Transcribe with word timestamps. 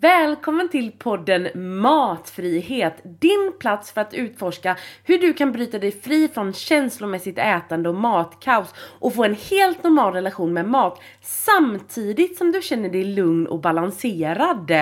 Välkommen 0.00 0.68
till 0.68 0.92
podden 0.92 1.48
Matfrihet, 1.80 3.00
din 3.20 3.52
plats 3.60 3.92
för 3.92 4.00
att 4.00 4.14
utforska 4.14 4.76
hur 5.04 5.18
du 5.18 5.32
kan 5.32 5.52
bryta 5.52 5.78
dig 5.78 5.92
fri 5.92 6.28
från 6.28 6.52
känslomässigt 6.52 7.38
ätande 7.38 7.88
och 7.88 7.94
matkaos 7.94 8.74
och 8.98 9.14
få 9.14 9.24
en 9.24 9.34
helt 9.50 9.82
normal 9.82 10.12
relation 10.12 10.52
med 10.52 10.68
mat 10.68 11.00
samtidigt 11.20 12.38
som 12.38 12.52
du 12.52 12.62
känner 12.62 12.88
dig 12.88 13.04
lugn 13.04 13.46
och 13.46 13.60
balanserad. 13.60 14.72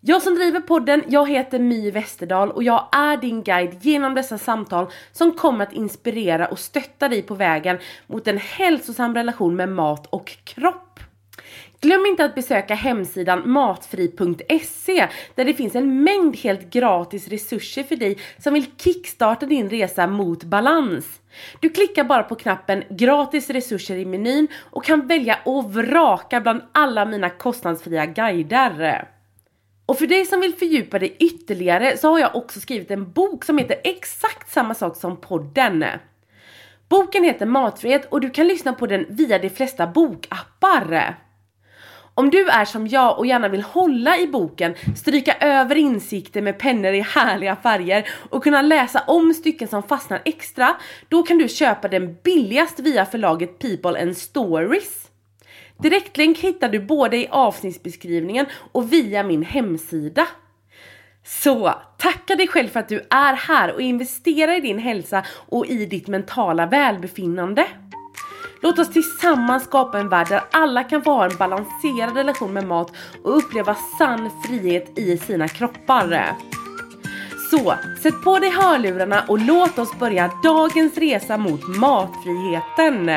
Jag 0.00 0.22
som 0.22 0.34
driver 0.34 0.60
podden, 0.60 1.02
jag 1.08 1.28
heter 1.28 1.58
My 1.58 1.90
Westerdahl 1.90 2.50
och 2.50 2.62
jag 2.62 2.88
är 2.92 3.16
din 3.16 3.42
guide 3.42 3.78
genom 3.80 4.14
dessa 4.14 4.38
samtal 4.38 4.86
som 5.12 5.32
kommer 5.32 5.66
att 5.66 5.72
inspirera 5.72 6.46
och 6.46 6.58
stötta 6.58 7.08
dig 7.08 7.22
på 7.22 7.34
vägen 7.34 7.78
mot 8.06 8.28
en 8.28 8.38
hälsosam 8.38 9.14
relation 9.14 9.56
med 9.56 9.68
mat 9.68 10.06
och 10.06 10.36
kropp. 10.44 11.00
Glöm 11.80 12.06
inte 12.06 12.24
att 12.24 12.34
besöka 12.34 12.74
hemsidan 12.74 13.50
matfri.se 13.50 15.08
där 15.34 15.44
det 15.44 15.54
finns 15.54 15.74
en 15.74 16.04
mängd 16.04 16.36
helt 16.36 16.70
gratis 16.70 17.28
resurser 17.28 17.82
för 17.82 17.96
dig 17.96 18.18
som 18.38 18.54
vill 18.54 18.66
kickstarta 18.76 19.46
din 19.46 19.70
resa 19.70 20.06
mot 20.06 20.44
balans. 20.44 21.20
Du 21.60 21.68
klickar 21.68 22.04
bara 22.04 22.22
på 22.22 22.34
knappen 22.34 22.84
gratis 22.90 23.50
resurser 23.50 23.96
i 23.96 24.04
menyn 24.04 24.48
och 24.70 24.84
kan 24.84 25.06
välja 25.06 25.38
och 25.44 25.74
vraka 25.74 26.40
bland 26.40 26.62
alla 26.72 27.04
mina 27.04 27.30
kostnadsfria 27.30 28.06
guider. 28.06 29.08
Och 29.86 29.98
för 29.98 30.06
dig 30.06 30.26
som 30.26 30.40
vill 30.40 30.54
fördjupa 30.54 30.98
dig 30.98 31.16
ytterligare 31.18 31.96
så 31.96 32.10
har 32.10 32.18
jag 32.18 32.36
också 32.36 32.60
skrivit 32.60 32.90
en 32.90 33.12
bok 33.12 33.44
som 33.44 33.58
heter 33.58 33.76
exakt 33.84 34.52
samma 34.52 34.74
sak 34.74 34.96
som 34.96 35.16
podden. 35.16 35.84
Boken 36.88 37.24
heter 37.24 37.46
Matfrihet 37.46 38.12
och 38.12 38.20
du 38.20 38.30
kan 38.30 38.48
lyssna 38.48 38.72
på 38.72 38.86
den 38.86 39.06
via 39.08 39.38
de 39.38 39.50
flesta 39.50 39.86
bokappar. 39.86 41.18
Om 42.18 42.30
du 42.30 42.48
är 42.48 42.64
som 42.64 42.86
jag 42.86 43.18
och 43.18 43.26
gärna 43.26 43.48
vill 43.48 43.62
hålla 43.62 44.18
i 44.18 44.26
boken, 44.26 44.74
stryka 44.96 45.34
över 45.40 45.76
insikter 45.76 46.42
med 46.42 46.58
pennor 46.58 46.92
i 46.92 47.00
härliga 47.00 47.56
färger 47.56 48.08
och 48.30 48.42
kunna 48.42 48.62
läsa 48.62 49.02
om 49.06 49.34
stycken 49.34 49.68
som 49.68 49.82
fastnar 49.82 50.22
extra, 50.24 50.76
då 51.08 51.22
kan 51.22 51.38
du 51.38 51.48
köpa 51.48 51.88
den 51.88 52.16
billigast 52.24 52.80
via 52.80 53.06
förlaget 53.06 53.58
People 53.58 54.02
and 54.02 54.16
Stories. 54.16 55.10
Direktlänk 55.82 56.38
hittar 56.38 56.68
du 56.68 56.80
både 56.80 57.16
i 57.16 57.28
avsnittsbeskrivningen 57.30 58.46
och 58.72 58.92
via 58.92 59.22
min 59.22 59.42
hemsida. 59.42 60.26
Så 61.24 61.74
tacka 61.98 62.36
dig 62.36 62.48
själv 62.48 62.68
för 62.68 62.80
att 62.80 62.88
du 62.88 63.06
är 63.10 63.34
här 63.34 63.72
och 63.72 63.80
investera 63.80 64.56
i 64.56 64.60
din 64.60 64.78
hälsa 64.78 65.24
och 65.30 65.66
i 65.66 65.86
ditt 65.86 66.08
mentala 66.08 66.66
välbefinnande. 66.66 67.66
Låt 68.60 68.78
oss 68.78 68.90
tillsammans 68.92 69.64
skapa 69.64 69.98
en 69.98 70.08
värld 70.08 70.28
där 70.28 70.42
alla 70.50 70.84
kan 70.84 71.02
få 71.02 71.10
ha 71.10 71.24
en 71.24 71.36
balanserad 71.36 72.16
relation 72.16 72.52
med 72.52 72.66
mat 72.66 72.92
och 73.22 73.38
uppleva 73.38 73.76
sann 73.98 74.30
frihet 74.46 74.98
i 74.98 75.18
sina 75.18 75.48
kroppar. 75.48 76.36
Så, 77.50 77.74
sätt 78.02 78.22
på 78.24 78.38
dig 78.38 78.50
hörlurarna 78.50 79.24
och 79.28 79.38
låt 79.38 79.78
oss 79.78 79.98
börja 79.98 80.30
dagens 80.42 80.98
resa 80.98 81.38
mot 81.38 81.68
matfriheten. 81.68 83.10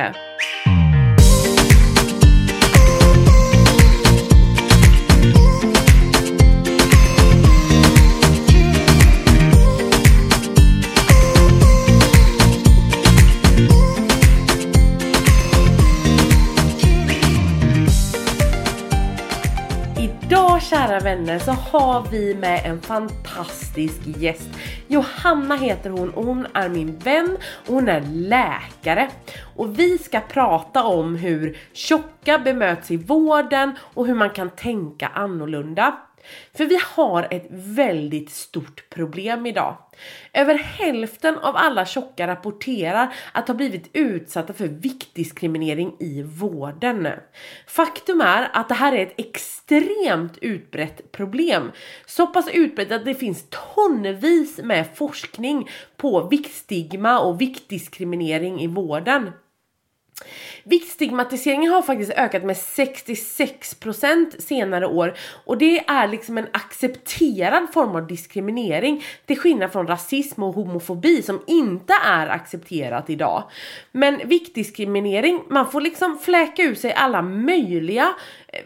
Kära 20.71 20.99
vänner 20.99 21.39
så 21.39 21.51
har 21.51 22.07
vi 22.11 22.35
med 22.35 22.61
en 22.65 22.81
fantastisk 22.81 23.99
gäst. 24.05 24.49
Johanna 24.87 25.55
heter 25.55 25.89
hon 25.89 26.09
och 26.09 26.25
hon 26.25 26.47
är 26.53 26.69
min 26.69 26.97
vän 26.97 27.37
och 27.67 27.73
hon 27.73 27.89
är 27.89 28.01
läkare. 28.01 29.09
Och 29.55 29.79
vi 29.79 29.97
ska 29.97 30.19
prata 30.19 30.83
om 30.83 31.15
hur 31.15 31.57
tjocka 31.73 32.39
bemöts 32.39 32.91
i 32.91 32.97
vården 32.97 33.75
och 33.93 34.07
hur 34.07 34.15
man 34.15 34.29
kan 34.29 34.49
tänka 34.49 35.07
annorlunda. 35.07 35.97
För 36.53 36.65
vi 36.65 36.79
har 36.95 37.27
ett 37.31 37.47
väldigt 37.49 38.31
stort 38.31 38.89
problem 38.89 39.45
idag. 39.45 39.77
Över 40.33 40.55
hälften 40.55 41.37
av 41.37 41.55
alla 41.55 41.85
tjocka 41.85 42.27
rapporterar 42.27 43.13
att 43.31 43.47
ha 43.47 43.55
blivit 43.55 43.89
utsatta 43.93 44.53
för 44.53 44.67
viktdiskriminering 44.67 45.95
i 45.99 46.23
vården. 46.23 47.07
Faktum 47.67 48.21
är 48.21 48.49
att 48.53 48.69
det 48.69 48.75
här 48.75 48.93
är 48.93 49.03
ett 49.03 49.19
extremt 49.19 50.37
utbrett 50.41 51.11
problem. 51.11 51.71
Så 52.05 52.27
pass 52.27 52.49
utbrett 52.53 52.91
att 52.91 53.05
det 53.05 53.15
finns 53.15 53.45
tonvis 53.75 54.57
med 54.57 54.85
forskning 54.95 55.69
på 55.97 56.27
viktstigma 56.27 57.19
och 57.19 57.41
viktdiskriminering 57.41 58.61
i 58.61 58.67
vården. 58.67 59.31
Viktstigmatiseringen 60.63 61.71
har 61.71 61.81
faktiskt 61.81 62.11
ökat 62.11 62.43
med 62.43 62.55
66% 62.55 64.41
senare 64.41 64.87
år 64.87 65.13
och 65.45 65.57
det 65.57 65.79
är 65.87 66.07
liksom 66.07 66.37
en 66.37 66.47
accepterad 66.53 67.73
form 67.73 67.95
av 67.95 68.07
diskriminering 68.07 69.03
till 69.25 69.39
skillnad 69.39 69.71
från 69.71 69.87
rasism 69.87 70.43
och 70.43 70.53
homofobi 70.53 71.21
som 71.21 71.41
inte 71.47 71.93
är 72.05 72.27
accepterat 72.27 73.09
idag. 73.09 73.43
Men 73.91 74.27
viktdiskriminering, 74.27 75.43
man 75.49 75.71
får 75.71 75.81
liksom 75.81 76.19
fläka 76.19 76.63
ur 76.63 76.75
sig 76.75 76.93
alla 76.93 77.21
möjliga 77.21 78.13
eh, 78.47 78.59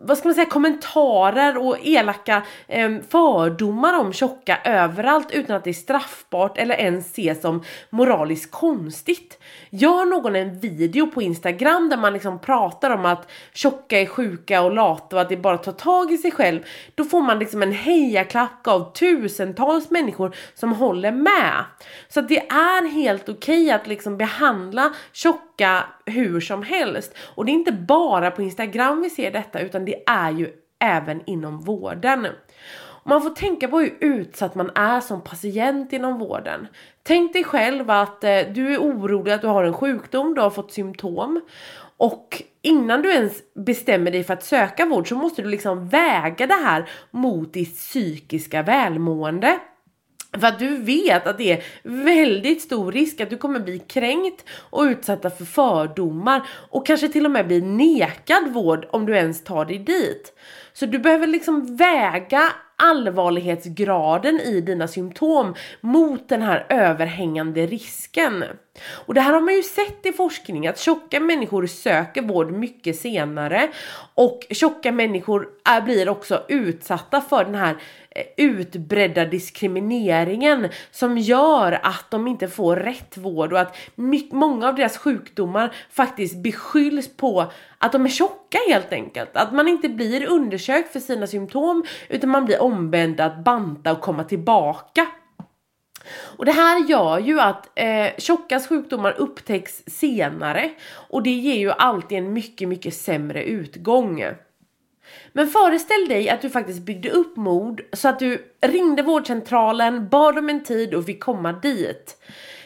vad 0.00 0.18
ska 0.18 0.28
man 0.28 0.34
säga, 0.34 0.46
kommentarer 0.46 1.56
och 1.56 1.76
elaka 1.82 2.42
eh, 2.66 2.90
fördomar 3.08 3.98
om 3.98 4.12
tjocka 4.12 4.58
överallt 4.64 5.30
utan 5.30 5.56
att 5.56 5.64
det 5.64 5.70
är 5.70 5.74
straffbart 5.74 6.58
eller 6.58 6.74
ens 6.74 7.06
ses 7.06 7.40
som 7.40 7.64
moraliskt 7.90 8.50
konstigt. 8.50 9.38
Gör 9.70 10.04
någon 10.04 10.36
en 10.36 10.58
video 10.58 11.06
på 11.06 11.22
Instagram 11.22 11.88
där 11.88 11.96
man 11.96 12.12
liksom 12.12 12.38
pratar 12.38 12.90
om 12.90 13.04
att 13.04 13.30
tjocka 13.52 14.00
är 14.00 14.06
sjuka 14.06 14.62
och 14.62 14.74
lata 14.74 15.16
och 15.16 15.22
att 15.22 15.28
det 15.28 15.36
bara 15.36 15.58
tar 15.58 15.72
tag 15.72 16.12
i 16.12 16.18
sig 16.18 16.30
själv, 16.30 16.60
då 16.94 17.04
får 17.04 17.20
man 17.20 17.38
liksom 17.38 17.62
en 17.62 17.72
hejaklack 17.72 18.68
av 18.68 18.92
tusentals 18.92 19.90
människor 19.90 20.34
som 20.54 20.72
håller 20.72 21.12
med. 21.12 21.64
Så 22.08 22.20
att 22.20 22.28
det 22.28 22.48
är 22.48 22.88
helt 22.88 23.28
okej 23.28 23.64
okay 23.64 23.70
att 23.70 23.86
liksom 23.86 24.16
behandla 24.16 24.92
tjocka 25.12 25.84
hur 26.08 26.40
som 26.40 26.62
helst. 26.62 27.14
Och 27.34 27.44
det 27.44 27.50
är 27.52 27.54
inte 27.54 27.72
bara 27.72 28.30
på 28.30 28.42
Instagram 28.42 29.00
vi 29.00 29.10
ser 29.10 29.30
detta 29.30 29.60
utan 29.60 29.84
det 29.84 30.02
är 30.06 30.30
ju 30.30 30.50
även 30.78 31.22
inom 31.26 31.60
vården. 31.60 32.26
Man 33.04 33.22
får 33.22 33.30
tänka 33.30 33.68
på 33.68 33.78
hur 33.78 33.96
utsatt 34.00 34.54
man 34.54 34.70
är 34.74 35.00
som 35.00 35.20
patient 35.24 35.92
inom 35.92 36.18
vården. 36.18 36.66
Tänk 37.02 37.32
dig 37.32 37.44
själv 37.44 37.90
att 37.90 38.24
eh, 38.24 38.40
du 38.54 38.74
är 38.74 38.78
orolig 38.78 39.32
att 39.32 39.40
du 39.40 39.46
har 39.46 39.64
en 39.64 39.72
sjukdom, 39.72 40.34
du 40.34 40.40
har 40.40 40.50
fått 40.50 40.72
symptom 40.72 41.40
och 41.96 42.42
innan 42.62 43.02
du 43.02 43.12
ens 43.12 43.32
bestämmer 43.54 44.10
dig 44.10 44.24
för 44.24 44.34
att 44.34 44.44
söka 44.44 44.86
vård 44.86 45.08
så 45.08 45.16
måste 45.16 45.42
du 45.42 45.48
liksom 45.48 45.88
väga 45.88 46.46
det 46.46 46.54
här 46.64 46.88
mot 47.10 47.52
ditt 47.52 47.76
psykiska 47.76 48.62
välmående. 48.62 49.58
För 50.32 50.46
att 50.46 50.58
du 50.58 50.76
vet 50.76 51.26
att 51.26 51.38
det 51.38 51.52
är 51.52 51.64
väldigt 51.82 52.62
stor 52.62 52.92
risk 52.92 53.20
att 53.20 53.30
du 53.30 53.36
kommer 53.36 53.60
bli 53.60 53.78
kränkt 53.78 54.44
och 54.70 54.82
utsatta 54.82 55.30
för 55.30 55.44
fördomar 55.44 56.42
och 56.70 56.86
kanske 56.86 57.08
till 57.08 57.24
och 57.24 57.30
med 57.30 57.46
bli 57.46 57.60
nekad 57.60 58.48
vård 58.52 58.86
om 58.90 59.06
du 59.06 59.16
ens 59.16 59.44
tar 59.44 59.64
dig 59.64 59.78
dit. 59.78 60.32
Så 60.72 60.86
du 60.86 60.98
behöver 60.98 61.26
liksom 61.26 61.76
väga 61.76 62.52
allvarlighetsgraden 62.78 64.40
i 64.40 64.60
dina 64.60 64.88
symptom 64.88 65.54
mot 65.80 66.28
den 66.28 66.42
här 66.42 66.66
överhängande 66.68 67.66
risken. 67.66 68.44
Och 68.90 69.14
det 69.14 69.20
här 69.20 69.32
har 69.32 69.40
man 69.40 69.54
ju 69.54 69.62
sett 69.62 70.06
i 70.06 70.12
forskning 70.12 70.66
att 70.66 70.78
tjocka 70.78 71.20
människor 71.20 71.66
söker 71.66 72.22
vård 72.22 72.52
mycket 72.52 72.96
senare 72.96 73.68
och 74.14 74.40
tjocka 74.50 74.92
människor 74.92 75.48
är, 75.64 75.80
blir 75.80 76.08
också 76.08 76.44
utsatta 76.48 77.20
för 77.20 77.44
den 77.44 77.54
här 77.54 77.70
eh, 77.70 77.76
utbredda 78.36 79.24
diskrimineringen 79.24 80.68
som 80.90 81.18
gör 81.18 81.80
att 81.82 82.10
de 82.10 82.26
inte 82.26 82.48
får 82.48 82.76
rätt 82.76 83.16
vård 83.16 83.52
och 83.52 83.60
att 83.60 83.76
många 84.30 84.68
av 84.68 84.74
deras 84.74 84.98
sjukdomar 84.98 85.74
faktiskt 85.90 86.42
beskylls 86.42 87.16
på 87.16 87.52
att 87.78 87.92
de 87.92 88.04
är 88.04 88.08
tjocka 88.08 88.58
helt 88.68 88.92
enkelt. 88.92 89.30
Att 89.36 89.52
man 89.52 89.68
inte 89.68 89.88
blir 89.88 90.26
undersökt 90.26 90.92
för 90.92 91.00
sina 91.00 91.26
symptom 91.26 91.84
utan 92.08 92.30
man 92.30 92.44
blir 92.44 92.62
ombedd 92.62 93.20
att 93.20 93.44
banta 93.44 93.92
och 93.92 94.00
komma 94.00 94.24
tillbaka. 94.24 95.06
Och 96.10 96.44
det 96.44 96.52
här 96.52 96.88
gör 96.88 97.18
ju 97.18 97.40
att 97.40 97.70
eh, 97.74 98.06
tjockas 98.18 98.68
sjukdomar 98.68 99.14
upptäcks 99.18 99.82
senare 99.86 100.70
och 100.90 101.22
det 101.22 101.30
ger 101.30 101.58
ju 101.58 101.70
alltid 101.70 102.18
en 102.18 102.32
mycket, 102.32 102.68
mycket 102.68 102.94
sämre 102.94 103.44
utgång. 103.44 104.24
Men 105.32 105.46
föreställ 105.46 106.08
dig 106.08 106.28
att 106.28 106.42
du 106.42 106.50
faktiskt 106.50 106.82
byggde 106.82 107.10
upp 107.10 107.36
mod 107.36 107.80
så 107.92 108.08
att 108.08 108.18
du 108.18 108.52
ringde 108.60 109.02
vårdcentralen, 109.02 110.08
bad 110.08 110.38
om 110.38 110.48
en 110.48 110.64
tid 110.64 110.94
och 110.94 111.06
fick 111.06 111.20
komma 111.20 111.52
dit. 111.52 112.16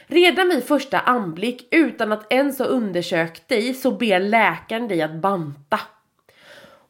Redan 0.07 0.49
vid 0.49 0.65
första 0.65 1.01
anblick, 1.01 1.69
utan 1.71 2.13
att 2.13 2.33
ens 2.33 2.59
ha 2.59 2.67
undersökt 2.67 3.49
dig, 3.49 3.75
så 3.75 3.91
ber 3.91 4.21
läkaren 4.21 4.89
dig 4.89 5.03
att 5.03 5.15
banta. 5.15 5.81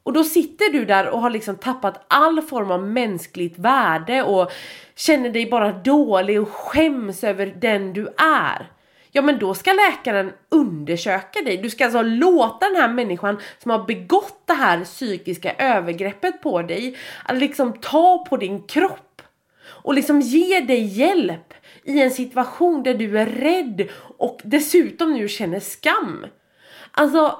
Och 0.03 0.13
då 0.13 0.23
sitter 0.23 0.73
du 0.73 0.85
där 0.85 1.09
och 1.09 1.21
har 1.21 1.29
liksom 1.29 1.55
tappat 1.55 2.05
all 2.07 2.41
form 2.41 2.71
av 2.71 2.87
mänskligt 2.87 3.59
värde 3.59 4.23
och 4.23 4.51
känner 4.95 5.29
dig 5.29 5.49
bara 5.49 5.71
dålig 5.71 6.41
och 6.41 6.49
skäms 6.49 7.23
över 7.23 7.45
den 7.45 7.93
du 7.93 8.07
är. 8.17 8.71
Ja 9.15 9.21
men 9.21 9.39
då 9.39 9.53
ska 9.53 9.73
läkaren 9.73 10.33
undersöka 10.49 11.41
dig. 11.41 11.57
Du 11.57 11.69
ska 11.69 11.85
alltså 11.85 12.01
låta 12.01 12.65
den 12.69 12.75
här 12.75 12.87
människan 12.87 13.39
som 13.59 13.71
har 13.71 13.83
begått 13.83 14.41
det 14.45 14.53
här 14.53 14.83
psykiska 14.83 15.53
övergreppet 15.53 16.41
på 16.41 16.61
dig 16.61 16.97
att 17.25 17.37
liksom 17.37 17.73
ta 17.73 18.25
på 18.29 18.37
din 18.37 18.63
kropp 18.63 19.21
och 19.65 19.93
liksom 19.93 20.21
ge 20.21 20.59
dig 20.59 20.83
hjälp 20.83 21.53
i 21.83 22.01
en 22.01 22.11
situation 22.11 22.83
där 22.83 22.93
du 22.93 23.19
är 23.19 23.25
rädd 23.25 23.87
och 24.17 24.41
dessutom 24.43 25.13
nu 25.13 25.27
känner 25.27 25.59
skam. 25.59 26.25
Alltså 26.91 27.39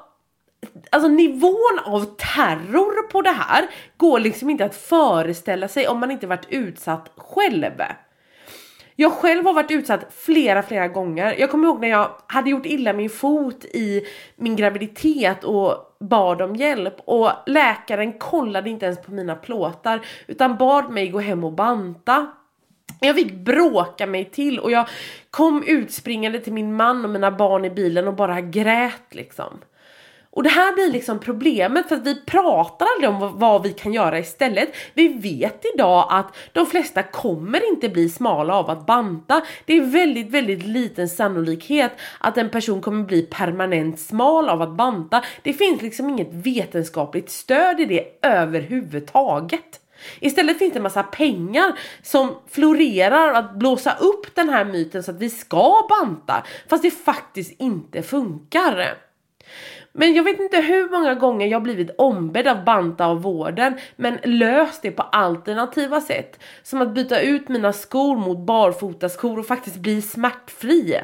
Alltså 0.90 1.08
nivån 1.08 1.80
av 1.86 2.06
terror 2.18 3.08
på 3.08 3.22
det 3.22 3.31
här 3.31 3.68
går 3.98 4.19
liksom 4.19 4.50
inte 4.50 4.66
att 4.66 4.76
föreställa 4.76 5.68
sig 5.68 5.88
om 5.88 6.00
man 6.00 6.12
inte 6.12 6.28
varit 6.28 6.48
utsatt 6.50 7.12
själv. 7.18 7.81
Jag 8.95 9.12
själv 9.12 9.45
har 9.45 9.54
varit 9.54 9.72
utsatt 9.72 10.13
flera, 10.13 10.63
flera 10.63 10.88
gånger. 10.88 11.36
Jag 11.40 11.51
kommer 11.51 11.68
ihåg 11.68 11.81
när 11.81 11.88
jag 11.88 12.12
hade 12.28 12.50
gjort 12.50 12.66
illa 12.66 12.94
min 12.94 13.10
fot 13.10 13.66
i 13.66 14.01
min 14.36 14.56
graviditet 14.56 15.44
och 15.44 15.98
bad 16.00 16.42
om 16.42 16.56
hjälp 16.56 16.95
och 17.06 17.31
läkaren 17.45 18.13
kollade 18.13 18.69
inte 18.69 18.86
ens 18.86 19.01
på 19.01 19.12
mina 19.12 19.36
plåtar 19.36 20.06
utan 20.28 20.57
bad 20.57 20.92
mig 20.92 21.07
gå 21.07 21.19
hem 21.19 21.44
och 21.44 21.54
banta. 21.54 22.28
Jag 23.00 23.16
fick 23.16 23.34
bråka 23.34 24.07
mig 24.07 24.25
till 24.25 24.60
och 24.60 24.72
jag 24.72 24.88
kom 25.30 25.63
utspringande 25.68 26.40
till 26.40 26.54
min 26.54 26.75
man 26.75 27.06
och 27.06 27.12
mina 27.12 27.31
barn 27.31 27.66
i 27.66 27.69
bilen 27.69 28.07
och 28.07 28.16
bara 28.16 28.42
grät 28.42 29.07
liksom. 29.10 29.60
Och 30.35 30.44
det 30.44 30.50
här 30.50 30.74
blir 30.74 30.91
liksom 30.91 31.19
problemet 31.19 31.88
för 31.88 31.95
att 31.95 32.07
vi 32.07 32.25
pratar 32.25 32.88
aldrig 32.95 33.09
om 33.09 33.39
vad 33.39 33.63
vi 33.63 33.74
kan 33.74 33.94
göra 33.94 34.19
istället. 34.19 34.75
Vi 34.94 35.07
vet 35.07 35.65
idag 35.75 36.07
att 36.09 36.35
de 36.51 36.65
flesta 36.65 37.03
kommer 37.03 37.69
inte 37.69 37.89
bli 37.89 38.09
smala 38.09 38.56
av 38.56 38.69
att 38.69 38.85
banta. 38.85 39.41
Det 39.65 39.74
är 39.74 39.81
väldigt, 39.81 40.30
väldigt 40.30 40.65
liten 40.65 41.09
sannolikhet 41.09 41.91
att 42.19 42.38
en 42.38 42.50
person 42.50 42.81
kommer 42.81 43.03
bli 43.03 43.21
permanent 43.21 44.00
smal 44.00 44.50
av 44.50 44.62
att 44.62 44.77
banta. 44.77 45.24
Det 45.41 45.53
finns 45.53 45.81
liksom 45.81 46.09
inget 46.09 46.33
vetenskapligt 46.33 47.30
stöd 47.30 47.80
i 47.80 47.85
det 47.85 48.27
överhuvudtaget. 48.27 49.80
Istället 50.19 50.59
finns 50.59 50.74
det 50.74 50.80
en 50.80 50.83
massa 50.83 51.03
pengar 51.03 51.80
som 52.01 52.35
florerar 52.50 53.33
att 53.33 53.56
blåsa 53.56 53.95
upp 54.00 54.35
den 54.35 54.50
här 54.50 54.65
myten 54.65 55.03
så 55.03 55.12
att 55.12 55.19
vi 55.19 55.30
ska 55.30 55.88
banta 55.89 56.44
fast 56.69 56.83
det 56.83 56.91
faktiskt 56.91 57.62
inte 57.62 58.01
funkar. 58.01 59.03
Men 59.95 60.13
jag 60.13 60.24
vet 60.24 60.40
inte 60.40 60.57
hur 60.57 60.90
många 60.90 61.16
gånger 61.16 61.48
jag 61.48 61.63
blivit 61.63 61.95
ombedd 61.98 62.48
av 62.48 62.63
banta 62.63 63.06
av 63.06 63.22
vården 63.22 63.74
men 63.95 64.18
löst 64.24 64.81
det 64.81 64.92
på 64.92 65.04
alternativa 65.04 66.01
sätt. 66.01 66.40
Som 66.63 66.81
att 66.81 66.94
byta 66.94 67.22
ut 67.22 67.50
mina 67.50 67.74
skor 67.74 68.16
mot 68.16 68.38
barfotaskor 68.38 69.40
och 69.40 69.45
faktiskt 69.45 69.75
bli 69.75 70.01
smärtfri. 70.01 71.01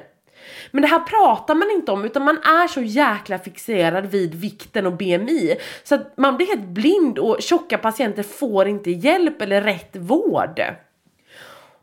Men 0.71 0.81
det 0.81 0.87
här 0.87 0.99
pratar 0.99 1.55
man 1.55 1.71
inte 1.71 1.91
om 1.91 2.05
utan 2.05 2.23
man 2.23 2.37
är 2.37 2.67
så 2.67 2.81
jäkla 2.81 3.39
fixerad 3.39 4.05
vid 4.05 4.35
vikten 4.35 4.85
och 4.85 4.97
BMI 4.97 5.55
så 5.83 5.95
att 5.95 6.17
man 6.17 6.37
blir 6.37 6.47
helt 6.47 6.67
blind 6.67 7.19
och 7.19 7.37
tjocka 7.39 7.77
patienter 7.77 8.23
får 8.23 8.67
inte 8.67 8.91
hjälp 8.91 9.41
eller 9.41 9.61
rätt 9.61 9.95
vård. 9.95 10.61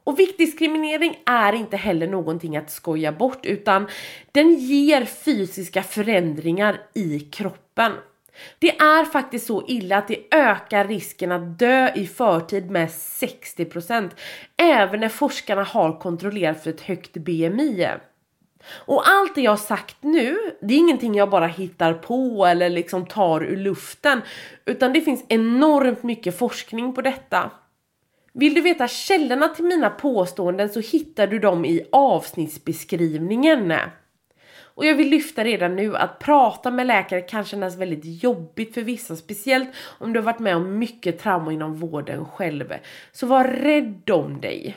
Och 0.06 0.19
viktdiskriminering 0.19 1.19
är 1.26 1.53
inte 1.53 1.76
heller 1.76 2.06
någonting 2.06 2.56
att 2.56 2.70
skoja 2.70 3.12
bort 3.12 3.47
utan 3.47 3.87
den 4.32 4.55
ger 4.55 5.05
fysiska 5.05 5.82
förändringar 5.82 6.81
i 6.94 7.20
kroppen. 7.20 7.93
Det 8.58 8.70
är 8.70 9.05
faktiskt 9.05 9.47
så 9.47 9.67
illa 9.67 9.97
att 9.97 10.08
det 10.08 10.35
ökar 10.35 10.85
risken 10.85 11.32
att 11.32 11.58
dö 11.58 11.93
i 11.94 12.06
förtid 12.06 12.70
med 12.70 12.88
60% 12.88 14.11
även 14.56 15.00
när 15.00 15.08
forskarna 15.08 15.62
har 15.62 16.00
kontrollerat 16.00 16.62
för 16.62 16.70
ett 16.70 16.81
högt 16.81 17.12
BMI. 17.12 17.88
Och 18.69 19.08
allt 19.08 19.35
det 19.35 19.41
jag 19.41 19.58
sagt 19.58 19.97
nu, 20.00 20.37
det 20.61 20.75
är 20.75 20.79
ingenting 20.79 21.14
jag 21.14 21.31
bara 21.31 21.47
hittar 21.47 21.94
på 21.94 22.47
eller 22.47 22.70
liksom 22.70 23.06
tar 23.06 23.44
ur 23.44 23.56
luften 23.56 24.23
utan 24.64 24.93
det 24.93 25.00
finns 25.00 25.25
enormt 25.29 26.03
mycket 26.03 26.38
forskning 26.38 26.94
på 26.94 27.03
detta. 27.03 27.50
Vill 28.38 28.55
du 28.55 28.61
veta 28.61 28.88
källorna 28.88 29.49
till 29.49 29.65
mina 29.65 29.91
påståenden 29.91 30.69
så 30.69 30.81
hittar 30.81 31.27
du 31.27 31.38
dem 31.38 31.65
i 31.65 31.87
avsnittsbeskrivningen. 31.93 33.73
Och 34.59 34.87
jag 34.87 34.94
vill 34.94 35.09
lyfta 35.09 35.44
redan 35.44 35.77
nu 35.77 35.97
att 35.97 36.19
prata 36.19 36.71
med 36.71 36.87
läkare 36.87 37.21
kan 37.21 37.44
kännas 37.44 37.77
väldigt 37.77 38.23
jobbigt 38.23 38.75
för 38.75 38.83
vissa, 38.83 39.17
speciellt 39.17 39.69
om 39.99 40.12
du 40.12 40.21
har 40.21 40.25
varit 40.25 40.38
med 40.38 40.56
om 40.56 40.79
mycket 40.79 41.19
trauma 41.19 41.53
inom 41.53 41.75
vården 41.75 42.25
själv. 42.25 42.75
Så 43.12 43.27
var 43.27 43.44
rädd 43.44 44.11
om 44.11 44.41
dig. 44.41 44.77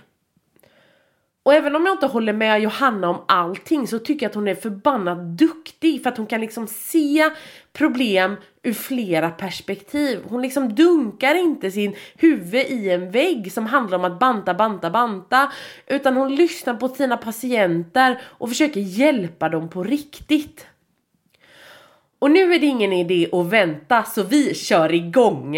Och 1.44 1.54
även 1.54 1.76
om 1.76 1.86
jag 1.86 1.96
inte 1.96 2.06
håller 2.06 2.34
med 2.34 2.62
Johanna 2.62 3.10
om 3.10 3.26
allting 3.28 3.88
så 3.88 4.00
tycker 4.00 4.26
jag 4.26 4.30
att 4.30 4.36
hon 4.36 4.48
är 4.48 4.56
förbannat 4.56 5.38
duktig 5.38 6.04
för 6.04 6.10
att 6.10 6.18
hon 6.18 6.28
kan 6.28 6.42
liksom 6.42 6.68
se 6.68 7.30
problem 7.74 8.36
ur 8.64 8.74
flera 8.74 9.30
perspektiv. 9.30 10.20
Hon 10.28 10.42
liksom 10.42 10.76
dunkar 10.76 11.36
inte 11.36 11.72
sin 11.72 11.96
huvud 12.16 12.66
i 12.66 12.90
en 12.90 13.12
vägg 13.12 13.52
som 13.52 13.66
handlar 13.66 13.98
om 13.98 14.06
att 14.06 14.20
banta, 14.20 14.54
banta, 14.54 14.90
banta. 14.90 15.52
Utan 15.88 16.18
hon 16.18 16.36
lyssnar 16.36 16.74
på 16.74 16.88
sina 16.88 17.18
patienter 17.18 18.22
och 18.24 18.50
försöker 18.50 18.80
hjälpa 18.80 19.50
dem 19.50 19.70
på 19.70 19.84
riktigt. 19.84 20.68
Och 22.20 22.32
nu 22.32 22.54
är 22.54 22.60
det 22.60 22.66
ingen 22.66 22.94
idé 22.94 23.30
att 23.32 23.46
vänta 23.46 24.04
så 24.04 24.24
vi 24.24 24.56
kör 24.56 24.94
igång! 24.94 25.58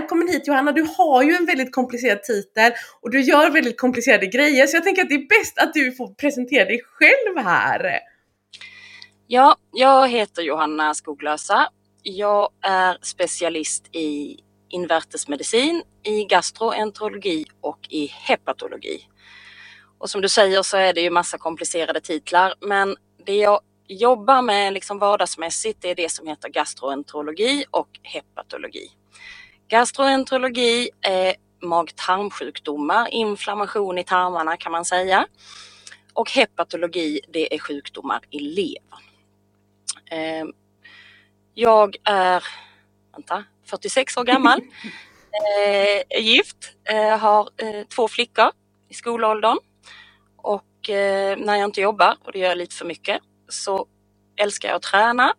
Välkommen 0.00 0.28
hit 0.28 0.46
Johanna. 0.46 0.72
Du 0.72 0.86
har 0.98 1.22
ju 1.22 1.34
en 1.34 1.46
väldigt 1.46 1.72
komplicerad 1.74 2.22
titel 2.22 2.72
och 3.02 3.10
du 3.10 3.20
gör 3.20 3.50
väldigt 3.50 3.80
komplicerade 3.80 4.26
grejer 4.26 4.66
så 4.66 4.76
jag 4.76 4.84
tänker 4.84 5.02
att 5.02 5.08
det 5.08 5.14
är 5.14 5.28
bäst 5.38 5.58
att 5.58 5.74
du 5.74 5.92
får 5.92 6.14
presentera 6.14 6.64
dig 6.64 6.80
själv 6.84 7.46
här. 7.46 8.00
Ja, 9.26 9.56
jag 9.72 10.08
heter 10.08 10.42
Johanna 10.42 10.94
Skoglösa. 10.94 11.68
Jag 12.02 12.48
är 12.62 12.98
specialist 13.02 13.88
i 13.92 14.36
invärtesmedicin, 14.68 15.82
i 16.02 16.24
gastroenterologi 16.24 17.44
och 17.60 17.78
i 17.88 18.06
hepatologi. 18.06 19.00
Och 19.98 20.10
som 20.10 20.20
du 20.20 20.28
säger 20.28 20.62
så 20.62 20.76
är 20.76 20.92
det 20.92 21.00
ju 21.00 21.10
massa 21.10 21.38
komplicerade 21.38 22.00
titlar, 22.00 22.54
men 22.60 22.96
det 23.26 23.36
jag 23.36 23.60
jobbar 23.88 24.42
med 24.42 24.72
liksom 24.72 24.98
vardagsmässigt 24.98 25.84
är 25.84 25.94
det 25.94 26.12
som 26.12 26.26
heter 26.26 26.48
gastroenterologi 26.48 27.64
och 27.70 27.88
hepatologi. 28.02 28.90
Gastroenterologi 29.68 30.90
är 31.02 31.34
mag-tarmsjukdomar, 31.62 33.08
inflammation 33.08 33.98
i 33.98 34.04
tarmarna 34.04 34.56
kan 34.56 34.72
man 34.72 34.84
säga. 34.84 35.26
Och 36.12 36.30
hepatologi 36.30 37.20
det 37.28 37.54
är 37.54 37.58
sjukdomar 37.58 38.20
i 38.30 38.38
levern. 38.38 39.02
Ehm, 40.10 40.52
jag 41.54 41.96
är 42.04 42.44
vänta, 43.12 43.44
46 43.64 44.16
år 44.16 44.24
gammal, 44.24 44.60
är 45.58 46.02
eh, 46.10 46.24
gift, 46.24 46.72
eh, 46.84 47.18
har 47.18 47.48
eh, 47.56 47.86
två 47.86 48.08
flickor 48.08 48.50
i 48.88 48.94
skolåldern 48.94 49.58
och 50.36 50.64
när 51.36 51.56
jag 51.56 51.64
inte 51.64 51.80
jobbar, 51.80 52.16
och 52.24 52.32
det 52.32 52.38
gör 52.38 52.48
jag 52.48 52.58
lite 52.58 52.74
för 52.74 52.84
mycket, 52.84 53.20
så 53.48 53.86
älskar 54.36 54.68
jag 54.68 54.76
att 54.76 54.82
träna, 54.82 55.34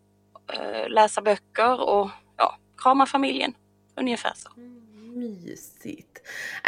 läsa 0.88 1.22
böcker 1.22 1.81
och 1.81 2.10
ja, 2.38 2.57
krama 2.77 3.05
familjen 3.05 3.53
Ungefär 3.98 4.34
så. 4.36 4.50
Mysigt. 5.16 6.22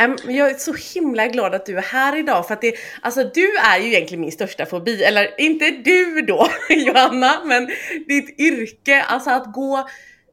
Um, 0.04 0.18
jag 0.36 0.50
är 0.50 0.54
så 0.54 0.74
himla 0.74 1.28
glad 1.28 1.56
att 1.56 1.66
du 1.66 1.78
är 1.78 1.82
här 1.82 2.16
idag 2.16 2.48
för 2.48 2.54
att 2.54 2.62
det, 2.62 2.76
alltså 3.02 3.24
du 3.24 3.58
är 3.58 3.80
ju 3.80 3.88
egentligen 3.88 4.22
min 4.22 4.32
största 4.32 4.66
fobi, 4.66 5.04
eller 5.04 5.42
inte 5.42 5.70
du 5.70 6.22
då 6.22 6.50
Johanna, 6.70 7.42
men 7.46 7.66
ditt 8.08 8.40
yrke, 8.40 9.02
alltså 9.02 9.30
att 9.30 9.54
gå 9.54 9.90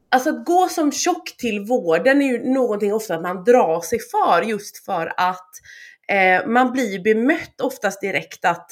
Alltså 0.09 0.29
att 0.29 0.45
gå 0.45 0.67
som 0.69 0.91
tjock 0.91 1.37
till 1.37 1.59
vården 1.59 2.21
är 2.21 2.25
ju 2.25 2.53
någonting 2.53 2.93
ofta 2.93 3.15
att 3.15 3.21
man 3.21 3.43
drar 3.43 3.81
sig 3.81 3.99
för 3.99 4.41
just 4.41 4.85
för 4.85 5.13
att 5.17 5.49
eh, 6.07 6.47
man 6.47 6.71
blir 6.71 6.99
bemött 6.99 7.61
oftast 7.61 8.01
direkt 8.01 8.45
att 8.45 8.71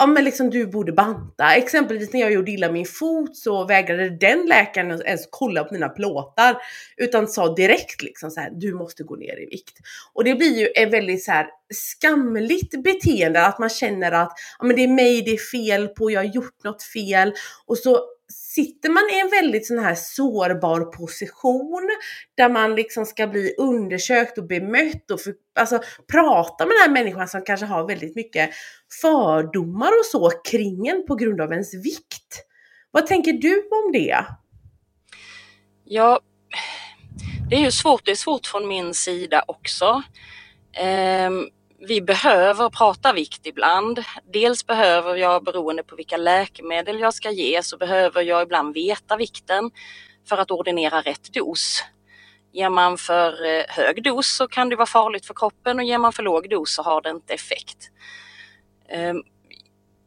ja 0.00 0.06
men 0.06 0.24
liksom 0.24 0.50
du 0.50 0.66
borde 0.66 0.92
banta. 0.92 1.54
Exempelvis 1.54 2.12
när 2.12 2.20
jag 2.20 2.32
gjorde 2.32 2.50
illa 2.50 2.72
min 2.72 2.86
fot 2.86 3.36
så 3.36 3.64
vägrade 3.64 4.10
den 4.10 4.46
läkaren 4.46 5.02
ens 5.02 5.28
kolla 5.30 5.64
på 5.64 5.74
mina 5.74 5.88
plåtar 5.88 6.56
utan 6.96 7.28
sa 7.28 7.54
direkt 7.54 8.02
liksom 8.02 8.30
så 8.30 8.40
här, 8.40 8.50
du 8.50 8.74
måste 8.74 9.02
gå 9.02 9.16
ner 9.16 9.42
i 9.42 9.46
vikt. 9.46 9.76
Och 10.12 10.24
det 10.24 10.34
blir 10.34 10.58
ju 10.58 10.66
ett 10.66 10.92
väldigt 10.92 11.24
så 11.24 11.32
här 11.32 11.46
skamligt 11.74 12.82
beteende 12.82 13.46
att 13.46 13.58
man 13.58 13.68
känner 13.68 14.12
att 14.12 14.32
ja, 14.58 14.64
men 14.64 14.76
det 14.76 14.84
är 14.84 14.88
mig 14.88 15.22
det 15.22 15.30
är 15.30 15.50
fel 15.50 15.88
på, 15.88 16.10
jag 16.10 16.20
har 16.20 16.34
gjort 16.34 16.64
något 16.64 16.82
fel 16.82 17.32
och 17.66 17.78
så 17.78 18.00
sitter 18.30 18.90
man 18.90 19.02
i 19.12 19.20
en 19.20 19.30
väldigt 19.30 19.66
sån 19.66 19.78
här 19.78 19.94
sårbar 19.94 20.80
position 20.80 21.88
där 22.36 22.48
man 22.48 22.74
liksom 22.74 23.06
ska 23.06 23.26
bli 23.26 23.54
undersökt 23.58 24.38
och 24.38 24.46
bemött 24.46 25.10
och 25.10 25.20
för, 25.20 25.34
alltså 25.60 25.80
prata 26.12 26.66
med 26.66 26.74
den 26.74 26.82
här 26.82 27.02
människan 27.02 27.28
som 27.28 27.42
kanske 27.44 27.66
har 27.66 27.88
väldigt 27.88 28.16
mycket 28.16 28.50
fördomar 29.00 29.88
och 29.88 30.06
så 30.06 30.30
kring 30.30 30.88
en 30.88 31.06
på 31.06 31.14
grund 31.14 31.40
av 31.40 31.52
ens 31.52 31.74
vikt. 31.74 32.44
Vad 32.90 33.06
tänker 33.06 33.32
du 33.32 33.56
om 33.56 33.92
det? 33.92 34.24
Ja, 35.84 36.20
det 37.50 37.56
är 37.56 37.60
ju 37.60 37.70
svårt. 37.70 38.04
Det 38.04 38.10
är 38.10 38.16
svårt 38.16 38.46
från 38.46 38.68
min 38.68 38.94
sida 38.94 39.44
också. 39.46 40.02
Um, 41.26 41.48
vi 41.80 42.00
behöver 42.00 42.70
prata 42.70 43.12
vikt 43.12 43.46
ibland. 43.46 44.04
Dels 44.32 44.66
behöver 44.66 45.16
jag, 45.16 45.44
beroende 45.44 45.82
på 45.82 45.96
vilka 45.96 46.16
läkemedel 46.16 47.00
jag 47.00 47.14
ska 47.14 47.30
ge, 47.30 47.62
så 47.62 47.76
behöver 47.76 48.22
jag 48.22 48.42
ibland 48.42 48.74
veta 48.74 49.16
vikten 49.16 49.70
för 50.28 50.38
att 50.38 50.50
ordinera 50.50 51.00
rätt 51.00 51.32
dos. 51.32 51.84
Ger 52.52 52.70
man 52.70 52.98
för 52.98 53.46
eh, 53.46 53.64
hög 53.68 54.02
dos 54.02 54.36
så 54.36 54.48
kan 54.48 54.68
det 54.68 54.76
vara 54.76 54.86
farligt 54.86 55.26
för 55.26 55.34
kroppen 55.34 55.78
och 55.78 55.84
ger 55.84 55.98
man 55.98 56.12
för 56.12 56.22
låg 56.22 56.50
dos 56.50 56.74
så 56.74 56.82
har 56.82 57.02
det 57.02 57.10
inte 57.10 57.34
effekt. 57.34 57.90
Ehm, 58.88 59.22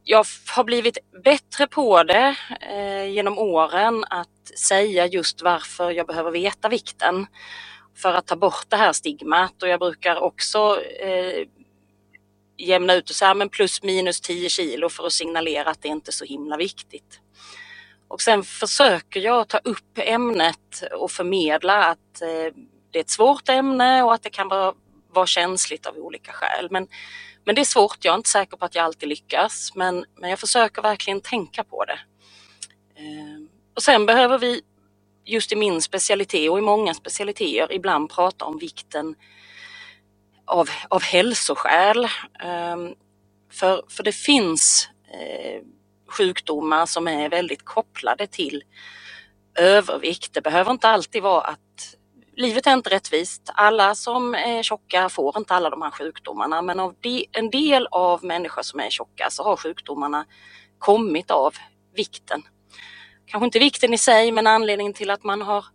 jag 0.04 0.26
har 0.56 0.64
blivit 0.64 0.98
bättre 1.24 1.68
på 1.68 2.04
det 2.04 2.36
eh, 2.62 3.06
genom 3.12 3.38
åren 3.38 4.06
att 4.10 4.60
säga 4.60 5.06
just 5.06 5.42
varför 5.42 5.92
jag 5.92 6.08
behöver 6.08 6.32
veta 6.32 6.70
vikten 6.70 7.28
för 7.96 8.14
att 8.14 8.28
ta 8.28 8.36
bort 8.36 8.66
det 8.70 8.76
här 8.76 8.94
stigmat 8.94 9.64
och 9.64 9.70
jag 9.70 9.80
brukar 9.80 10.24
också 10.24 10.82
eh, 10.82 11.48
jämna 12.58 12.94
ut 12.94 13.10
och 13.10 13.16
säga 13.16 13.34
men 13.34 13.50
plus 13.50 13.84
minus 13.84 14.22
10 14.22 14.50
kilo 14.50 14.90
för 14.90 15.06
att 15.06 15.14
signalera 15.14 15.70
att 15.70 15.82
det 15.82 15.88
inte 15.88 16.10
är 16.10 16.14
så 16.14 16.26
himla 16.26 16.58
viktigt. 16.58 17.20
Och 18.08 18.22
sen 18.22 18.44
försöker 18.44 19.20
jag 19.20 19.48
ta 19.48 19.58
upp 19.58 19.98
ämnet 19.98 20.84
och 20.92 21.12
förmedla 21.12 21.84
att 21.86 22.22
eh, 22.22 22.56
det 22.92 23.00
är 23.00 23.02
ett 23.02 23.10
svårt 23.10 23.50
ämne 23.50 24.04
och 24.04 24.14
att 24.14 24.24
det 24.24 24.30
kan 24.30 24.48
vara, 24.48 24.74
vara 25.14 25.26
känsligt 25.26 25.86
av 25.86 25.98
olika 25.98 26.32
skäl. 26.32 26.68
Men, 26.72 26.88
men 27.46 27.56
det 27.56 27.62
är 27.62 27.66
svårt, 27.66 28.06
jag 28.06 28.14
är 28.14 28.18
inte 28.18 28.30
säker 28.30 28.58
på 28.58 28.66
att 28.66 28.76
jag 28.76 28.86
alltid 28.86 29.10
lyckas 29.10 29.72
men, 29.76 30.06
men 30.20 30.30
jag 30.30 30.40
försöker 30.40 30.82
verkligen 30.82 31.22
tänka 31.22 31.64
på 31.64 31.86
det. 31.86 32.00
Eh, 32.96 33.48
och 33.76 33.84
sen 33.84 34.06
behöver 34.06 34.38
vi 34.38 34.62
just 35.26 35.52
i 35.52 35.56
min 35.56 35.82
specialitet 35.82 36.52
och 36.52 36.58
i 36.58 36.62
många 36.62 36.94
specialiteter 36.94 37.76
ibland 37.76 38.10
prata 38.10 38.46
om 38.46 38.58
vikten 38.58 39.16
av, 40.46 40.70
av 40.90 41.02
hälsoskäl. 41.04 42.08
Ehm, 42.40 42.94
för, 43.52 43.84
för 43.90 44.04
det 44.04 44.12
finns 44.12 44.90
eh, 45.14 45.62
sjukdomar 46.10 46.86
som 46.86 47.08
är 47.08 47.30
väldigt 47.30 47.66
kopplade 47.66 48.28
till 48.28 48.64
övervikt. 49.56 50.34
Det 50.34 50.42
behöver 50.42 50.72
inte 50.72 50.90
alltid 50.90 51.24
vara 51.24 51.42
att 51.42 51.60
livet 52.36 52.68
är 52.68 52.74
inte 52.74 52.90
rättvist. 52.90 53.50
Alla 53.56 53.96
som 53.96 54.36
är 54.36 54.64
tjocka 54.64 55.10
får 55.10 55.38
inte 55.38 55.54
alla 55.54 55.70
de 55.70 55.82
här 55.82 55.92
sjukdomarna 55.92 56.62
men 56.62 56.80
av 56.80 56.96
de, 57.00 57.26
en 57.32 57.50
del 57.50 57.88
av 57.92 58.24
människor 58.24 58.62
som 58.62 58.80
är 58.80 58.90
tjocka 58.90 59.30
så 59.30 59.44
har 59.44 59.58
sjukdomarna 59.58 60.26
kommit 60.80 61.32
av 61.32 61.56
vikten. 61.96 62.44
Kanske 63.26 63.46
inte 63.46 63.60
vikten 63.60 63.94
i 63.94 63.98
sig 63.98 64.32
men 64.32 64.48
anledningen 64.48 64.94
till 64.94 65.10
att 65.10 65.24
man 65.24 65.42
har 65.42 65.66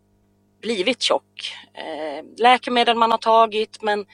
blivit 0.61 1.03
tjock. 1.03 1.53
Ehm, 1.75 2.27
läkemedel 2.39 2.97
man 2.97 3.11
har 3.11 3.19
tagit 3.19 3.83
men 3.83 4.07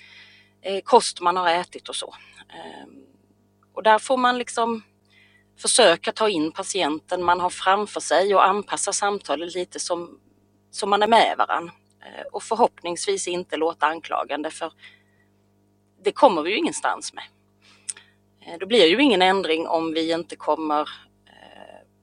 Eh, 0.65 0.81
kost 0.81 1.21
man 1.21 1.37
har 1.37 1.49
ätit 1.49 1.89
och 1.89 1.97
så. 1.97 2.15
Ehm, 2.49 3.07
och 3.75 3.83
där 3.83 3.99
får 3.99 4.17
man 4.17 4.39
liksom 4.39 4.83
försöka 5.59 6.13
ta 6.13 6.29
in 6.29 6.53
patienten 6.53 7.25
man 7.25 7.41
har 7.41 7.51
framför 7.51 8.01
sig 8.01 8.35
och 8.35 8.47
anpassa 8.47 8.93
samtalet 8.93 9.55
lite 9.55 9.81
som, 9.81 10.19
som 10.71 10.91
man 10.91 11.03
är 11.03 11.07
med 11.07 11.35
varann. 11.39 11.71
Eh, 12.01 12.27
och 12.33 12.43
förhoppningsvis 12.43 13.29
inte 13.29 13.57
låta 13.57 13.87
anklagande 13.87 14.51
för 14.51 14.73
det 16.05 16.13
kommer 16.13 16.43
vi 16.43 16.51
ju 16.51 16.57
ingenstans 16.57 17.13
med. 17.13 17.25
Eh, 18.47 18.59
det 18.59 18.67
blir 18.67 18.87
ju 18.87 19.03
ingen 19.03 19.23
ändring 19.23 19.69
om 19.69 19.93
vi 19.93 20.13
inte 20.13 20.37
kommer 20.37 20.89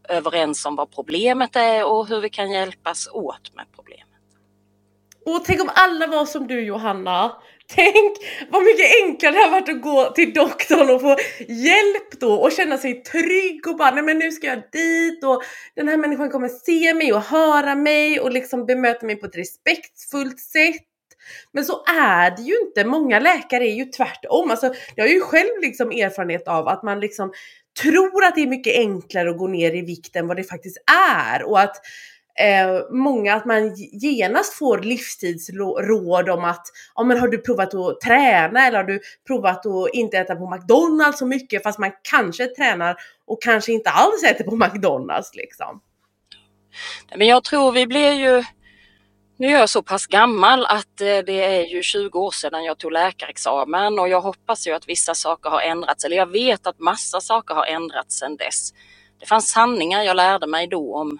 överens 0.09 0.65
om 0.65 0.75
vad 0.75 0.91
problemet 0.91 1.55
är 1.55 1.85
och 1.85 2.07
hur 2.07 2.21
vi 2.21 2.29
kan 2.29 2.51
hjälpas 2.51 3.07
åt 3.11 3.55
med 3.55 3.65
problemet. 3.75 4.07
Och 5.25 5.45
tänk 5.45 5.61
om 5.61 5.69
alla 5.73 6.07
var 6.07 6.25
som 6.25 6.47
du 6.47 6.61
Johanna. 6.61 7.41
Tänk 7.75 8.17
vad 8.49 8.63
mycket 8.63 9.03
enklare 9.03 9.33
det 9.33 9.41
har 9.41 9.51
varit 9.51 9.69
att 9.69 9.81
gå 9.81 10.11
till 10.15 10.33
doktorn 10.33 10.89
och 10.89 11.01
få 11.01 11.17
hjälp 11.47 12.19
då 12.19 12.33
och 12.33 12.51
känna 12.51 12.77
sig 12.77 13.03
trygg 13.03 13.67
och 13.67 13.77
bara 13.77 13.91
nej 13.91 14.03
men 14.03 14.19
nu 14.19 14.31
ska 14.31 14.47
jag 14.47 14.63
dit 14.71 15.23
och 15.23 15.43
den 15.75 15.87
här 15.87 15.97
människan 15.97 16.29
kommer 16.29 16.47
se 16.47 16.93
mig 16.93 17.13
och 17.13 17.21
höra 17.21 17.75
mig 17.75 18.19
och 18.19 18.31
liksom 18.31 18.65
bemöta 18.65 19.05
mig 19.05 19.15
på 19.15 19.25
ett 19.25 19.37
respektfullt 19.37 20.39
sätt. 20.39 20.81
Men 21.53 21.65
så 21.65 21.83
är 21.85 22.35
det 22.35 22.41
ju 22.41 22.59
inte. 22.67 22.85
Många 22.85 23.19
läkare 23.19 23.63
är 23.63 23.75
ju 23.75 23.85
tvärtom. 23.85 24.51
Alltså, 24.51 24.73
jag 24.95 25.03
har 25.03 25.09
ju 25.09 25.21
själv 25.21 25.61
liksom 25.61 25.91
erfarenhet 25.91 26.47
av 26.47 26.67
att 26.67 26.83
man 26.83 26.99
liksom 26.99 27.31
tror 27.81 28.25
att 28.25 28.35
det 28.35 28.41
är 28.41 28.47
mycket 28.47 28.77
enklare 28.77 29.29
att 29.29 29.37
gå 29.37 29.47
ner 29.47 29.75
i 29.75 29.81
vikt 29.81 30.15
än 30.15 30.27
vad 30.27 30.37
det 30.37 30.43
faktiskt 30.43 30.77
är 31.17 31.43
och 31.43 31.59
att 31.59 31.75
eh, 32.41 32.81
många 32.91 33.35
att 33.35 33.45
man 33.45 33.75
genast 33.91 34.53
får 34.53 34.79
livstidsråd 34.79 36.29
om 36.29 36.43
att 36.43 36.67
ja, 36.95 37.03
men 37.03 37.19
har 37.19 37.27
du 37.27 37.37
provat 37.37 37.73
att 37.73 38.01
träna 38.01 38.67
eller 38.67 38.77
har 38.77 38.83
du 38.83 38.99
provat 39.27 39.65
att 39.65 39.93
inte 39.93 40.17
äta 40.17 40.35
på 40.35 40.49
McDonalds 40.49 41.19
så 41.19 41.25
mycket 41.25 41.63
fast 41.63 41.79
man 41.79 41.91
kanske 42.01 42.47
tränar 42.47 42.95
och 43.27 43.41
kanske 43.41 43.71
inte 43.71 43.89
alls 43.89 44.23
äter 44.23 44.43
på 44.43 44.55
McDonalds 44.55 45.35
liksom. 45.35 45.81
Men 47.15 47.27
jag 47.27 47.43
tror 47.43 47.71
vi 47.71 47.87
blir 47.87 48.11
ju 48.11 48.43
nu 49.41 49.47
är 49.47 49.59
jag 49.59 49.69
så 49.69 49.83
pass 49.83 50.07
gammal 50.07 50.65
att 50.65 51.01
eh, 51.01 51.17
det 51.25 51.43
är 51.43 51.65
ju 51.65 51.83
20 51.83 52.19
år 52.19 52.31
sedan 52.31 52.63
jag 52.63 52.77
tog 52.77 52.91
läkarexamen 52.91 53.99
och 53.99 54.09
jag 54.09 54.21
hoppas 54.21 54.67
ju 54.67 54.71
att 54.71 54.89
vissa 54.89 55.15
saker 55.15 55.49
har 55.49 55.61
ändrats 55.61 56.05
eller 56.05 56.17
jag 56.17 56.31
vet 56.31 56.67
att 56.67 56.79
massa 56.79 57.21
saker 57.21 57.55
har 57.55 57.65
ändrats 57.65 58.19
sedan 58.19 58.37
dess. 58.37 58.73
Det 59.19 59.25
fanns 59.25 59.49
sanningar 59.49 60.03
jag 60.03 60.15
lärde 60.15 60.47
mig 60.47 60.67
då 60.67 60.95
om 60.95 61.19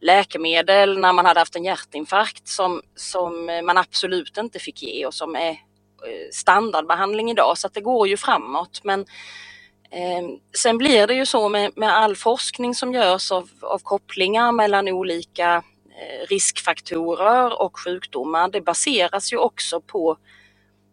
läkemedel 0.00 0.98
när 0.98 1.12
man 1.12 1.26
hade 1.26 1.40
haft 1.40 1.56
en 1.56 1.64
hjärtinfarkt 1.64 2.48
som, 2.48 2.82
som 2.96 3.46
man 3.46 3.78
absolut 3.78 4.38
inte 4.38 4.58
fick 4.58 4.82
ge 4.82 5.06
och 5.06 5.14
som 5.14 5.36
är 5.36 5.50
eh, 5.50 6.30
standardbehandling 6.32 7.30
idag 7.30 7.58
så 7.58 7.66
att 7.66 7.74
det 7.74 7.80
går 7.80 8.08
ju 8.08 8.16
framåt. 8.16 8.80
Men 8.84 9.00
eh, 9.90 10.28
sen 10.56 10.78
blir 10.78 11.06
det 11.06 11.14
ju 11.14 11.26
så 11.26 11.48
med, 11.48 11.72
med 11.76 11.96
all 11.96 12.16
forskning 12.16 12.74
som 12.74 12.92
görs 12.92 13.32
av, 13.32 13.50
av 13.60 13.78
kopplingar 13.78 14.52
mellan 14.52 14.88
olika 14.88 15.62
eh, 15.88 16.28
riskfaktorer 16.28 17.62
och 17.62 17.80
sjukdomar. 17.80 18.48
Det 18.48 18.60
baseras 18.60 19.32
ju 19.32 19.36
också 19.36 19.80
på 19.80 20.16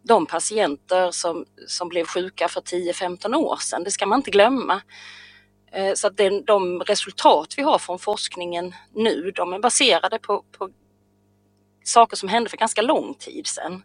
de 0.07 0.25
patienter 0.25 1.11
som, 1.11 1.45
som 1.67 1.89
blev 1.89 2.05
sjuka 2.05 2.47
för 2.47 2.61
10-15 2.61 3.35
år 3.35 3.55
sedan. 3.55 3.83
Det 3.83 3.91
ska 3.91 4.05
man 4.05 4.19
inte 4.19 4.31
glömma. 4.31 4.81
Eh, 5.71 5.93
så 5.93 6.07
att 6.07 6.17
den, 6.17 6.45
de 6.45 6.79
resultat 6.79 7.53
vi 7.57 7.63
har 7.63 7.79
från 7.79 7.99
forskningen 7.99 8.75
nu, 8.93 9.31
de 9.35 9.53
är 9.53 9.59
baserade 9.59 10.19
på, 10.19 10.43
på 10.57 10.69
saker 11.83 12.17
som 12.17 12.29
hände 12.29 12.49
för 12.49 12.57
ganska 12.57 12.81
lång 12.81 13.13
tid 13.13 13.47
sedan. 13.47 13.83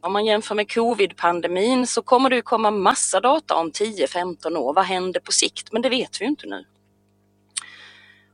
Om 0.00 0.12
man 0.12 0.26
jämför 0.26 0.54
med 0.54 0.70
covid-pandemin 0.70 1.86
så 1.86 2.02
kommer 2.02 2.30
det 2.30 2.36
ju 2.36 2.42
komma 2.42 2.70
massa 2.70 3.20
data 3.20 3.54
om 3.54 3.70
10-15 3.70 4.56
år. 4.56 4.74
Vad 4.74 4.84
händer 4.84 5.20
på 5.20 5.32
sikt? 5.32 5.72
Men 5.72 5.82
det 5.82 5.88
vet 5.88 6.20
vi 6.20 6.24
inte 6.24 6.46
nu. 6.46 6.64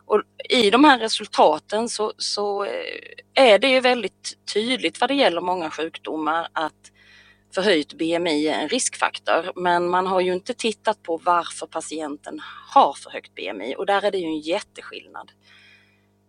Och 0.04 0.22
I 0.48 0.70
de 0.70 0.84
här 0.84 0.98
resultaten 0.98 1.88
så, 1.88 2.12
så 2.16 2.64
eh, 2.64 2.72
är 3.34 3.58
det 3.58 3.68
ju 3.68 3.80
väldigt 3.80 4.38
tydligt 4.54 5.00
vad 5.00 5.10
det 5.10 5.14
gäller 5.14 5.40
många 5.40 5.70
sjukdomar 5.70 6.48
att 6.52 6.90
förhöjt 7.54 7.92
BMI 7.92 8.48
är 8.48 8.60
en 8.60 8.68
riskfaktor 8.68 9.52
men 9.56 9.88
man 9.88 10.06
har 10.06 10.20
ju 10.20 10.32
inte 10.32 10.54
tittat 10.54 11.02
på 11.02 11.16
varför 11.16 11.66
patienten 11.66 12.40
har 12.74 12.92
för 12.92 13.10
högt 13.10 13.34
BMI 13.34 13.74
och 13.78 13.86
där 13.86 14.02
är 14.02 14.10
det 14.10 14.18
ju 14.18 14.26
en 14.26 14.40
jätteskillnad. 14.40 15.32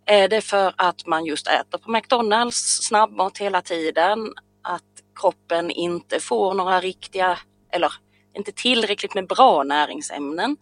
Är 0.06 0.28
det 0.28 0.40
för 0.40 0.74
att 0.76 1.06
man 1.06 1.24
just 1.24 1.48
äter 1.48 1.78
på 1.78 1.90
McDonalds 1.90 2.82
snabbmat 2.82 3.38
hela 3.38 3.62
tiden, 3.62 4.34
att 4.62 4.82
kroppen 5.20 5.70
inte 5.70 6.20
får 6.20 6.54
några 6.54 6.80
riktiga 6.80 7.38
eller 7.72 7.92
inte 8.36 8.52
tillräckligt 8.52 9.14
med 9.14 9.26
bra 9.26 9.62
näringsämnen. 9.62 10.56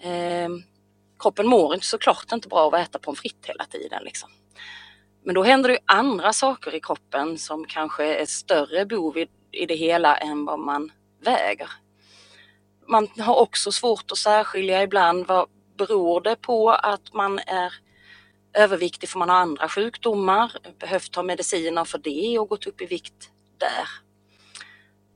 Eh, 0.00 0.48
kroppen 1.18 1.46
mår 1.46 1.74
inte 1.74 1.86
såklart 1.86 2.32
inte 2.32 2.48
bra 2.48 2.58
av 2.58 2.74
att 2.74 2.88
äta 2.88 2.98
pommes 2.98 3.20
frites 3.20 3.50
hela 3.50 3.64
tiden. 3.64 4.04
Liksom. 4.04 4.30
Men 5.24 5.34
då 5.34 5.42
händer 5.42 5.68
det 5.68 5.78
andra 5.84 6.32
saker 6.32 6.74
i 6.74 6.80
kroppen 6.80 7.38
som 7.38 7.64
kanske 7.64 8.04
är 8.04 8.26
större 8.26 8.86
bov 8.86 9.18
i 9.18 9.26
i 9.52 9.66
det 9.66 9.74
hela 9.74 10.16
än 10.16 10.44
vad 10.44 10.58
man 10.58 10.92
väger. 11.20 11.70
Man 12.88 13.08
har 13.18 13.36
också 13.36 13.72
svårt 13.72 14.12
att 14.12 14.18
särskilja 14.18 14.82
ibland 14.82 15.26
vad 15.26 15.48
beror 15.76 16.20
det 16.20 16.36
på 16.36 16.70
att 16.70 17.12
man 17.12 17.38
är 17.38 17.74
överviktig 18.54 19.08
för 19.08 19.18
man 19.18 19.28
har 19.28 19.36
andra 19.36 19.68
sjukdomar, 19.68 20.52
behövt 20.78 21.12
ta 21.12 21.22
mediciner 21.22 21.84
för 21.84 21.98
det 21.98 22.38
och 22.38 22.48
gått 22.48 22.66
upp 22.66 22.80
i 22.80 22.86
vikt 22.86 23.30
där. 23.58 23.88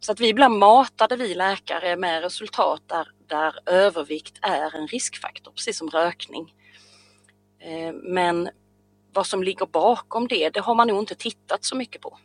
Så 0.00 0.12
att 0.12 0.20
vi 0.20 0.34
blir 0.34 0.49
matade, 0.49 1.16
vi 1.16 1.34
läkare, 1.34 1.96
med 1.96 2.22
resultat 2.22 2.82
där, 2.87 3.08
där 3.26 3.54
övervikt 3.66 4.38
är 4.42 4.76
en 4.76 4.87
riskfaktor, 4.87 5.52
precis 5.52 5.78
som 5.78 5.90
rökning. 5.90 6.54
Eh, 7.58 7.92
men 7.92 8.50
vad 9.12 9.26
som 9.26 9.42
ligger 9.42 9.66
bakom 9.66 10.28
det, 10.28 10.50
det 10.50 10.60
har 10.60 10.75
man 10.75 10.88
nog 10.88 10.99
inte 10.99 11.14
tittat 11.14 11.64
så 11.64 11.76
mycket 11.76 12.00
på. 12.02 12.18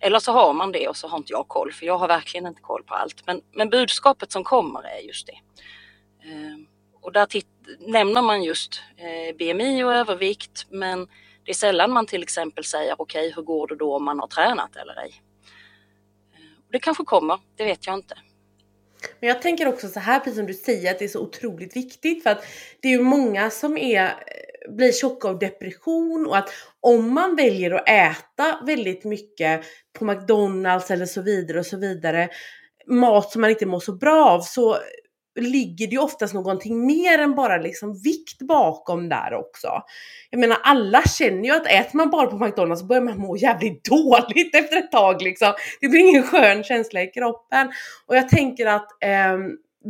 Eller 0.00 0.18
så 0.18 0.32
har 0.32 0.52
man 0.52 0.72
det 0.72 0.88
och 0.88 0.96
så 0.96 1.08
har 1.08 1.18
inte 1.18 1.32
jag 1.32 1.48
koll, 1.48 1.72
för 1.72 1.86
jag 1.86 1.98
har 1.98 2.08
verkligen 2.08 2.46
inte 2.46 2.60
koll 2.60 2.82
på 2.82 2.94
allt. 2.94 3.26
Men, 3.26 3.42
men 3.52 3.70
budskapet 3.70 4.32
som 4.32 4.44
kommer 4.44 4.82
är 4.82 5.00
just 5.00 5.26
det. 5.26 5.38
Ehm, 6.28 6.66
och 7.00 7.12
där 7.12 7.28
nämner 7.78 8.22
man 8.22 8.42
just 8.42 8.82
eh, 8.96 9.36
BMI 9.36 9.84
och 9.84 9.94
övervikt, 9.94 10.66
men 10.70 11.08
det 11.44 11.50
är 11.50 11.54
sällan 11.54 11.92
man 11.92 12.06
till 12.06 12.22
exempel 12.22 12.64
säger 12.64 13.00
okej, 13.00 13.20
okay, 13.20 13.32
hur 13.36 13.42
går 13.42 13.66
det 13.66 13.76
då 13.76 13.96
om 13.96 14.04
man 14.04 14.20
har 14.20 14.26
tränat 14.26 14.76
eller 14.76 15.00
ej? 15.00 15.22
Ehm, 16.34 16.62
det 16.72 16.78
kanske 16.78 17.04
kommer, 17.04 17.38
det 17.56 17.64
vet 17.64 17.86
jag 17.86 17.94
inte. 17.94 18.16
Men 19.20 19.28
jag 19.28 19.42
tänker 19.42 19.68
också 19.68 19.88
så 19.88 20.00
här, 20.00 20.20
precis 20.20 20.36
som 20.36 20.46
du 20.46 20.54
säger, 20.54 20.90
att 20.90 20.98
det 20.98 21.04
är 21.04 21.08
så 21.08 21.20
otroligt 21.20 21.76
viktigt 21.76 22.22
för 22.22 22.30
att 22.30 22.44
det 22.80 22.88
är 22.88 22.92
ju 22.92 23.02
många 23.02 23.50
som 23.50 23.76
är, 23.76 24.14
blir 24.68 24.92
tjocka 24.92 25.28
av 25.28 25.38
depression 25.38 26.26
och 26.26 26.36
att 26.36 26.50
om 26.80 27.14
man 27.14 27.36
väljer 27.36 27.70
att 27.70 27.88
äta 27.88 28.58
väldigt 28.66 29.04
mycket 29.04 29.60
på 29.98 30.04
McDonalds 30.04 30.90
eller 30.90 31.06
så 31.06 31.22
vidare 31.22 31.58
och 31.58 31.66
så 31.66 31.76
vidare, 31.76 32.28
mat 32.86 33.32
som 33.32 33.40
man 33.40 33.50
inte 33.50 33.66
mår 33.66 33.80
så 33.80 33.92
bra 33.92 34.24
av 34.26 34.40
så 34.40 34.76
ligger 35.40 35.86
det 35.86 35.92
ju 35.92 35.98
oftast 35.98 36.34
någonting 36.34 36.86
mer 36.86 37.18
än 37.18 37.34
bara 37.34 37.56
liksom 37.56 38.00
vikt 38.04 38.38
bakom 38.38 39.08
där 39.08 39.34
också. 39.34 39.68
Jag 40.30 40.40
menar 40.40 40.58
alla 40.62 41.02
känner 41.02 41.44
ju 41.44 41.50
att 41.50 41.66
äter 41.66 41.96
man 41.96 42.10
bara 42.10 42.26
på 42.26 42.38
McDonalds 42.38 42.80
så 42.80 42.86
börjar 42.86 43.02
man 43.02 43.18
må 43.18 43.36
jävligt 43.36 43.84
dåligt 43.90 44.54
efter 44.54 44.76
ett 44.76 44.92
tag 44.92 45.22
liksom. 45.22 45.52
Det 45.80 45.88
blir 45.88 46.00
ingen 46.00 46.22
skön 46.22 46.64
känsla 46.64 47.02
i 47.02 47.06
kroppen. 47.06 47.72
Och 48.06 48.16
jag 48.16 48.28
tänker 48.28 48.66
att 48.66 49.02
eh, 49.04 49.38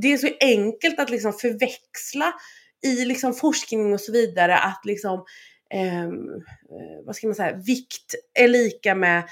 det 0.03 0.13
är 0.13 0.17
så 0.17 0.29
enkelt 0.41 1.01
att 1.01 1.11
liksom 1.11 1.33
förväxla 1.33 2.33
i 2.87 3.05
liksom 3.05 3.35
forskning 3.35 3.93
och 3.93 4.01
så 4.01 4.13
vidare 4.13 4.59
att 4.59 4.81
liksom 4.85 5.25
ehm, 5.75 6.29
eh, 6.71 7.05
vad 7.07 7.17
ska 7.17 7.27
man 7.27 7.35
säga, 7.35 7.57
vikt 7.67 8.15
är 8.35 8.49
lika 8.49 8.95
med, 8.95 9.23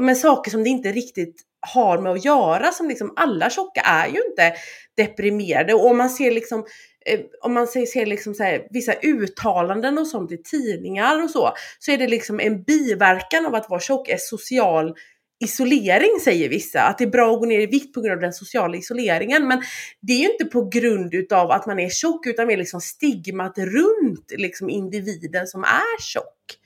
med 0.00 0.18
saker 0.18 0.50
som 0.50 0.64
det 0.64 0.70
inte 0.70 0.92
riktigt 0.92 1.42
har 1.74 1.98
med 1.98 2.12
att 2.12 2.24
göra 2.24 2.72
som 2.72 2.88
liksom 2.88 3.12
alla 3.16 3.50
tjocka 3.50 3.80
är 3.80 4.08
ju 4.08 4.22
inte 4.30 4.54
deprimerade. 4.96 5.74
Och 5.74 5.86
om 5.86 5.96
man 5.96 6.10
ser 6.10 6.30
liksom 6.30 6.66
eh, 7.06 7.20
om 7.40 7.54
man 7.54 7.66
ser, 7.66 7.86
ser 7.86 8.06
liksom 8.06 8.34
så 8.34 8.42
här, 8.42 8.66
vissa 8.70 8.92
uttalanden 8.92 9.98
och 9.98 10.06
sånt 10.06 10.32
i 10.32 10.42
tidningar 10.42 11.22
och 11.22 11.30
så, 11.30 11.52
så 11.78 11.92
är 11.92 11.98
det 11.98 12.08
liksom 12.08 12.40
en 12.40 12.62
biverkan 12.62 13.46
av 13.46 13.54
att 13.54 13.70
vara 13.70 13.80
tjock 13.80 14.08
är 14.08 14.18
social 14.18 14.94
isolering 15.40 16.20
säger 16.24 16.48
vissa, 16.48 16.82
att 16.82 16.98
det 16.98 17.04
är 17.04 17.10
bra 17.10 17.32
att 17.32 17.40
gå 17.40 17.46
ner 17.46 17.60
i 17.60 17.66
vikt 17.66 17.94
på 17.94 18.00
grund 18.00 18.14
av 18.14 18.20
den 18.20 18.32
sociala 18.32 18.76
isoleringen. 18.76 19.48
Men 19.48 19.62
det 20.00 20.12
är 20.12 20.18
ju 20.18 20.32
inte 20.32 20.44
på 20.44 20.68
grund 20.68 21.14
utav 21.14 21.50
att 21.50 21.66
man 21.66 21.78
är 21.78 21.88
tjock 21.88 22.26
utan 22.26 22.46
mer 22.46 22.56
liksom 22.56 22.80
stigmat 22.80 23.58
runt 23.58 24.32
liksom 24.36 24.70
individen 24.70 25.46
som 25.46 25.64
är 25.64 26.00
tjock. 26.00 26.58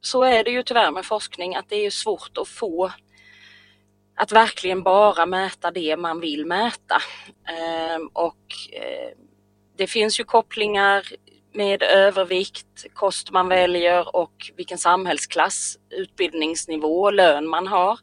Så 0.00 0.22
är 0.22 0.44
det 0.44 0.50
ju 0.50 0.62
tyvärr 0.62 0.90
med 0.90 1.04
forskning 1.04 1.56
att 1.56 1.68
det 1.68 1.86
är 1.86 1.90
svårt 1.90 2.38
att 2.38 2.48
få 2.48 2.92
att 4.16 4.32
verkligen 4.32 4.82
bara 4.82 5.26
mäta 5.26 5.70
det 5.70 5.96
man 5.96 6.20
vill 6.20 6.46
mäta. 6.46 7.02
Ehm, 7.48 8.08
och 8.12 8.44
eh, 8.72 9.18
det 9.76 9.86
finns 9.86 10.20
ju 10.20 10.24
kopplingar 10.24 11.06
med 11.54 11.82
övervikt, 11.82 12.86
kost 12.94 13.30
man 13.30 13.48
väljer 13.48 14.16
och 14.16 14.52
vilken 14.56 14.78
samhällsklass, 14.78 15.78
utbildningsnivå, 15.90 17.10
lön 17.10 17.48
man 17.48 17.66
har. 17.66 17.98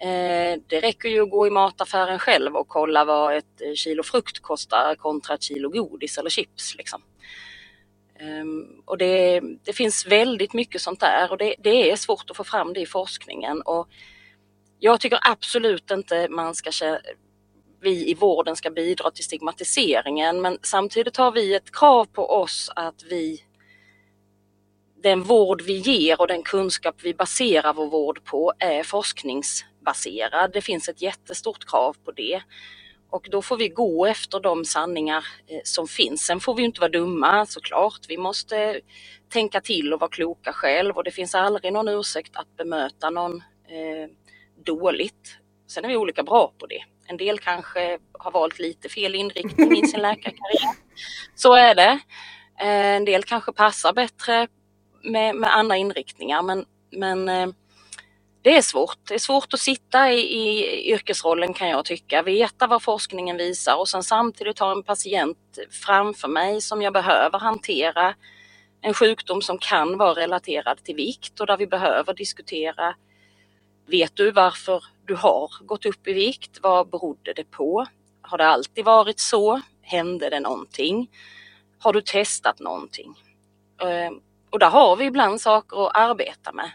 Eh, 0.00 0.60
det 0.66 0.80
räcker 0.80 1.08
ju 1.08 1.22
att 1.22 1.30
gå 1.30 1.46
i 1.46 1.50
mataffären 1.50 2.18
själv 2.18 2.56
och 2.56 2.68
kolla 2.68 3.04
vad 3.04 3.36
ett 3.36 3.60
eh, 3.60 3.74
kilo 3.74 4.02
frukt 4.02 4.42
kostar 4.42 4.94
kontra 4.94 5.34
ett 5.34 5.42
kilo 5.42 5.68
godis 5.68 6.18
eller 6.18 6.30
chips. 6.30 6.76
Liksom. 6.76 7.02
Ehm, 8.20 8.82
och 8.84 8.98
det, 8.98 9.40
det 9.64 9.72
finns 9.72 10.06
väldigt 10.06 10.52
mycket 10.52 10.80
sånt 10.80 11.00
där 11.00 11.30
och 11.30 11.38
det, 11.38 11.54
det, 11.58 11.90
är 11.90 11.96
svårt 11.96 12.30
att 12.30 12.36
få 12.36 12.44
fram 12.44 12.72
det 12.72 12.80
i 12.80 12.86
forskningen. 12.86 13.62
Och 13.62 13.88
jag 14.78 15.00
tycker 15.00 15.18
absolut 15.22 15.90
inte 15.90 16.28
man 16.28 16.54
ska 16.54 16.72
vi 17.86 18.10
i 18.10 18.14
vården 18.14 18.56
ska 18.56 18.70
bidra 18.70 19.10
till 19.10 19.24
stigmatiseringen 19.24 20.40
men 20.40 20.58
samtidigt 20.62 21.16
har 21.16 21.32
vi 21.32 21.54
ett 21.54 21.72
krav 21.72 22.04
på 22.04 22.30
oss 22.30 22.70
att 22.76 23.02
vi 23.10 23.42
den 25.02 25.22
vård 25.22 25.62
vi 25.62 25.76
ger 25.76 26.20
och 26.20 26.28
den 26.28 26.42
kunskap 26.42 26.94
vi 27.02 27.14
baserar 27.14 27.74
vår 27.74 27.86
vård 27.86 28.24
på 28.24 28.52
är 28.58 28.82
forskningsbaserad. 28.82 30.52
Det 30.52 30.60
finns 30.60 30.88
ett 30.88 31.02
jättestort 31.02 31.64
krav 31.66 31.96
på 32.04 32.12
det. 32.12 32.42
Och 33.10 33.28
då 33.30 33.42
får 33.42 33.56
vi 33.56 33.68
gå 33.68 34.06
efter 34.06 34.40
de 34.40 34.64
sanningar 34.64 35.24
eh, 35.46 35.60
som 35.64 35.88
finns. 35.88 36.26
Sen 36.26 36.40
får 36.40 36.54
vi 36.54 36.62
inte 36.62 36.80
vara 36.80 36.90
dumma 36.90 37.46
såklart. 37.46 38.00
Vi 38.08 38.16
måste 38.18 38.80
tänka 39.28 39.60
till 39.60 39.92
och 39.92 40.00
vara 40.00 40.10
kloka 40.10 40.52
själv 40.52 40.96
och 40.96 41.04
det 41.04 41.10
finns 41.10 41.34
aldrig 41.34 41.72
någon 41.72 41.88
ursäkt 41.88 42.36
att 42.36 42.56
bemöta 42.56 43.10
någon 43.10 43.36
eh, 43.68 44.10
dåligt. 44.64 45.38
Sen 45.66 45.84
är 45.84 45.88
vi 45.88 45.96
olika 45.96 46.22
bra 46.22 46.52
på 46.58 46.66
det. 46.66 46.84
En 47.08 47.16
del 47.16 47.38
kanske 47.38 47.98
har 48.12 48.30
valt 48.30 48.58
lite 48.58 48.88
fel 48.88 49.14
inriktning 49.14 49.84
i 49.84 49.86
sin 49.86 50.02
läkarkarriär. 50.02 50.74
Så 51.34 51.54
är 51.54 51.74
det. 51.74 52.00
Eh, 52.60 52.96
en 52.96 53.04
del 53.04 53.22
kanske 53.22 53.52
passar 53.52 53.92
bättre 53.92 54.48
med, 55.02 55.36
med 55.36 55.56
andra 55.56 55.76
inriktningar 55.76 56.42
men, 56.42 56.64
men 56.90 57.28
eh, 57.28 57.48
det 58.42 58.56
är 58.56 58.62
svårt. 58.62 58.98
Det 59.08 59.14
är 59.14 59.18
svårt 59.18 59.54
att 59.54 59.60
sitta 59.60 60.12
i, 60.12 60.18
i 60.18 60.92
yrkesrollen 60.92 61.54
kan 61.54 61.68
jag 61.68 61.84
tycka, 61.84 62.22
veta 62.22 62.66
vad 62.66 62.82
forskningen 62.82 63.36
visar 63.36 63.76
och 63.76 63.88
sen 63.88 64.02
samtidigt 64.02 64.58
ha 64.58 64.72
en 64.72 64.82
patient 64.82 65.38
framför 65.70 66.28
mig 66.28 66.60
som 66.60 66.82
jag 66.82 66.92
behöver 66.92 67.38
hantera. 67.38 68.14
En 68.80 68.94
sjukdom 68.94 69.42
som 69.42 69.58
kan 69.58 69.98
vara 69.98 70.14
relaterad 70.14 70.84
till 70.84 70.94
vikt 70.94 71.40
och 71.40 71.46
där 71.46 71.56
vi 71.56 71.66
behöver 71.66 72.14
diskutera 72.14 72.94
Vet 73.86 74.16
du 74.16 74.30
varför 74.30 74.84
du 75.06 75.16
har 75.16 75.50
gått 75.66 75.86
upp 75.86 76.08
i 76.08 76.14
vikt? 76.14 76.60
Vad 76.62 76.90
berodde 76.90 77.34
det 77.34 77.44
på? 77.52 77.86
Har 78.22 78.38
det 78.38 78.46
alltid 78.48 78.86
varit 78.86 79.20
så? 79.20 79.62
Hände 79.82 80.30
det 80.30 80.40
någonting? 80.40 81.10
Har 81.78 81.92
du 81.94 82.02
testat 82.02 82.60
någonting? 82.60 83.14
Ehm, 83.82 84.20
och 84.50 84.58
där 84.58 84.70
har 84.70 84.96
vi 84.96 85.04
ibland 85.04 85.40
saker 85.40 85.86
att 85.86 85.96
arbeta 85.96 86.52
med. 86.52 86.70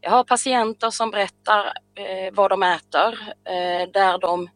Jag 0.00 0.10
har 0.10 0.24
patienter 0.24 0.90
som 0.90 1.10
berättar 1.10 1.66
eh, 1.96 2.34
vad 2.34 2.50
de 2.50 2.62
äter 2.62 3.20
eh, 3.44 3.90
där 3.92 4.18
de 4.18 4.50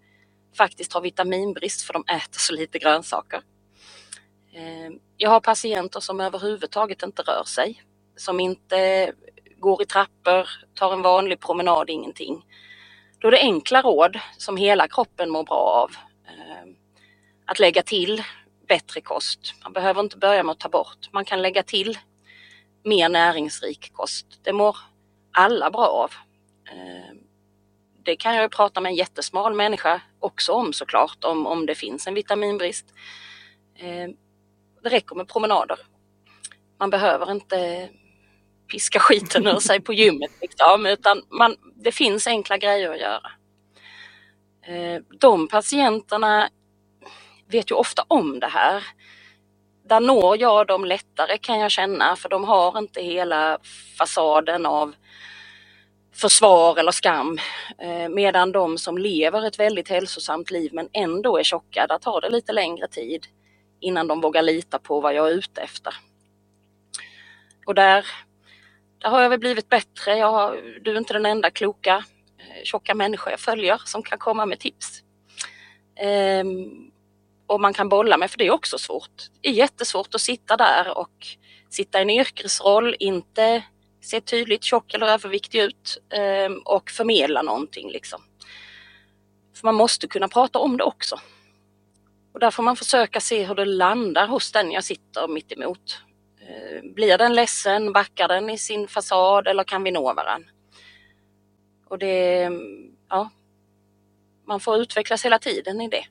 faktiskt 0.58 0.92
har 0.94 1.00
vitaminbrist 1.00 1.82
för 1.82 1.92
de 1.94 2.04
äter 2.08 2.38
så 2.40 2.54
lite 2.54 2.78
grönsaker. 2.78 3.42
Ehm, 4.54 5.00
jag 5.16 5.30
har 5.30 5.40
patienter 5.40 6.00
som 6.00 6.20
överhuvudtaget 6.20 7.02
inte 7.02 7.22
rör 7.22 7.44
sig, 7.44 7.82
som 8.16 8.40
inte 8.40 9.12
går 9.58 9.82
i 9.82 9.86
trappor, 9.86 10.48
tar 10.74 10.92
en 10.92 11.02
vanlig 11.02 11.40
promenad, 11.40 11.90
ingenting. 11.90 12.46
Då 13.20 13.28
är 13.28 13.32
det 13.32 13.40
enkla 13.40 13.82
råd 13.82 14.18
som 14.36 14.56
hela 14.56 14.88
kroppen 14.88 15.30
mår 15.30 15.44
bra 15.44 15.56
av. 15.56 15.90
Ehm, 16.26 16.76
att 17.44 17.58
lägga 17.58 17.82
till 17.82 18.22
bättre 18.68 19.00
kost. 19.00 19.54
Man 19.62 19.72
behöver 19.72 20.00
inte 20.00 20.16
börja 20.16 20.42
med 20.42 20.52
att 20.52 20.60
ta 20.60 20.68
bort. 20.68 21.08
Man 21.12 21.24
kan 21.24 21.42
lägga 21.42 21.62
till 21.62 21.98
mer 22.84 23.08
näringsrik 23.08 23.92
kost. 23.92 24.26
Det 24.42 24.52
mår 24.52 24.76
alla 25.32 25.70
bra 25.70 25.86
av. 25.86 26.12
Ehm, 26.72 27.18
det 28.02 28.16
kan 28.16 28.34
jag 28.34 28.42
ju 28.42 28.48
prata 28.48 28.80
med 28.80 28.90
en 28.90 28.96
jättesmal 28.96 29.54
människa 29.54 30.00
också 30.18 30.52
om 30.52 30.72
såklart, 30.72 31.24
om, 31.24 31.46
om 31.46 31.66
det 31.66 31.74
finns 31.74 32.06
en 32.06 32.14
vitaminbrist. 32.14 32.86
Ehm, 33.78 34.16
det 34.82 34.88
räcker 34.88 35.16
med 35.16 35.28
promenader. 35.28 35.78
Man 36.78 36.90
behöver 36.90 37.30
inte 37.30 37.88
piska 38.70 38.98
skiten 38.98 39.46
ur 39.46 39.58
sig 39.58 39.80
på 39.80 39.92
gymmet. 39.92 40.30
Liksom, 40.40 40.86
utan 40.86 41.22
man, 41.28 41.56
det 41.74 41.92
finns 41.92 42.26
enkla 42.26 42.58
grejer 42.58 42.90
att 42.90 43.00
göra. 43.00 43.30
Eh, 44.66 45.02
de 45.20 45.48
patienterna 45.48 46.48
vet 47.50 47.70
ju 47.70 47.74
ofta 47.74 48.04
om 48.08 48.40
det 48.40 48.46
här. 48.46 48.84
Där 49.84 50.00
når 50.00 50.40
jag 50.40 50.66
dem 50.66 50.84
lättare 50.84 51.38
kan 51.38 51.58
jag 51.58 51.70
känna 51.70 52.16
för 52.16 52.28
de 52.28 52.44
har 52.44 52.78
inte 52.78 53.02
hela 53.02 53.58
fasaden 53.98 54.66
av 54.66 54.94
försvar 56.12 56.78
eller 56.78 56.92
skam. 56.92 57.38
Eh, 57.78 58.08
medan 58.08 58.52
de 58.52 58.78
som 58.78 58.98
lever 58.98 59.46
ett 59.46 59.58
väldigt 59.58 59.88
hälsosamt 59.88 60.50
liv 60.50 60.70
men 60.72 60.88
ändå 60.92 61.38
är 61.38 61.42
tjocka, 61.42 61.86
där 61.86 61.98
tar 61.98 62.20
det 62.20 62.30
lite 62.30 62.52
längre 62.52 62.88
tid 62.88 63.26
innan 63.80 64.06
de 64.06 64.20
vågar 64.20 64.42
lita 64.42 64.78
på 64.78 65.00
vad 65.00 65.14
jag 65.14 65.28
är 65.28 65.32
ute 65.32 65.60
efter. 65.60 65.94
Och 67.66 67.74
där 67.74 68.06
där 69.00 69.10
har 69.10 69.22
jag 69.22 69.30
väl 69.30 69.38
blivit 69.38 69.68
bättre. 69.68 70.16
Jag 70.16 70.32
har, 70.32 70.80
du 70.82 70.92
är 70.92 70.98
inte 70.98 71.12
den 71.12 71.26
enda 71.26 71.50
kloka 71.50 72.04
eh, 72.38 72.64
tjocka 72.64 72.94
människa 72.94 73.30
jag 73.30 73.40
följer 73.40 73.80
som 73.84 74.02
kan 74.02 74.18
komma 74.18 74.46
med 74.46 74.58
tips. 74.58 75.02
Um, 76.42 76.90
och 77.46 77.60
man 77.60 77.74
kan 77.74 77.88
bolla 77.88 78.16
med, 78.16 78.30
för 78.30 78.38
det 78.38 78.46
är 78.46 78.50
också 78.50 78.78
svårt. 78.78 79.28
Det 79.40 79.48
är 79.48 79.52
jättesvårt 79.52 80.14
att 80.14 80.20
sitta 80.20 80.56
där 80.56 80.98
och 80.98 81.26
sitta 81.70 81.98
i 81.98 82.02
en 82.02 82.10
yrkesroll, 82.10 82.96
inte 82.98 83.62
se 84.00 84.20
tydligt 84.20 84.64
tjock 84.64 84.94
eller 84.94 85.06
överviktig 85.06 85.60
ut 85.60 86.02
um, 86.46 86.62
och 86.64 86.90
förmedla 86.90 87.42
någonting 87.42 87.90
liksom. 87.90 88.22
För 89.56 89.66
man 89.66 89.74
måste 89.74 90.08
kunna 90.08 90.28
prata 90.28 90.58
om 90.58 90.76
det 90.76 90.84
också. 90.84 91.20
Och 92.32 92.40
där 92.40 92.50
får 92.50 92.62
man 92.62 92.76
försöka 92.76 93.20
se 93.20 93.46
hur 93.46 93.54
det 93.54 93.64
landar 93.64 94.26
hos 94.26 94.52
den 94.52 94.72
jag 94.72 94.84
sitter 94.84 95.28
mitt 95.28 95.52
emot. 95.52 96.02
Eh, 96.50 96.92
blir 96.94 97.18
den 97.18 97.34
ledsen? 97.34 97.92
Backar 97.92 98.28
den 98.28 98.50
i 98.50 98.58
sin 98.58 98.88
fasad 98.88 99.48
eller 99.48 99.64
kan 99.64 99.82
vi 99.82 99.90
nå 99.90 100.14
varandra? 100.14 100.48
Och 101.88 101.98
det, 101.98 102.42
mm, 102.42 102.92
ja, 103.08 103.30
man 104.46 104.60
får 104.60 104.76
utvecklas 104.76 105.24
hela 105.24 105.38
tiden 105.38 105.80
i 105.80 105.88
det. 105.88 106.04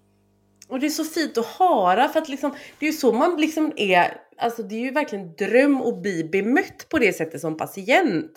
Och 0.67 0.79
det 0.79 0.85
är 0.85 0.89
så 0.89 1.03
fint 1.03 1.37
att 1.37 1.45
höra 1.45 2.07
för 2.07 2.19
att 2.19 2.29
liksom, 2.29 2.55
det 2.79 2.85
är 2.85 2.91
ju 2.91 2.97
så 2.97 3.11
man 3.11 3.41
liksom 3.41 3.73
är, 3.75 4.17
alltså 4.37 4.63
det 4.63 4.75
är 4.75 4.79
ju 4.79 4.91
verkligen 4.91 5.35
dröm 5.35 5.81
att 5.81 6.01
bli 6.01 6.23
bemött 6.23 6.89
på 6.89 6.99
det 6.99 7.13
sättet 7.13 7.41
som 7.41 7.57
patient. 7.57 8.31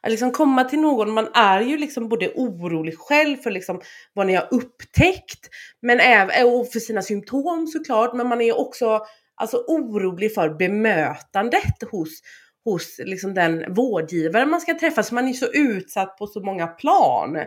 Att 0.00 0.10
liksom 0.10 0.32
komma 0.32 0.64
till 0.64 0.80
någon, 0.80 1.10
man 1.10 1.28
är 1.34 1.60
ju 1.60 1.78
liksom 1.78 2.08
både 2.08 2.32
orolig 2.34 2.98
själv 2.98 3.36
för 3.36 3.50
liksom 3.50 3.80
vad 4.12 4.26
ni 4.26 4.34
har 4.34 4.48
upptäckt, 4.50 5.48
men 5.82 6.00
även 6.00 6.46
och 6.46 6.72
för 6.72 6.80
sina 6.80 7.02
symptom 7.02 7.66
såklart, 7.66 8.14
men 8.14 8.28
man 8.28 8.40
är 8.40 8.58
också 8.58 9.00
alltså 9.38 9.64
orolig 9.66 10.34
för 10.34 10.48
bemötandet 10.48 11.90
hos 11.90 12.20
hos 12.64 12.98
liksom 12.98 13.34
den 13.34 13.74
vårdgivare 13.74 14.46
man 14.46 14.60
ska 14.60 14.78
träffa. 14.78 15.02
Så 15.02 15.14
man 15.14 15.28
är 15.28 15.32
så 15.32 15.46
utsatt 15.52 16.18
på 16.18 16.26
så 16.26 16.40
många 16.40 16.66
plan. 16.66 17.38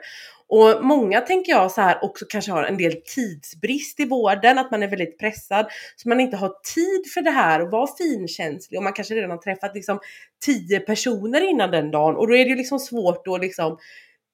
Och 0.48 0.86
många 0.86 1.22
tänker 1.22 1.52
jag 1.52 1.72
så 1.72 1.82
här 1.82 2.04
också 2.04 2.26
kanske 2.30 2.52
har 2.52 2.64
en 2.64 2.78
del 2.78 2.96
tidsbrist 3.16 4.00
i 4.00 4.06
vården, 4.06 4.58
att 4.58 4.72
man 4.72 4.84
är 4.84 4.88
väldigt 4.88 5.20
pressad. 5.20 5.66
Så 5.96 6.10
man 6.10 6.20
inte 6.20 6.38
har 6.38 6.54
tid 6.76 7.12
för 7.14 7.22
det 7.22 7.32
här 7.32 7.62
och 7.62 7.72
vara 7.72 7.88
finkänslig 7.98 8.78
och 8.78 8.84
man 8.84 8.94
kanske 8.94 9.16
redan 9.16 9.30
har 9.30 9.38
träffat 9.38 9.76
liksom 9.76 10.00
tio 10.46 10.80
personer 10.80 11.50
innan 11.50 11.72
den 11.72 11.92
dagen 11.92 12.16
och 12.16 12.28
då 12.28 12.36
är 12.36 12.46
det 12.46 12.50
ju 12.50 12.56
liksom 12.56 12.80
svårt 12.80 13.28
att 13.28 13.42
liksom 13.42 13.78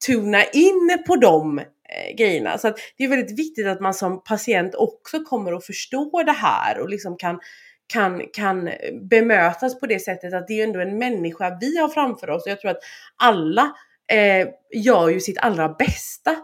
tuna 0.06 0.44
in 0.44 1.04
på 1.08 1.16
dem. 1.16 1.62
Eh, 1.90 2.16
grejerna. 2.16 2.58
Så 2.58 2.68
att 2.68 2.78
det 2.98 3.04
är 3.04 3.08
väldigt 3.08 3.40
viktigt 3.40 3.68
att 3.68 3.80
man 3.80 3.94
som 3.94 4.24
patient 4.24 4.76
också 4.76 5.24
kommer 5.24 5.54
att 5.54 5.66
förstå 5.66 6.24
det 6.26 6.32
här 6.32 6.80
och 6.80 6.90
liksom 6.90 7.18
kan 7.18 7.40
kan, 7.94 8.22
kan 8.34 8.70
bemötas 9.10 9.80
på 9.80 9.86
det 9.86 10.00
sättet 10.00 10.34
att 10.34 10.48
det 10.48 10.60
är 10.60 10.64
ändå 10.64 10.80
en 10.80 10.98
människa 10.98 11.58
vi 11.62 11.78
har 11.78 11.90
framför 11.90 12.30
oss 12.30 12.46
och 12.46 12.52
jag 12.52 12.62
tror 12.62 12.72
att 12.72 12.84
alla 13.16 13.72
eh, 14.12 14.48
gör 14.74 15.10
ju 15.10 15.20
sitt 15.20 15.38
allra 15.38 15.70
bästa. 15.70 16.36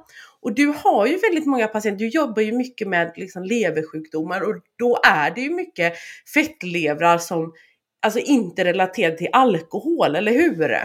Och 0.42 0.56
du 0.56 0.74
har 0.84 1.06
ju 1.06 1.18
väldigt 1.18 1.46
många 1.46 1.68
patienter, 1.68 2.00
du 2.00 2.08
jobbar 2.08 2.42
ju 2.42 2.52
mycket 2.52 2.88
med 2.88 3.14
liksom 3.16 3.44
leversjukdomar 3.44 4.42
och 4.42 4.56
då 4.80 5.00
är 5.04 5.32
det 5.32 5.42
ju 5.42 5.50
mycket 5.50 5.94
fettlevrar 6.34 7.18
som 7.18 7.54
alltså 8.02 8.20
inte 8.20 8.64
relaterar 8.64 9.16
till 9.16 9.30
alkohol, 9.32 10.16
eller 10.16 10.32
hur? 10.32 10.80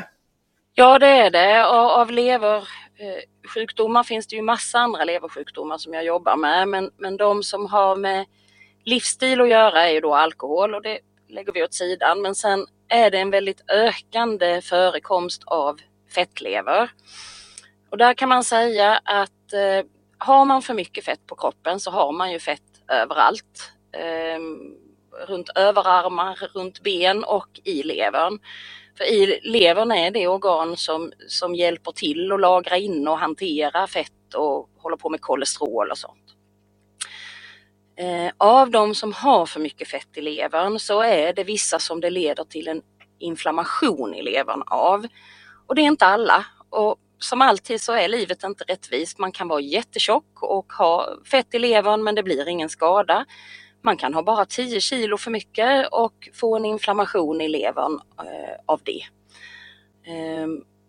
Ja 0.75 0.99
det 0.99 1.07
är 1.07 1.31
det. 1.31 1.64
Och 1.64 2.01
av 2.01 2.11
Eh, 3.01 3.49
sjukdomar 3.55 4.03
finns 4.03 4.27
det 4.27 4.37
ju 4.37 4.43
massa 4.43 4.79
andra 4.79 5.05
leversjukdomar 5.05 5.79
som 5.79 5.95
jag 5.95 6.05
jobbar 6.05 6.37
med 6.37 6.69
men, 6.69 6.91
men 6.97 7.17
de 7.17 7.43
som 7.43 7.67
har 7.67 7.97
med 7.97 8.27
livsstil 8.85 9.41
att 9.41 9.49
göra 9.49 9.89
är 9.89 9.93
ju 9.93 10.01
då 10.01 10.15
alkohol 10.15 10.75
och 10.75 10.83
det 10.83 10.99
lägger 11.29 11.53
vi 11.53 11.65
åt 11.65 11.75
sidan 11.75 12.23
men 12.23 12.35
sen 12.35 12.67
är 12.89 13.11
det 13.11 13.19
en 13.19 13.31
väldigt 13.31 13.71
ökande 13.71 14.61
förekomst 14.61 15.43
av 15.47 15.81
fettlever. 16.15 16.91
Och 17.91 17.99
där 17.99 18.15
kan 18.15 18.29
man 18.29 18.45
säga 18.45 19.01
att 19.05 19.53
eh, 19.53 19.87
har 20.19 20.45
man 20.45 20.63
för 20.63 20.75
mycket 20.75 21.05
fett 21.05 21.27
på 21.27 21.35
kroppen 21.35 21.81
så 21.81 21.91
har 21.91 22.13
man 22.13 22.33
ju 22.33 22.39
fett 22.39 22.83
överallt. 22.89 23.73
Eh, 23.93 24.41
runt 25.27 25.49
överarmar, 25.55 26.49
runt 26.55 26.83
ben 26.83 27.25
och 27.25 27.61
i 27.65 27.83
levern. 27.83 28.39
För 28.99 29.05
i 29.05 29.41
levern 29.43 29.93
är 29.93 30.11
det 30.11 30.29
organ 30.29 30.77
som, 30.77 31.13
som 31.29 31.55
hjälper 31.55 31.93
till 31.93 32.33
att 32.33 32.41
lagra 32.41 32.79
in 32.79 33.09
och 33.09 33.19
hantera 33.19 33.87
fett 33.87 34.35
och 34.35 34.71
håller 34.79 34.97
på 34.97 35.11
med 35.11 35.21
kolesterol 35.21 35.91
och 35.91 35.99
sånt. 35.99 36.25
Eh, 37.99 38.33
av 38.39 38.71
de 38.71 38.95
som 38.95 39.13
har 39.13 39.47
för 39.47 39.61
mycket 39.61 39.89
fett 39.89 40.17
i 40.17 40.21
levern 40.21 40.79
så 40.79 41.03
är 41.03 41.33
det 41.33 41.45
vissa 41.45 41.79
som 41.79 42.01
det 42.01 42.11
leder 42.11 42.45
till 42.45 42.69
en 42.69 42.83
inflammation 43.19 44.15
i 44.15 44.23
levern 44.23 44.63
av. 44.67 45.07
Och 45.67 45.75
det 45.75 45.83
är 45.83 45.87
inte 45.87 46.07
alla. 46.07 46.47
Och 46.71 46.97
som 47.19 47.43
alltid 47.43 47.81
så 47.81 47.93
är 47.93 48.09
livet 48.09 48.45
inte 48.45 48.65
rättvist. 48.65 49.19
Man 49.19 49.33
kan 49.33 49.49
vara 49.49 49.61
jättetjock 49.61 50.43
och 50.43 50.73
ha 50.73 51.09
fett 51.31 51.55
i 51.55 51.59
levern 51.59 52.05
men 52.05 52.15
det 52.15 52.23
blir 52.23 52.49
ingen 52.49 52.69
skada. 52.69 53.27
Man 53.83 53.97
kan 53.97 54.14
ha 54.14 54.23
bara 54.23 54.45
10 54.45 54.81
kilo 54.81 55.17
för 55.17 55.31
mycket 55.31 55.88
och 55.93 56.29
få 56.35 56.57
en 56.57 56.64
inflammation 56.64 57.41
i 57.41 57.49
levern 57.49 58.01
eh, 58.19 58.57
av 58.67 58.81
det. 58.85 59.03
Eh, 60.12 60.47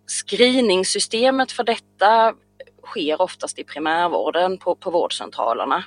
screeningsystemet 0.07 1.51
för 1.51 1.63
detta 1.63 2.35
sker 2.83 3.21
oftast 3.21 3.59
i 3.59 3.63
primärvården 3.63 4.57
på, 4.57 4.75
på 4.75 4.91
vårdcentralerna. 4.91 5.83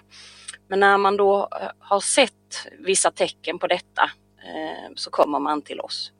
Men 0.68 0.80
när 0.80 0.98
man 0.98 1.16
då 1.16 1.48
eh, 1.60 1.70
har 1.78 2.00
sett 2.00 2.66
vissa 2.78 3.10
tecken 3.10 3.58
på 3.58 3.66
detta 3.66 4.10
eh, 4.38 4.92
så 4.96 5.10
kommer 5.10 5.38
man 5.38 5.62
till 5.62 5.80
oss. 5.80 6.12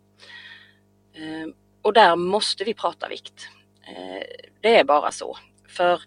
Eh, 1.15 1.55
och 1.83 1.93
där 1.93 2.17
måste 2.17 2.65
vi 2.65 2.75
prata 2.75 3.09
vikt. 3.09 3.49
Eh, 3.87 4.23
det 4.61 4.79
är 4.79 4.85
bara 4.85 5.11
så. 5.11 5.39
För 5.69 6.03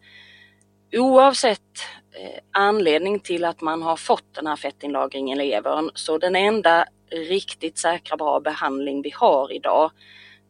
oavsett 0.91 1.81
Eh, 2.19 2.39
anledning 2.51 3.19
till 3.19 3.45
att 3.45 3.61
man 3.61 3.81
har 3.81 3.95
fått 3.95 4.33
den 4.33 4.47
här 4.47 4.55
fettinlagringen 4.55 5.41
i 5.41 5.47
levern 5.47 5.91
så 5.95 6.17
den 6.17 6.35
enda 6.35 6.85
riktigt 7.11 7.77
säkra 7.77 8.17
bra 8.17 8.39
behandling 8.39 9.01
vi 9.01 9.09
har 9.09 9.51
idag 9.51 9.91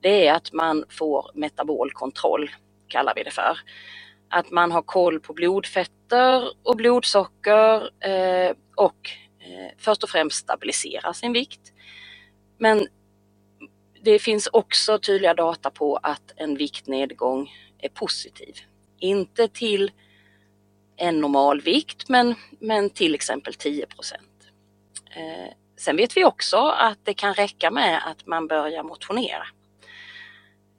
det 0.06 0.28
är 0.28 0.34
att 0.34 0.54
man 0.54 0.86
får 0.89 1.32
metabolkontroll, 1.34 2.51
kallar 2.88 3.13
vi 3.15 3.23
det 3.23 3.32
för 3.32 3.58
att 4.30 4.51
man 4.51 4.71
har 4.71 4.82
koll 4.82 5.19
på 5.19 5.34
blodfetter 5.34 6.54
och 6.63 6.75
blodsocker 6.75 7.75
eh, 8.06 8.56
och 8.75 9.10
eh, 9.39 9.71
först 9.78 10.04
och 10.04 10.10
främst 10.10 10.38
stabilisera 10.38 11.13
sin 11.13 11.34
vikt. 11.34 11.73
Men 12.58 12.88
det 14.04 14.19
finns 14.19 14.47
också 14.47 14.99
tydliga 14.99 15.34
data 15.34 15.71
på 15.71 15.97
att 15.97 16.34
en 16.36 16.58
viktnedgång 16.58 17.51
är 17.80 17.89
positiv. 17.89 18.56
Inte 18.99 19.47
till 19.47 19.91
en 20.98 21.20
normal 21.22 21.62
vikt 21.62 22.10
men, 22.10 22.36
men 22.60 22.90
till 22.90 23.16
exempel 23.16 23.54
10. 23.54 23.86
Eh, 25.16 25.54
sen 25.78 25.98
vet 25.98 26.18
vi 26.18 26.26
också 26.26 26.58
att 26.58 27.00
det 27.04 27.14
kan 27.14 27.34
räcka 27.34 27.72
med 27.72 28.08
att 28.08 28.26
man 28.26 28.48
börjar 28.48 28.84
motionera. 28.84 29.48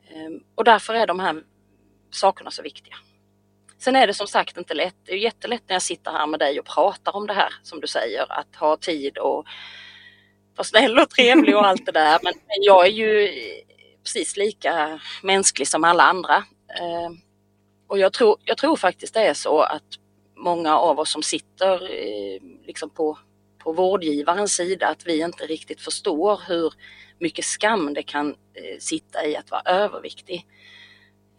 Eh, 0.09 0.31
och 0.55 0.65
därför 0.65 0.95
är 0.95 1.07
de 1.07 1.21
här 1.21 1.43
sakerna 2.11 2.51
så 2.51 2.63
viktiga. 2.63 2.95
Sen 3.79 3.97
är 3.97 4.07
det 4.07 4.15
som 4.15 4.27
sagt 4.27 4.57
inte 4.57 4.75
lätt. 4.75 4.97
Det 5.05 5.13
är 5.13 5.17
jättelätt 5.17 5.63
när 5.69 5.75
jag 5.75 5.83
sitter 5.83 6.11
här 6.11 6.27
med 6.27 6.41
dig 6.41 6.61
och 6.61 6.67
pratar 6.67 7.17
om 7.17 7.27
det 7.27 7.35
här 7.35 7.55
som 7.63 7.81
du 7.81 7.87
säger, 7.87 8.33
att 8.33 8.57
ha 8.57 8.77
tid 8.77 9.19
och 9.19 9.47
vara 10.57 10.65
snäll 10.65 10.99
och 10.99 11.11
trevlig 11.11 11.57
och 11.57 11.67
allt 11.67 11.87
det 11.87 11.93
där. 11.93 12.19
Men 12.23 12.35
jag 12.63 12.87
är 12.87 12.91
ju 12.91 13.29
precis 14.05 14.37
lika 14.37 15.01
mänsklig 15.23 15.69
som 15.69 15.85
alla 15.85 16.03
andra. 16.03 16.37
Eh, 16.79 17.11
och 17.87 17.99
jag 17.99 18.13
tror, 18.13 18.37
jag 18.45 18.57
tror 18.57 18.77
faktiskt 18.77 19.15
det 19.15 19.27
är 19.27 19.35
så 19.35 19.61
att 19.61 19.83
många 20.37 20.79
av 20.79 20.99
oss 20.99 21.13
som 21.13 21.23
sitter 21.23 21.75
eh, 21.75 22.41
liksom 22.67 22.91
på, 22.91 23.19
på 23.59 23.73
vårdgivarens 23.73 24.53
sida, 24.53 24.89
att 24.89 25.07
vi 25.07 25.21
inte 25.21 25.47
riktigt 25.47 25.81
förstår 25.81 26.41
hur 26.49 26.73
mycket 27.19 27.45
skam 27.45 27.95
det 27.95 28.03
kan 28.03 28.31
eh, 28.31 28.79
sitta 28.79 29.27
i 29.27 29.37
att 29.37 29.51
vara 29.51 29.63
överviktig. 29.65 30.47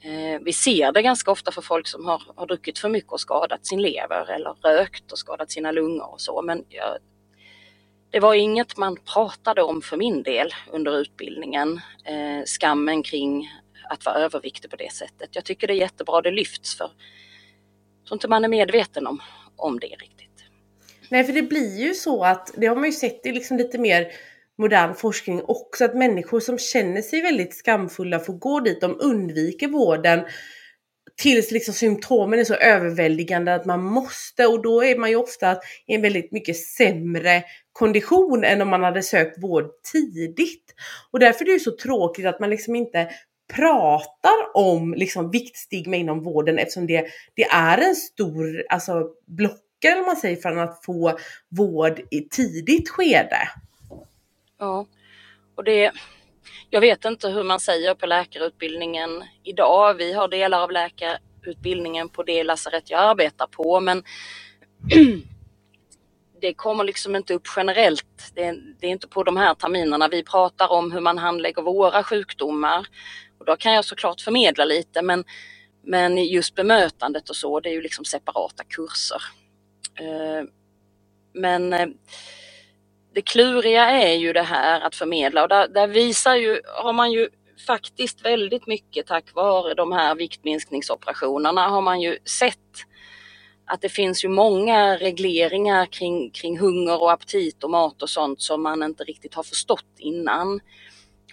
Eh, 0.01 0.41
vi 0.41 0.53
ser 0.53 0.91
det 0.91 1.01
ganska 1.01 1.31
ofta 1.31 1.51
för 1.51 1.62
folk 1.62 1.88
som 1.88 2.05
har, 2.05 2.21
har 2.36 2.45
druckit 2.45 2.79
för 2.79 2.89
mycket 2.89 3.12
och 3.12 3.19
skadat 3.19 3.65
sin 3.65 3.81
lever 3.81 4.31
eller 4.31 4.53
rökt 4.53 5.12
och 5.12 5.19
skadat 5.19 5.51
sina 5.51 5.71
lungor 5.71 6.13
och 6.13 6.21
så. 6.21 6.41
Men 6.41 6.65
jag, 6.69 6.97
det 8.10 8.19
var 8.19 8.33
inget 8.33 8.77
man 8.77 8.97
pratade 9.13 9.63
om 9.63 9.81
för 9.81 9.97
min 9.97 10.23
del 10.23 10.53
under 10.71 10.97
utbildningen. 10.97 11.81
Eh, 12.03 12.45
skammen 12.45 13.03
kring 13.03 13.49
att 13.89 14.05
vara 14.05 14.15
överviktig 14.15 14.71
på 14.71 14.75
det 14.75 14.93
sättet. 14.93 15.29
Jag 15.36 15.45
tycker 15.45 15.67
det 15.67 15.73
är 15.73 15.77
jättebra 15.77 16.21
det 16.21 16.31
lyfts 16.31 16.77
för 16.77 16.91
tror 18.08 18.15
inte 18.15 18.28
man 18.28 18.43
är 18.43 18.50
medveten 18.50 19.08
om, 19.08 19.20
om 19.56 19.80
det 19.80 19.88
riktigt. 19.88 20.43
Nej, 21.10 21.24
för 21.24 21.34
det 21.34 21.41
blir 21.41 21.80
ju 21.80 21.93
så 21.93 22.24
att 22.24 22.52
det 22.58 22.67
har 22.67 22.76
man 22.76 22.86
ju 22.86 22.91
sett 22.91 23.26
i 23.26 23.32
liksom 23.32 23.58
lite 23.58 23.78
mer 23.78 24.08
modern 24.58 24.93
forskning 24.96 25.41
också 25.48 25.86
att 25.86 25.96
människor 25.96 26.39
som 26.39 26.58
känner 26.58 27.02
sig 27.02 27.22
väldigt 27.22 27.56
skamfulla 27.56 28.20
får 28.20 28.34
gå 28.34 28.60
dit, 28.60 28.82
de 28.82 28.98
undviker 29.00 29.67
vården 29.67 30.26
tills 31.15 31.52
liksom 31.52 31.74
symptomen 31.74 32.39
är 32.39 32.43
så 32.43 32.54
överväldigande 32.54 33.56
att 33.56 33.65
man 33.65 33.84
måste 33.84 34.48
och 34.48 34.62
då 34.62 34.84
är 34.84 34.98
man 34.98 35.10
ju 35.10 35.15
ofta 35.15 35.58
i 35.88 35.96
en 35.96 36.02
väldigt 36.02 36.32
mycket 36.32 36.58
sämre 36.58 37.43
kondition 37.72 38.43
än 38.43 38.62
om 38.62 38.70
man 38.70 38.84
hade 38.84 39.04
sökt 39.04 39.43
vård 39.43 39.65
tidigt. 39.91 40.74
Och 41.12 41.20
därför 41.20 41.50
är 41.50 41.54
det 41.54 41.60
så 41.60 41.78
tråkigt 41.78 42.26
att 42.26 42.39
man 42.39 42.50
liksom 42.50 42.76
inte 42.76 43.10
pratar 43.53 44.38
om 44.53 44.93
liksom 44.93 45.31
viktstigma 45.31 45.95
inom 45.95 46.23
vården 46.23 46.60
eftersom 46.60 46.88
det, 46.88 47.05
det 47.36 47.43
är 47.43 47.77
en 47.77 47.95
stor 47.95 48.65
alltså, 48.69 49.10
blockare 49.25 49.67
eller 49.83 50.05
man 50.05 50.15
säger 50.15 50.36
för 50.36 50.57
att 50.57 50.86
få 50.86 51.17
vård 51.49 52.01
i 52.12 52.21
tidigt 52.21 52.89
skede. 52.89 53.49
Ja, 54.60 54.86
och 55.55 55.63
det, 55.63 55.91
jag 56.69 56.81
vet 56.81 57.05
inte 57.05 57.29
hur 57.29 57.43
man 57.43 57.60
säger 57.60 57.93
på 57.93 58.05
läkarutbildningen 58.05 59.23
idag. 59.43 59.93
Vi 59.93 60.13
har 60.13 60.27
delar 60.27 60.63
av 60.63 60.71
läkarutbildningen 60.71 62.10
på 62.10 62.23
det 62.23 62.43
lasarett 62.43 62.89
jag 62.89 62.99
arbetar 62.99 63.47
på, 63.47 63.79
men 63.79 64.03
det 66.41 66.53
kommer 66.53 66.83
liksom 66.83 67.15
inte 67.15 67.33
upp 67.33 67.47
generellt. 67.55 68.31
Det 68.33 68.43
är, 68.43 68.57
det 68.79 68.88
är, 68.88 68.91
inte 68.91 69.07
på 69.07 69.23
de 69.23 69.38
här 69.38 69.53
terminerna 69.55 70.07
vi 70.07 70.23
pratar 70.23 70.71
om 70.71 70.91
hur 70.91 71.01
man 71.01 71.17
handlägger 71.17 71.62
våra 71.62 72.03
sjukdomar. 72.03 72.88
Och 73.39 73.45
då 73.45 73.56
kan 73.56 73.73
jag 73.73 73.86
såklart 73.86 74.21
förmedla 74.21 74.65
lite 74.65 75.02
men, 75.02 75.23
men 75.84 76.17
just 76.26 76.56
bemötandet 76.56 77.30
och 77.30 77.36
så, 77.36 77.60
det 77.60 77.69
är 77.69 77.73
ju 77.73 77.82
liksom 77.82 78.06
separata 78.06 78.63
kurser. 78.63 79.21
Eh, 80.00 80.43
men 81.34 81.73
eh, 81.73 81.88
det 83.13 83.21
kluriga 83.21 83.89
är 83.89 84.13
ju 84.13 84.34
det 84.34 84.41
här 84.41 84.82
att 84.82 84.95
förmedla 84.95 85.43
och 85.43 85.50
där, 85.50 85.67
där 85.67 85.88
visar 85.88 86.36
ju, 86.36 86.62
har 86.84 86.93
man 86.93 87.12
ju 87.12 87.30
faktiskt 87.67 88.26
väldigt 88.26 88.67
mycket 88.67 89.08
tack 89.08 89.34
vare 89.36 89.73
de 89.73 89.91
här 89.91 90.15
viktminskningsoperationerna 90.15 91.67
har 91.67 91.82
man 91.82 92.02
ju 92.02 92.17
sett 92.26 92.58
att 93.65 93.82
det 93.82 93.89
finns 93.89 94.26
ju 94.26 94.30
många 94.30 94.97
regleringar 94.97 95.86
kring, 95.86 96.32
kring 96.32 96.60
hunger 96.60 97.02
och 97.02 97.12
aptit 97.12 97.63
och 97.63 97.69
mat 97.69 98.02
och 98.02 98.10
sånt 98.10 98.41
som 98.41 98.63
man 98.63 98.84
inte 98.84 99.04
riktigt 99.04 99.34
har 99.34 99.43
förstått 99.43 99.95
innan. 99.97 100.60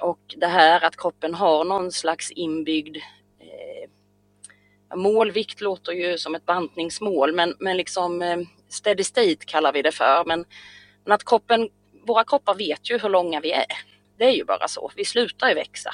Och 0.00 0.34
det 0.36 0.46
här 0.46 0.84
att 0.84 0.96
kroppen 0.96 1.34
har 1.34 1.64
någon 1.64 1.92
slags 1.92 2.30
inbyggd 2.30 2.96
eh, 3.40 4.96
målvikt 4.96 5.60
låter 5.60 5.92
ju 5.92 6.18
som 6.18 6.34
ett 6.34 6.46
bantningsmål 6.46 7.32
men, 7.32 7.56
men 7.58 7.76
liksom 7.76 8.22
eh, 8.22 8.38
steady 8.68 9.04
state 9.04 9.44
kallar 9.46 9.72
vi 9.72 9.82
det 9.82 9.92
för. 9.92 10.24
Men, 10.24 10.44
men 11.04 11.12
att 11.12 11.24
kroppen, 11.24 11.68
våra 12.06 12.24
kroppar 12.24 12.54
vet 12.54 12.90
ju 12.90 12.98
hur 12.98 13.08
långa 13.08 13.40
vi 13.40 13.52
är. 13.52 13.66
Det 14.18 14.24
är 14.24 14.32
ju 14.32 14.44
bara 14.44 14.68
så, 14.68 14.90
vi 14.96 15.04
slutar 15.04 15.48
ju 15.48 15.54
växa. 15.54 15.90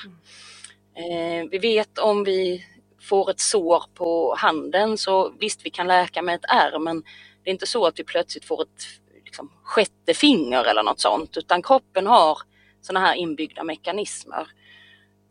Eh, 0.95 1.49
vi 1.51 1.59
vet 1.59 1.99
om 1.99 2.25
vi 2.25 2.67
får 3.01 3.31
ett 3.31 3.41
sår 3.41 3.83
på 3.95 4.35
handen 4.39 4.99
så 4.99 5.33
visst, 5.41 5.67
vi 5.67 5.71
kan 5.71 5.87
läka 5.87 6.23
med 6.23 6.35
ett 6.35 6.51
ärr 6.51 6.79
men 6.79 7.03
det 7.43 7.51
är 7.51 7.53
inte 7.53 7.67
så 7.67 7.87
att 7.87 7.99
vi 7.99 8.05
plötsligt 8.05 8.45
får 8.45 8.63
ett 8.63 8.85
liksom, 9.25 9.53
sjätte 9.63 10.15
finger 10.15 10.65
eller 10.65 10.83
något 10.83 11.01
sånt 11.01 11.37
utan 11.37 11.63
kroppen 11.63 12.07
har 12.07 12.39
sådana 12.81 13.07
här 13.07 13.15
inbyggda 13.15 13.65
mekanismer. 13.65 14.49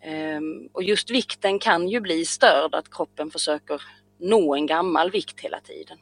Ehm, 0.02 0.70
och 0.72 0.84
just 0.84 1.12
vikten 1.12 1.60
kan 1.60 1.90
ju 1.90 2.00
bli 2.00 2.26
störd 2.26 2.76
att 2.76 2.94
kroppen 2.94 3.32
försöker 3.32 3.82
nå 4.18 4.56
en 4.56 4.66
gammal 4.66 5.12
vikt 5.12 5.40
hela 5.40 5.60
tiden. 5.60 5.98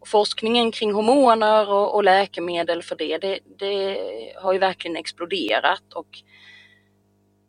Och 0.00 0.08
forskningen 0.08 0.72
kring 0.72 0.92
hormoner 0.92 1.70
och, 1.70 1.94
och 1.94 2.04
läkemedel 2.04 2.82
för 2.82 2.96
det, 2.96 3.18
det, 3.18 3.38
det, 3.58 3.98
har 4.36 4.52
ju 4.52 4.58
verkligen 4.58 4.96
exploderat 4.96 5.92
och 5.94 6.22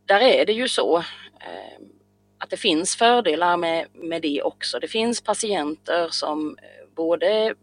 där 0.06 0.20
är 0.20 0.46
det 0.46 0.54
ju 0.54 0.68
så 0.68 0.98
ehm, 0.98 1.92
att 2.38 2.50
det 2.50 2.58
finns 2.58 2.96
fördelar 2.96 3.58
med, 3.58 3.88
med 3.94 4.22
det 4.22 4.42
också. 4.42 4.80
Det 4.80 4.88
finns 4.88 5.22
patienter 5.22 6.08
som 6.12 6.58
eh, 6.62 6.96
både 6.96 7.56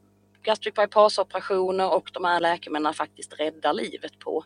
gastric 0.43 0.75
bypass-operationer 0.75 1.91
och 1.91 2.11
de 2.13 2.25
här 2.25 2.41
läkemedlen 2.41 2.95
faktiskt 2.95 3.41
räddar 3.41 3.73
livet 3.73 4.19
på. 4.19 4.45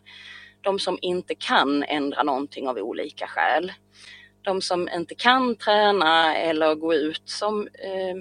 De 0.61 0.79
som 0.79 0.97
inte 1.01 1.35
kan 1.35 1.83
ändra 1.83 2.23
någonting 2.23 2.67
av 2.67 2.77
olika 2.77 3.27
skäl. 3.27 3.71
De 4.41 4.61
som 4.61 4.89
inte 4.89 5.15
kan 5.15 5.55
träna 5.55 6.35
eller 6.35 6.75
gå 6.75 6.93
ut 6.93 7.29
som, 7.29 7.67
eh, 7.67 8.15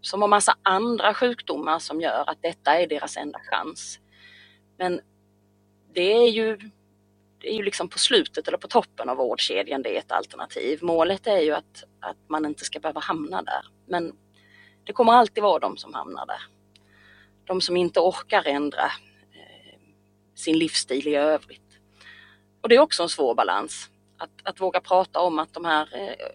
som 0.00 0.22
har 0.22 0.28
massa 0.28 0.56
andra 0.62 1.14
sjukdomar 1.14 1.78
som 1.78 2.00
gör 2.00 2.24
att 2.26 2.42
detta 2.42 2.80
är 2.80 2.86
deras 2.86 3.16
enda 3.16 3.38
chans. 3.50 3.98
Men 4.78 5.00
det 5.94 6.12
är 6.12 6.28
ju 6.28 6.58
det 7.40 7.48
är 7.48 7.54
ju 7.54 7.62
liksom 7.62 7.88
på 7.88 7.98
slutet 7.98 8.48
eller 8.48 8.58
på 8.58 8.68
toppen 8.68 9.08
av 9.08 9.16
vårdkedjan 9.16 9.82
det 9.82 9.96
är 9.96 9.98
ett 9.98 10.12
alternativ. 10.12 10.78
Målet 10.82 11.26
är 11.26 11.40
ju 11.40 11.52
att, 11.52 11.84
att 12.00 12.16
man 12.28 12.46
inte 12.46 12.64
ska 12.64 12.80
behöva 12.80 13.00
hamna 13.00 13.42
där. 13.42 13.66
Men 13.86 14.12
det 14.84 14.92
kommer 14.92 15.12
alltid 15.12 15.42
vara 15.42 15.58
de 15.58 15.76
som 15.76 15.94
hamnar 15.94 16.26
där. 16.26 16.40
De 17.50 17.60
som 17.60 17.76
inte 17.76 18.00
orkar 18.00 18.42
ändra 18.46 18.84
eh, 18.84 19.78
sin 20.34 20.58
livsstil 20.58 21.08
i 21.08 21.14
övrigt. 21.14 21.78
Och 22.60 22.68
det 22.68 22.74
är 22.74 22.80
också 22.80 23.02
en 23.02 23.08
svår 23.08 23.34
balans. 23.34 23.90
Att, 24.18 24.30
att 24.42 24.60
våga 24.60 24.80
prata 24.80 25.20
om 25.20 25.38
att 25.38 25.52
de 25.54 25.64
här 25.64 25.88
eh, 25.92 26.26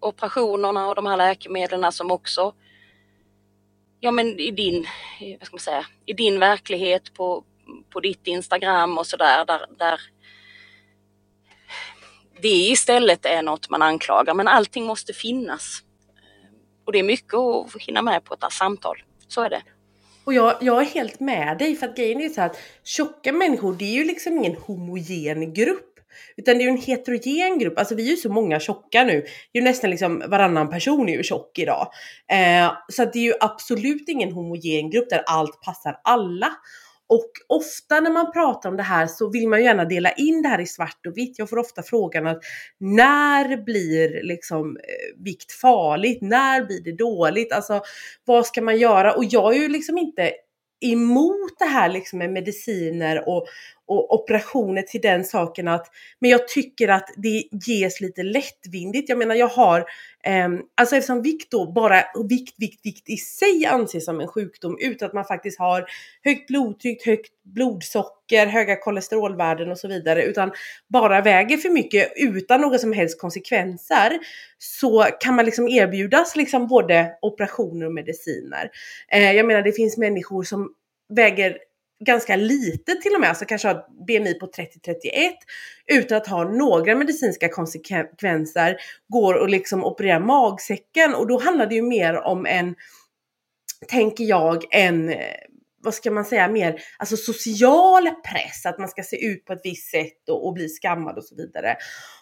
operationerna 0.00 0.88
och 0.88 0.94
de 0.94 1.06
här 1.06 1.16
läkemedlen 1.16 1.92
som 1.92 2.10
också 2.10 2.54
ja 4.00 4.10
men 4.10 4.40
i 4.40 4.50
din, 4.50 4.86
eh, 5.20 5.38
vad 5.38 5.46
ska 5.46 5.54
man 5.54 5.60
säga, 5.60 5.86
i 6.06 6.12
din 6.12 6.40
verklighet 6.40 7.14
på, 7.14 7.44
på 7.90 8.00
ditt 8.00 8.26
Instagram 8.26 8.98
och 8.98 9.06
sådär 9.06 9.44
där, 9.44 9.66
där 9.78 10.00
det 12.42 12.48
istället 12.48 13.26
är 13.26 13.42
något 13.42 13.70
man 13.70 13.82
anklagar 13.82 14.34
men 14.34 14.48
allting 14.48 14.84
måste 14.86 15.12
finnas. 15.12 15.82
Och 16.84 16.92
det 16.92 16.98
är 16.98 17.02
mycket 17.02 17.34
att 17.34 17.82
hinna 17.82 18.02
med 18.02 18.24
på 18.24 18.34
ett 18.34 18.52
samtal. 18.52 19.02
Så 19.28 19.42
är 19.42 19.50
det. 19.50 19.62
Och 20.24 20.34
jag, 20.34 20.56
jag 20.60 20.80
är 20.82 20.86
helt 20.86 21.20
med 21.20 21.58
dig 21.58 21.76
för 21.76 21.86
att 21.86 21.96
grejen 21.96 22.20
är 22.20 22.28
så 22.28 22.40
här 22.40 22.48
att 22.48 22.58
tjocka 22.84 23.32
människor 23.32 23.76
det 23.78 23.84
är 23.84 23.94
ju 23.94 24.04
liksom 24.04 24.38
ingen 24.38 24.56
homogen 24.56 25.54
grupp. 25.54 25.88
Utan 26.36 26.58
det 26.58 26.64
är 26.64 26.64
ju 26.64 26.70
en 26.70 26.82
heterogen 26.82 27.58
grupp, 27.58 27.78
alltså 27.78 27.94
vi 27.94 28.06
är 28.06 28.10
ju 28.10 28.16
så 28.16 28.28
många 28.28 28.60
tjocka 28.60 29.04
nu. 29.04 29.20
Det 29.52 29.58
är 29.58 29.62
ju 29.62 29.64
nästan 29.64 29.90
liksom 29.90 30.22
varannan 30.28 30.70
person 30.70 31.08
är 31.08 31.16
ju 31.16 31.22
tjock 31.22 31.58
idag. 31.58 31.88
Eh, 32.28 32.72
så 32.88 33.02
att 33.02 33.12
det 33.12 33.18
är 33.18 33.22
ju 33.22 33.34
absolut 33.40 34.08
ingen 34.08 34.32
homogen 34.32 34.90
grupp 34.90 35.10
där 35.10 35.22
allt 35.26 35.60
passar 35.62 36.00
alla. 36.04 36.52
Och 37.12 37.30
ofta 37.48 38.00
när 38.00 38.10
man 38.10 38.32
pratar 38.32 38.68
om 38.68 38.76
det 38.76 38.82
här 38.82 39.06
så 39.06 39.30
vill 39.30 39.48
man 39.48 39.58
ju 39.58 39.64
gärna 39.64 39.84
dela 39.84 40.12
in 40.12 40.42
det 40.42 40.48
här 40.48 40.60
i 40.60 40.66
svart 40.66 41.06
och 41.06 41.16
vitt. 41.16 41.38
Jag 41.38 41.50
får 41.50 41.58
ofta 41.58 41.82
frågan 41.82 42.26
att 42.26 42.40
när 42.78 43.64
blir 43.64 44.22
liksom 44.22 44.76
eh, 44.76 45.24
vikt 45.24 45.52
farligt? 45.52 46.18
När 46.22 46.64
blir 46.64 46.80
det 46.84 46.96
dåligt? 46.96 47.52
Alltså 47.52 47.82
vad 48.24 48.46
ska 48.46 48.62
man 48.62 48.78
göra? 48.78 49.12
Och 49.12 49.24
jag 49.24 49.56
är 49.56 49.58
ju 49.58 49.68
liksom 49.68 49.98
inte 49.98 50.32
emot 50.82 51.58
det 51.58 51.64
här 51.64 51.88
liksom 51.88 52.18
med 52.18 52.32
mediciner 52.32 53.28
och, 53.28 53.46
och 53.86 54.14
operationer 54.14 54.82
till 54.82 55.00
den 55.00 55.24
saken 55.24 55.68
att, 55.68 55.86
men 56.18 56.30
jag 56.30 56.48
tycker 56.48 56.88
att 56.88 57.08
det 57.16 57.44
ges 57.66 58.00
lite 58.00 58.22
lättvindigt. 58.22 59.08
Jag 59.08 59.18
menar 59.18 59.34
jag 59.34 59.48
har, 59.48 59.84
Ehm, 60.26 60.60
alltså 60.76 60.96
eftersom 60.96 61.22
vikt 61.22 61.50
då 61.50 61.72
bara, 61.72 62.04
vikt, 62.28 62.54
vikt, 62.58 62.80
vikt 62.86 63.08
i 63.08 63.16
sig 63.16 63.66
anses 63.66 64.04
som 64.04 64.20
en 64.20 64.28
sjukdom 64.28 64.76
utan 64.80 65.06
att 65.06 65.14
man 65.14 65.24
faktiskt 65.24 65.58
har 65.58 65.84
högt 66.24 66.48
blodtryck, 66.48 67.06
högt 67.06 67.32
blodsocker, 67.44 68.46
höga 68.46 68.76
kolesterolvärden 68.76 69.70
och 69.70 69.78
så 69.78 69.88
vidare 69.88 70.22
utan 70.22 70.52
bara 70.88 71.20
väger 71.20 71.56
för 71.56 71.70
mycket 71.70 72.12
utan 72.16 72.60
några 72.60 72.78
som 72.78 72.92
helst 72.92 73.20
konsekvenser 73.20 74.18
så 74.58 75.06
kan 75.20 75.34
man 75.36 75.44
liksom 75.44 75.68
erbjudas 75.68 76.36
liksom 76.36 76.66
både 76.66 77.12
operationer 77.22 77.86
och 77.86 77.94
mediciner. 77.94 78.70
Eh, 79.08 79.32
jag 79.32 79.46
menar 79.46 79.62
det 79.62 79.72
finns 79.72 79.96
människor 79.96 80.42
som 80.42 80.68
väger 81.08 81.58
ganska 82.04 82.36
lite 82.36 82.94
till 82.94 83.14
och 83.14 83.20
med, 83.20 83.28
alltså 83.28 83.44
kanske 83.44 83.68
har 83.68 84.06
BMI 84.06 84.34
på 84.34 84.46
30-31 84.46 85.32
utan 85.86 86.18
att 86.18 86.26
ha 86.26 86.44
några 86.44 86.94
medicinska 86.94 87.48
konsekvenser 87.48 88.76
går 89.08 89.34
och 89.34 89.48
liksom 89.48 89.84
opererar 89.84 90.20
magsäcken. 90.20 91.14
Och 91.14 91.26
då 91.26 91.40
handlar 91.40 91.66
det 91.66 91.74
ju 91.74 91.82
mer 91.82 92.14
om 92.14 92.46
en, 92.46 92.74
tänker 93.88 94.24
jag, 94.24 94.64
en 94.70 95.14
vad 95.82 95.94
ska 95.94 96.10
man 96.10 96.24
säga, 96.24 96.48
mer 96.48 96.82
alltså 96.98 97.16
social 97.16 98.10
press, 98.10 98.66
att 98.66 98.78
man 98.78 98.88
ska 98.88 99.02
se 99.02 99.26
ut 99.26 99.44
på 99.44 99.52
ett 99.52 99.60
visst 99.64 99.90
sätt 99.90 100.28
och, 100.28 100.46
och 100.46 100.52
bli 100.52 100.68
skammad 100.68 101.18
och 101.18 101.24
så 101.24 101.36
vidare. 101.36 101.76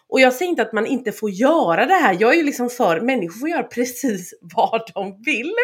Och 0.08 0.20
jag 0.20 0.32
säger 0.32 0.50
inte 0.50 0.62
att 0.62 0.72
man 0.72 0.86
inte 0.86 1.12
får 1.12 1.30
göra 1.30 1.86
det 1.86 1.94
här. 1.94 2.16
Jag 2.20 2.32
är 2.32 2.36
ju 2.36 2.42
liksom 2.42 2.70
för 2.70 3.00
människor 3.00 3.40
får 3.40 3.48
göra 3.48 3.62
precis 3.62 4.34
vad 4.40 4.82
de 4.94 5.22
vill. 5.22 5.54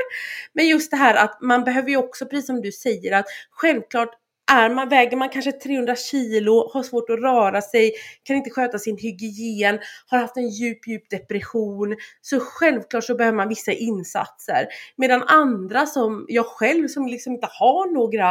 Men 0.52 0.68
just 0.68 0.90
det 0.90 0.96
här 0.96 1.14
att 1.14 1.38
man 1.40 1.64
behöver 1.64 1.88
ju 1.88 1.96
också, 1.96 2.26
precis 2.26 2.46
som 2.46 2.61
du 2.61 2.72
säger, 2.72 3.12
att 3.12 3.26
självklart 3.50 4.11
är 4.52 4.70
man, 4.70 4.88
väger 4.88 5.16
man 5.16 5.28
kanske 5.28 5.52
300 5.52 5.96
kilo, 5.96 6.70
har 6.72 6.82
svårt 6.82 7.11
att 7.11 7.18
röra 7.18 7.62
sig, 7.62 7.92
kan 8.22 8.37
inte 8.37 8.50
sköta 8.50 8.78
sin 8.78 8.98
hygien, 8.98 9.78
har 10.06 10.18
haft 10.18 10.37
en 10.37 10.48
djup, 10.48 10.88
djup 10.88 11.11
depression. 11.11 11.96
Så 12.20 12.40
självklart 12.40 13.04
så 13.04 13.14
behöver 13.14 13.37
man 13.37 13.48
vissa 13.48 13.72
insatser. 13.72 14.66
Medan 14.96 15.22
andra 15.22 15.87
som 15.87 16.26
jag 16.28 16.46
själv 16.46 16.88
som 16.88 17.06
liksom 17.06 17.32
inte 17.32 17.48
har 17.50 17.94
några 17.94 18.28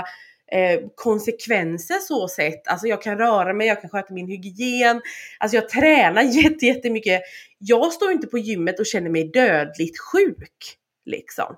eh, 0.51 0.79
konsekvenser 0.95 1.99
så 1.99 2.27
sett. 2.27 2.67
Alltså 2.67 2.87
jag 2.87 3.01
kan 3.01 3.17
röra 3.17 3.53
mig, 3.53 3.67
jag 3.67 3.81
kan 3.81 3.89
sköta 3.89 4.13
min 4.13 4.27
hygien, 4.27 5.01
alltså 5.39 5.57
jag 5.57 5.69
tränar 5.69 6.21
jätte, 6.43 6.65
jättemycket. 6.65 7.21
Jag 7.57 7.93
står 7.93 8.11
inte 8.11 8.27
på 8.27 8.37
gymmet 8.37 8.79
och 8.79 8.85
känner 8.85 9.09
mig 9.09 9.31
dödligt 9.31 9.99
sjuk 9.99 10.77
liksom. 11.05 11.55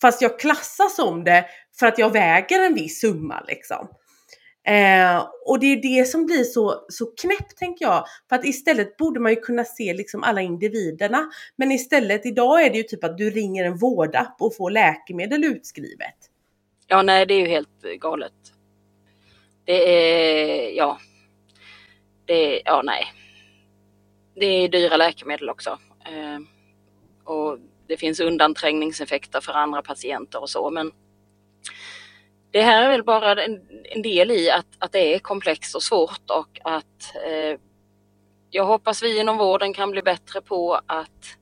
Fast 0.00 0.22
jag 0.22 0.38
klassas 0.40 0.96
som 0.96 1.24
det 1.24 1.44
för 1.78 1.86
att 1.86 1.98
jag 1.98 2.12
väger 2.12 2.66
en 2.66 2.74
viss 2.74 3.00
summa 3.00 3.44
liksom. 3.48 3.88
Eh, 4.66 5.26
och 5.46 5.58
det 5.58 5.66
är 5.66 5.98
det 5.98 6.04
som 6.04 6.26
blir 6.26 6.44
så, 6.44 6.84
så 6.88 7.06
knäppt 7.06 7.56
tänker 7.56 7.84
jag. 7.84 8.04
För 8.28 8.36
att 8.36 8.44
istället 8.44 8.96
borde 8.96 9.20
man 9.20 9.32
ju 9.32 9.40
kunna 9.40 9.64
se 9.64 9.94
liksom 9.94 10.22
alla 10.22 10.40
individerna. 10.40 11.30
Men 11.56 11.72
istället 11.72 12.26
idag 12.26 12.64
är 12.64 12.70
det 12.70 12.76
ju 12.76 12.82
typ 12.82 13.04
att 13.04 13.18
du 13.18 13.30
ringer 13.30 13.64
en 13.64 13.76
vårdapp 13.76 14.36
och 14.40 14.56
får 14.56 14.70
läkemedel 14.70 15.44
utskrivet. 15.44 16.14
Ja, 16.86 17.02
nej, 17.02 17.26
det 17.26 17.34
är 17.34 17.40
ju 17.40 17.46
helt 17.46 17.82
galet. 18.00 18.32
Det 19.64 19.92
är, 19.92 20.70
ja. 20.70 20.98
Det 22.24 22.56
är, 22.56 22.62
ja, 22.64 22.82
nej. 22.84 23.04
Det 24.34 24.46
är 24.46 24.68
dyra 24.68 24.96
läkemedel 24.96 25.50
också. 25.50 25.78
Eh, 26.06 26.38
och 27.24 27.58
det 27.86 27.96
finns 27.96 28.20
undanträngningseffekter 28.20 29.40
för 29.40 29.52
andra 29.52 29.82
patienter 29.82 30.40
och 30.40 30.50
så, 30.50 30.70
men 30.70 30.92
det 32.54 32.62
här 32.62 32.82
är 32.82 32.88
väl 32.88 33.04
bara 33.04 33.44
en, 33.44 33.60
en, 33.84 34.02
del 34.02 34.30
i 34.30 34.50
att, 34.50 34.66
att 34.78 34.92
det 34.92 35.14
är 35.14 35.18
komplext 35.18 35.74
och 35.74 35.82
svårt 35.82 36.30
och 36.30 36.60
att 36.64 37.14
eh, 37.26 37.58
jag 38.50 38.64
hoppas 38.64 39.02
vi 39.02 39.20
inom 39.20 39.38
vården 39.38 39.74
kan 39.74 39.90
bli 39.90 40.02
bättre 40.02 40.40
på 40.40 40.80
att 40.86 41.36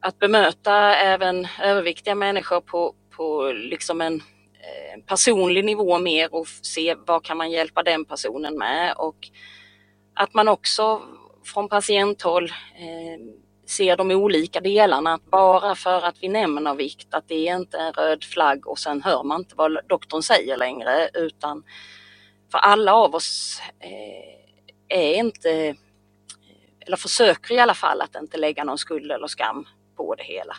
att 0.00 0.18
bemöta 0.18 0.96
även 0.96 1.48
överviktiga 1.62 2.14
människor 2.14 2.60
på, 2.60 2.94
på 3.16 3.52
liksom 3.52 4.00
en 4.00 4.14
eh, 4.14 5.04
personlig 5.06 5.64
nivå 5.64 5.98
mer 5.98 6.34
och 6.34 6.48
se 6.48 6.94
vad 7.06 7.24
kan 7.24 7.36
man 7.36 7.50
hjälpa 7.50 7.82
den 7.82 8.04
personen 8.04 8.58
med 8.58 8.94
och 8.96 9.28
att 10.14 10.34
man 10.34 10.48
också 10.48 11.02
från 11.44 11.68
patienthåll 11.68 12.44
eh, 12.74 13.20
ser 13.72 13.96
de 13.96 14.10
olika 14.10 14.60
delarna. 14.60 15.14
Att 15.14 15.24
bara 15.24 15.74
för 15.74 16.02
att 16.02 16.16
vi 16.20 16.28
nämner 16.28 16.74
vikt, 16.74 17.14
att 17.14 17.28
det 17.28 17.48
är 17.48 17.56
inte 17.56 17.78
en 17.78 17.92
röd 17.92 18.24
flagg 18.24 18.66
och 18.66 18.78
sen 18.78 19.02
hör 19.02 19.22
man 19.22 19.40
inte 19.40 19.54
vad 19.54 19.78
doktorn 19.88 20.22
säger 20.22 20.56
längre 20.56 21.10
utan 21.14 21.64
för 22.50 22.58
alla 22.58 22.94
av 22.94 23.14
oss 23.14 23.60
eh, 23.80 24.98
är 24.98 25.14
inte, 25.14 25.76
eller 26.80 26.96
försöker 26.96 27.54
i 27.54 27.58
alla 27.58 27.74
fall 27.74 28.00
att 28.00 28.16
inte 28.16 28.36
lägga 28.36 28.64
någon 28.64 28.78
skuld 28.78 29.12
eller 29.12 29.26
skam 29.26 29.66
på 29.96 30.14
det 30.14 30.24
hela. 30.24 30.56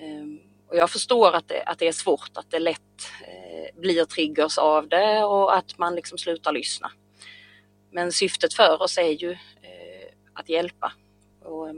Ehm, 0.00 0.40
och 0.68 0.76
jag 0.76 0.90
förstår 0.90 1.34
att 1.34 1.48
det, 1.48 1.62
att 1.62 1.78
det 1.78 1.88
är 1.88 1.92
svårt, 1.92 2.30
att 2.34 2.50
det 2.50 2.58
lätt 2.58 3.10
eh, 3.22 3.80
blir 3.80 4.04
triggers 4.04 4.58
av 4.58 4.88
det 4.88 5.24
och 5.24 5.56
att 5.56 5.78
man 5.78 5.94
liksom 5.94 6.18
slutar 6.18 6.52
lyssna. 6.52 6.92
Men 7.92 8.12
syftet 8.12 8.54
för 8.54 8.82
oss 8.82 8.98
är 8.98 9.22
ju 9.22 9.30
eh, 9.32 10.12
att 10.34 10.48
hjälpa. 10.48 10.92
Och 11.50 11.68
eh, 11.68 11.74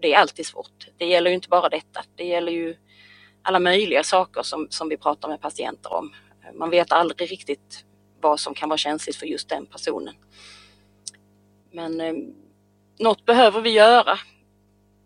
det 0.00 0.14
är 0.14 0.18
alltid 0.18 0.46
svårt. 0.46 0.88
Det 0.96 1.06
gäller 1.06 1.30
ju 1.30 1.34
inte 1.34 1.48
bara 1.48 1.68
detta. 1.68 2.04
Det 2.16 2.24
gäller 2.24 2.52
ju 2.52 2.76
alla 3.42 3.58
möjliga 3.58 4.02
saker 4.02 4.42
som, 4.42 4.66
som 4.70 4.88
vi 4.88 4.96
pratar 4.96 5.28
med 5.28 5.40
patienter 5.40 5.92
om. 5.92 6.12
Man 6.54 6.70
vet 6.70 6.92
aldrig 6.92 7.30
riktigt 7.30 7.84
vad 8.20 8.40
som 8.40 8.54
kan 8.54 8.68
vara 8.68 8.78
känsligt 8.78 9.16
för 9.16 9.26
just 9.26 9.48
den 9.48 9.66
personen. 9.66 10.14
Men 11.70 12.00
eh, 12.00 12.14
något 12.98 13.24
behöver 13.24 13.60
vi 13.60 13.70
göra 13.70 14.18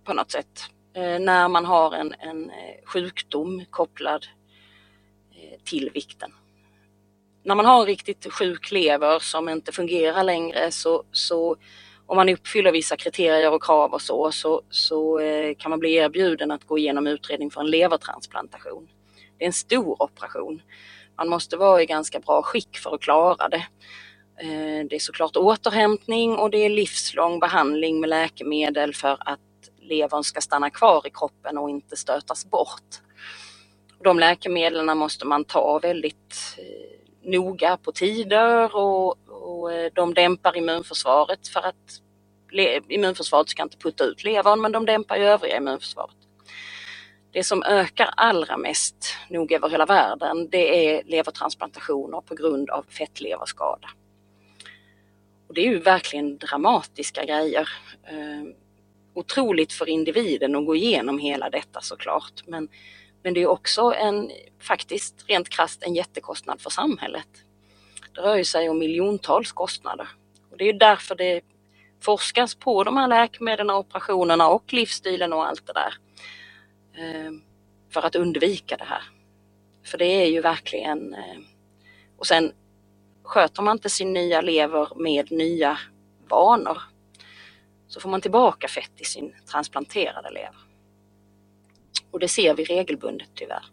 på 0.05 0.15
något 0.15 0.31
sätt 0.31 0.61
eh, 0.95 1.19
när 1.19 1.49
man 1.49 1.65
har 1.65 1.93
en, 1.93 2.15
en 2.19 2.51
eh, 2.51 2.85
sjukdom 2.85 3.65
kopplad 3.71 4.27
eh, 5.33 5.61
till 5.65 5.91
vikten. 5.95 6.33
När 7.43 7.55
man 7.55 7.67
har 7.67 7.81
en 7.81 7.87
riktigt 7.87 8.33
sjuk 8.33 8.71
lever 8.71 9.19
som 9.19 9.49
inte 9.49 9.73
fungerar 9.73 10.25
längre 10.25 10.71
så, 10.71 11.05
så 11.13 11.57
om 12.07 12.17
man 12.17 12.29
uppfyller 12.29 12.73
vissa 12.73 12.97
kriterier 12.97 13.53
och 13.53 13.63
krav 13.63 13.93
och 13.93 14.03
så, 14.03 14.33
så, 14.33 14.63
så 14.71 15.19
eh, 15.19 15.55
kan 15.59 15.71
man 15.71 15.79
bli 15.79 15.95
erbjuden 15.95 16.51
att 16.51 16.65
gå 16.65 16.79
igenom 16.79 17.07
utredning 17.07 17.51
för 17.51 17.61
en 17.61 17.71
levertransplantation. 17.71 18.89
Det 19.39 19.45
är 19.45 19.47
en 19.47 19.53
stor 19.53 20.03
operation. 20.03 20.63
Man 21.17 21.29
måste 21.29 21.57
vara 21.57 21.83
i 21.83 21.87
ganska 21.87 22.21
bra 22.21 22.43
skick 22.43 22.77
för 22.77 22.95
att 22.95 23.01
klara 23.01 23.49
det. 23.49 23.67
Eh, 24.41 24.87
det 24.91 24.97
är 24.97 24.99
såklart 24.99 25.37
återhämtning 25.37 26.37
och 26.37 26.51
det 26.51 26.59
är 26.59 26.69
livslång 26.69 27.41
behandling 27.41 28.01
med 28.01 28.11
läkemedel 28.11 28.95
för 28.95 29.19
att 29.21 29.41
levern 29.81 30.25
ska 30.25 30.41
stanna 30.41 30.71
kvar 30.71 31.07
i 31.07 31.11
kroppen 31.11 31.59
och 31.59 31.71
inte 31.71 31.97
stötas 31.97 32.47
bort. 32.47 33.01
De 34.05 34.19
läkemedlen 34.19 34.99
måste 34.99 35.27
man 35.27 35.45
ta 35.45 35.79
väldigt 35.79 36.57
eh, 36.59 36.96
noga 37.27 37.77
på 37.77 37.93
tider 37.93 38.77
och, 38.77 39.19
och 39.29 39.73
eh, 39.73 39.91
de 39.95 40.15
dämpar 40.15 40.57
immunförsvaret 40.57 41.49
för 41.49 41.61
att 41.61 42.01
immunförsvaret 42.89 43.49
ska 43.49 43.63
inte 43.63 43.77
putta 43.77 44.05
ut 44.05 44.25
levern 44.25 44.61
men 44.61 44.73
de 44.73 44.87
dämpar 44.87 45.17
ju 45.17 45.25
övriga 45.25 45.57
immunförsvaret. 45.57 46.17
Det 47.33 47.45
som 47.45 47.63
ökar 47.63 48.11
allra 48.17 48.57
mest, 48.57 49.15
nog 49.29 49.53
över 49.53 49.69
hela 49.69 49.87
världen, 49.87 50.49
det 50.51 50.95
är 50.95 51.03
levertransplantationer 51.05 52.21
på 52.21 52.35
grund 52.35 52.71
av 52.71 52.85
fettleverskada. 52.89 53.89
Och 55.49 55.55
det 55.55 55.61
är 55.61 55.71
ju 55.71 55.79
verkligen 55.79 56.39
dramatiska 56.39 57.25
grejer. 57.25 57.69
Eh, 58.05 58.53
otroligt 59.15 59.73
för 59.73 59.89
individen 59.89 60.57
att 60.57 60.67
gå 60.67 60.77
igenom 60.77 61.19
hela 61.19 61.51
detta 61.51 61.81
såklart. 61.81 62.43
Men, 62.47 62.69
men 63.23 63.35
det 63.35 63.43
är 63.43 63.47
också 63.47 63.83
en, 63.83 64.31
faktiskt 64.61 65.25
rent 65.29 65.49
krast 65.49 65.83
en 65.83 65.95
jättekostnad 65.95 66.61
för 66.61 66.71
samhället. 66.71 67.29
Det 68.15 68.21
rör 68.21 68.43
sig 68.43 68.69
om 68.69 68.79
miljontals 68.79 69.53
kostnader. 69.53 70.09
Och 70.51 70.59
det 70.59 70.69
är 70.69 70.73
därför 70.73 71.15
det 71.15 71.41
forskas 72.01 72.55
på 72.55 72.85
de 72.85 72.97
här 72.97 73.09
läkemedlen, 73.09 73.71
operationerna 73.71 74.49
och 74.49 74.73
livsstilen 74.73 75.33
och 75.33 75.47
allt 75.47 75.67
det 75.67 75.73
där. 75.73 75.95
Eh, 76.99 77.33
för 77.91 78.03
att 78.03 78.17
undvika 78.17 78.77
det 78.77 78.85
här. 78.85 79.03
För 79.85 79.99
det 79.99 80.05
är 80.05 80.27
ju 80.27 80.41
verkligen... 80.41 81.15
Eh, 81.15 81.39
och 82.19 82.27
sen 82.27 82.53
sköter 83.23 83.63
man 83.63 83.77
inte 83.77 83.91
sin 83.91 84.13
nya 84.13 84.41
lever 84.41 84.89
med 84.97 85.33
nya 85.33 85.79
vanor 86.29 86.83
så 87.89 88.01
får 88.01 88.09
man 88.09 88.21
tillbaka 88.21 88.69
fett 88.69 89.01
i 89.01 89.05
sin 89.05 89.35
transplanterade 89.51 90.31
lever. 90.31 90.66
Och 92.11 92.21
det 92.21 92.29
ser 92.29 92.55
vi 92.55 92.65
regelbundet 92.65 93.29
tyvärr. 93.35 93.65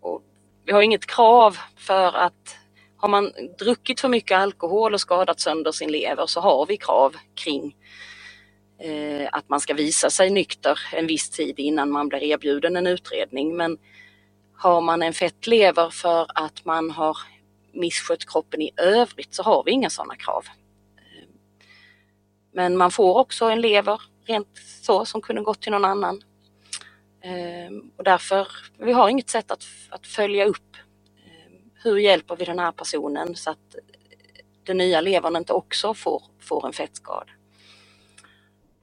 Och 0.00 0.22
vi 0.64 0.72
har 0.72 0.82
inget 0.82 1.06
krav 1.06 1.58
för 1.76 2.16
att 2.16 2.56
har 2.96 3.08
man 3.08 3.32
druckit 3.58 4.00
för 4.00 4.08
mycket 4.08 4.38
alkohol 4.38 4.94
och 4.94 5.00
skadat 5.00 5.40
sönder 5.40 5.72
sin 5.72 5.92
lever 5.92 6.26
så 6.26 6.40
har 6.40 6.66
vi 6.66 6.76
krav 6.76 7.16
kring 7.34 7.76
eh, 8.78 9.28
att 9.32 9.48
man 9.48 9.60
ska 9.60 9.74
visa 9.74 10.10
sig 10.10 10.30
nykter 10.30 10.80
en 10.92 11.06
viss 11.06 11.30
tid 11.30 11.58
innan 11.58 11.90
man 11.90 12.08
blir 12.08 12.22
erbjuden 12.22 12.76
en 12.76 12.86
utredning. 12.86 13.56
Men 13.56 13.78
har 14.56 14.80
man 14.80 15.02
en 15.02 15.12
fettlever 15.12 15.90
för 15.90 16.26
att 16.34 16.64
man 16.64 16.90
har 16.90 17.16
misskött 17.72 18.26
kroppen 18.26 18.62
i 18.62 18.70
övrigt 18.76 19.34
så 19.34 19.42
har 19.42 19.64
vi 19.64 19.70
inga 19.70 19.90
sådana 19.90 20.16
krav. 20.16 20.44
Eh, 20.96 21.28
men 22.52 22.76
man 22.76 22.90
får 22.90 23.18
också 23.18 23.44
en 23.44 23.60
lever 23.60 24.02
rent 24.26 24.58
så 24.82 25.04
som 25.04 25.20
kunde 25.20 25.42
gått 25.42 25.62
till 25.62 25.72
någon 25.72 25.84
annan. 25.84 26.22
Ehm, 27.22 27.90
och 27.96 28.04
därför, 28.04 28.48
vi 28.78 28.92
har 28.92 29.08
inget 29.08 29.30
sätt 29.30 29.50
att, 29.50 29.64
att 29.88 30.06
följa 30.06 30.44
upp 30.44 30.76
ehm, 31.26 31.70
hur 31.82 31.98
hjälper 31.98 32.36
vi 32.36 32.44
den 32.44 32.58
här 32.58 32.72
personen 32.72 33.34
så 33.34 33.50
att 33.50 33.76
den 34.64 34.76
nya 34.76 35.00
levern 35.00 35.36
inte 35.36 35.52
också 35.52 35.94
får, 35.94 36.22
får 36.40 36.66
en 36.66 36.72
fettskada. 36.72 37.32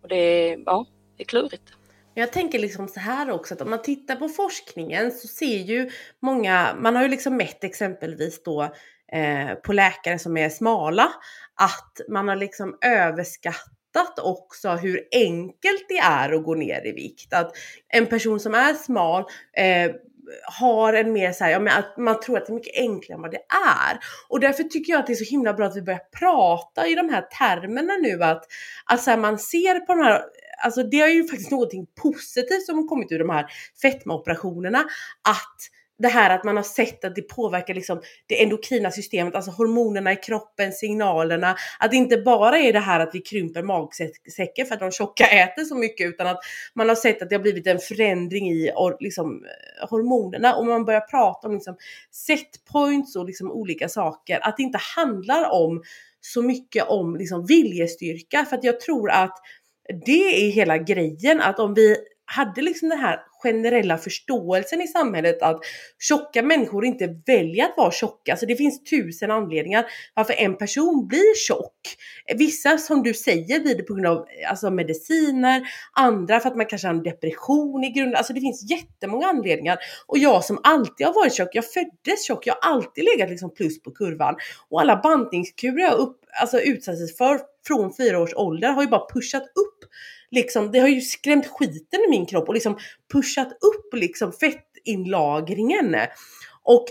Och 0.01 0.07
det, 0.07 0.57
ja, 0.65 0.85
det 1.17 1.23
är 1.23 1.27
klurigt. 1.27 1.73
Jag 2.13 2.33
tänker 2.33 2.59
liksom 2.59 2.87
så 2.87 2.99
här 2.99 3.31
också 3.31 3.53
att 3.53 3.61
om 3.61 3.69
man 3.69 3.81
tittar 3.81 4.15
på 4.15 4.29
forskningen 4.29 5.11
så 5.11 5.27
ser 5.27 5.57
ju 5.57 5.89
många, 6.21 6.75
man 6.79 6.95
har 6.95 7.03
ju 7.03 7.09
liksom 7.09 7.37
mätt 7.37 7.63
exempelvis 7.63 8.43
då 8.43 8.63
eh, 9.11 9.55
på 9.55 9.73
läkare 9.73 10.19
som 10.19 10.37
är 10.37 10.49
smala 10.49 11.11
att 11.55 12.01
man 12.09 12.27
har 12.27 12.35
liksom 12.35 12.77
överskattat 12.81 13.76
också 14.19 14.69
hur 14.69 15.07
enkelt 15.11 15.85
det 15.89 15.97
är 15.97 16.33
att 16.33 16.43
gå 16.43 16.55
ner 16.55 16.87
i 16.87 16.91
vikt. 16.91 17.33
Att 17.33 17.51
en 17.87 18.05
person 18.05 18.39
som 18.39 18.53
är 18.53 18.73
smal 18.73 19.23
eh, 19.57 19.91
har 20.59 20.93
en 20.93 21.13
mer 21.13 21.31
så 21.31 21.43
här, 21.43 21.51
ja, 21.51 21.59
men 21.59 21.77
att 21.77 21.97
man 21.97 22.19
tror 22.19 22.37
att 22.37 22.45
det 22.45 22.51
är 22.51 22.55
mycket 22.55 22.77
enklare 22.77 23.15
än 23.15 23.21
vad 23.21 23.31
det 23.31 23.41
är. 23.77 23.99
Och 24.29 24.39
därför 24.39 24.63
tycker 24.63 24.93
jag 24.93 24.99
att 24.99 25.07
det 25.07 25.13
är 25.13 25.25
så 25.25 25.31
himla 25.31 25.53
bra 25.53 25.65
att 25.65 25.75
vi 25.75 25.81
börjar 25.81 26.01
prata 26.19 26.87
i 26.87 26.95
de 26.95 27.09
här 27.09 27.21
termerna 27.21 27.93
nu 28.01 28.23
att 28.23 28.45
att 28.85 29.05
här, 29.05 29.17
man 29.17 29.39
ser 29.39 29.79
på 29.79 29.95
de 29.95 30.03
här 30.03 30.21
Alltså 30.63 30.83
det 30.83 31.01
är 31.01 31.07
ju 31.07 31.27
faktiskt 31.27 31.51
någonting 31.51 31.85
positivt 32.01 32.65
som 32.65 32.77
har 32.77 32.87
kommit 32.87 33.11
ur 33.11 33.19
de 33.19 33.29
här 33.29 33.45
fetmaoperationerna. 33.81 34.79
Att 35.29 35.57
det 35.99 36.07
här 36.07 36.29
att 36.29 36.43
man 36.43 36.55
har 36.55 36.63
sett 36.63 37.05
att 37.05 37.15
det 37.15 37.21
påverkar 37.21 37.73
liksom 37.73 38.01
det 38.27 38.43
endokrina 38.43 38.91
systemet, 38.91 39.35
alltså 39.35 39.51
hormonerna 39.51 40.11
i 40.11 40.15
kroppen, 40.15 40.71
signalerna. 40.71 41.55
Att 41.79 41.91
det 41.91 41.97
inte 41.97 42.17
bara 42.17 42.59
är 42.59 42.73
det 42.73 42.79
här 42.79 42.99
att 42.99 43.09
vi 43.13 43.19
krymper 43.19 43.63
magsäcken 43.63 44.65
för 44.65 44.73
att 44.73 44.79
de 44.79 44.91
tjocka 44.91 45.25
äter 45.27 45.63
så 45.63 45.75
mycket 45.75 46.07
utan 46.07 46.27
att 46.27 46.39
man 46.73 46.89
har 46.89 46.95
sett 46.95 47.21
att 47.21 47.29
det 47.29 47.35
har 47.35 47.41
blivit 47.41 47.67
en 47.67 47.79
förändring 47.79 48.49
i 48.49 48.71
liksom, 48.99 49.45
eh, 49.45 49.89
hormonerna 49.89 50.55
och 50.55 50.65
man 50.65 50.85
börjar 50.85 51.01
prata 51.01 51.47
om 51.47 51.53
liksom, 51.53 51.77
setpoints 52.11 53.15
och 53.15 53.25
liksom, 53.25 53.51
olika 53.51 53.89
saker. 53.89 54.39
Att 54.47 54.57
det 54.57 54.63
inte 54.63 54.79
handlar 54.95 55.49
om 55.49 55.83
så 56.21 56.41
mycket 56.41 56.87
om 56.87 57.15
liksom, 57.15 57.45
viljestyrka 57.45 58.45
för 58.45 58.57
att 58.57 58.63
jag 58.63 58.79
tror 58.79 59.09
att 59.11 59.37
det 60.05 60.47
är 60.47 60.51
hela 60.51 60.77
grejen 60.77 61.41
att 61.41 61.59
om 61.59 61.73
vi 61.73 61.95
hade 62.29 62.61
liksom 62.61 62.89
den 62.89 62.99
här 62.99 63.19
generella 63.43 63.97
förståelsen 63.97 64.81
i 64.81 64.87
samhället 64.87 65.41
att 65.41 65.59
tjocka 65.99 66.43
människor 66.43 66.85
inte 66.85 67.15
väljer 67.25 67.65
att 67.65 67.73
vara 67.77 67.91
tjocka. 67.91 68.37
Så 68.37 68.45
det 68.45 68.55
finns 68.55 68.83
tusen 68.83 69.31
anledningar 69.31 69.85
varför 70.13 70.33
en 70.33 70.57
person 70.57 71.07
blir 71.07 71.35
tjock. 71.47 71.73
Vissa 72.35 72.77
som 72.77 73.03
du 73.03 73.13
säger 73.13 73.59
blir 73.59 73.75
det 73.75 73.83
på 73.83 73.93
grund 73.93 74.07
av 74.07 74.25
alltså 74.49 74.71
mediciner, 74.71 75.61
andra 75.93 76.39
för 76.39 76.49
att 76.49 76.57
man 76.57 76.65
kanske 76.65 76.87
har 76.87 76.95
en 76.95 77.03
depression 77.03 77.83
i 77.83 77.89
grunden. 77.89 78.15
Alltså 78.15 78.33
det 78.33 78.41
finns 78.41 78.71
jättemånga 78.71 79.27
anledningar. 79.27 79.77
Och 80.07 80.17
jag 80.17 80.43
som 80.45 80.59
alltid 80.63 81.07
har 81.07 81.13
varit 81.13 81.33
tjock, 81.33 81.49
jag 81.53 81.65
föddes 81.71 82.25
tjock, 82.27 82.47
jag 82.47 82.55
har 82.61 82.71
alltid 82.71 83.03
legat 83.03 83.29
liksom 83.29 83.53
plus 83.53 83.81
på 83.81 83.91
kurvan. 83.91 84.35
Och 84.69 84.81
alla 84.81 84.95
bantningskurer 84.95 85.81
jag 85.81 85.93
upp, 85.93 86.19
alltså 86.41 86.59
utsattes 86.59 87.17
för 87.17 87.39
från 87.67 87.95
fyra 87.95 88.19
års 88.19 88.33
ålder 88.35 88.69
har 88.69 88.81
ju 88.81 88.87
bara 88.87 89.07
pushat 89.13 89.43
upp 89.43 89.76
liksom, 90.31 90.71
det 90.71 90.79
har 90.79 90.87
ju 90.87 91.01
skrämt 91.01 91.47
skiten 91.47 91.99
i 92.07 92.09
min 92.09 92.25
kropp 92.25 92.47
och 92.47 92.53
liksom 92.53 92.77
pushat 93.13 93.51
upp 93.51 93.93
liksom 93.93 94.31
fettinlagringen. 94.31 95.95
Och 96.63 96.85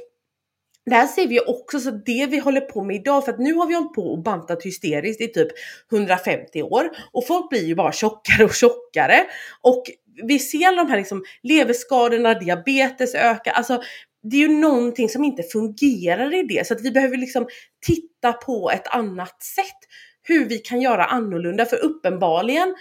det 0.87 0.95
här 0.95 1.07
ser 1.07 1.27
vi 1.27 1.41
också 1.41 1.81
så 1.81 1.91
det 1.91 2.27
vi 2.31 2.39
håller 2.39 2.61
på 2.61 2.85
med 2.85 2.97
idag, 2.97 3.25
för 3.25 3.33
att 3.33 3.39
nu 3.39 3.55
har 3.55 3.67
vi 3.67 3.75
hållit 3.75 3.95
på 3.95 4.03
och 4.03 4.23
bantat 4.23 4.63
hysteriskt 4.63 5.21
i 5.21 5.29
typ 5.29 5.49
150 5.93 6.63
år 6.63 6.91
och 7.13 7.27
folk 7.27 7.51
blir 7.51 7.65
ju 7.65 7.75
bara 7.75 7.93
tjockare 7.93 8.45
och 8.45 8.55
tjockare 8.55 9.27
och 9.63 9.83
vi 10.23 10.39
ser 10.39 10.67
alla 10.67 10.85
de 10.85 10.91
här 10.91 10.99
liksom 10.99 11.25
leverskadorna, 11.43 12.35
diabetes 12.35 13.15
ökar, 13.15 13.53
alltså 13.53 13.83
det 14.23 14.37
är 14.37 14.41
ju 14.41 14.49
någonting 14.49 15.09
som 15.09 15.25
inte 15.25 15.43
fungerar 15.43 16.35
i 16.35 16.43
det 16.43 16.67
så 16.67 16.75
att 16.75 16.81
vi 16.81 16.91
behöver 16.91 17.17
liksom 17.17 17.47
titta 17.87 18.33
på 18.33 18.71
ett 18.71 18.87
annat 18.87 19.43
sätt 19.43 19.79
hur 20.23 20.49
vi 20.49 20.59
kan 20.59 20.81
göra 20.81 21.05
annorlunda 21.05 21.65
för 21.65 21.77
uppenbarligen 21.77 22.75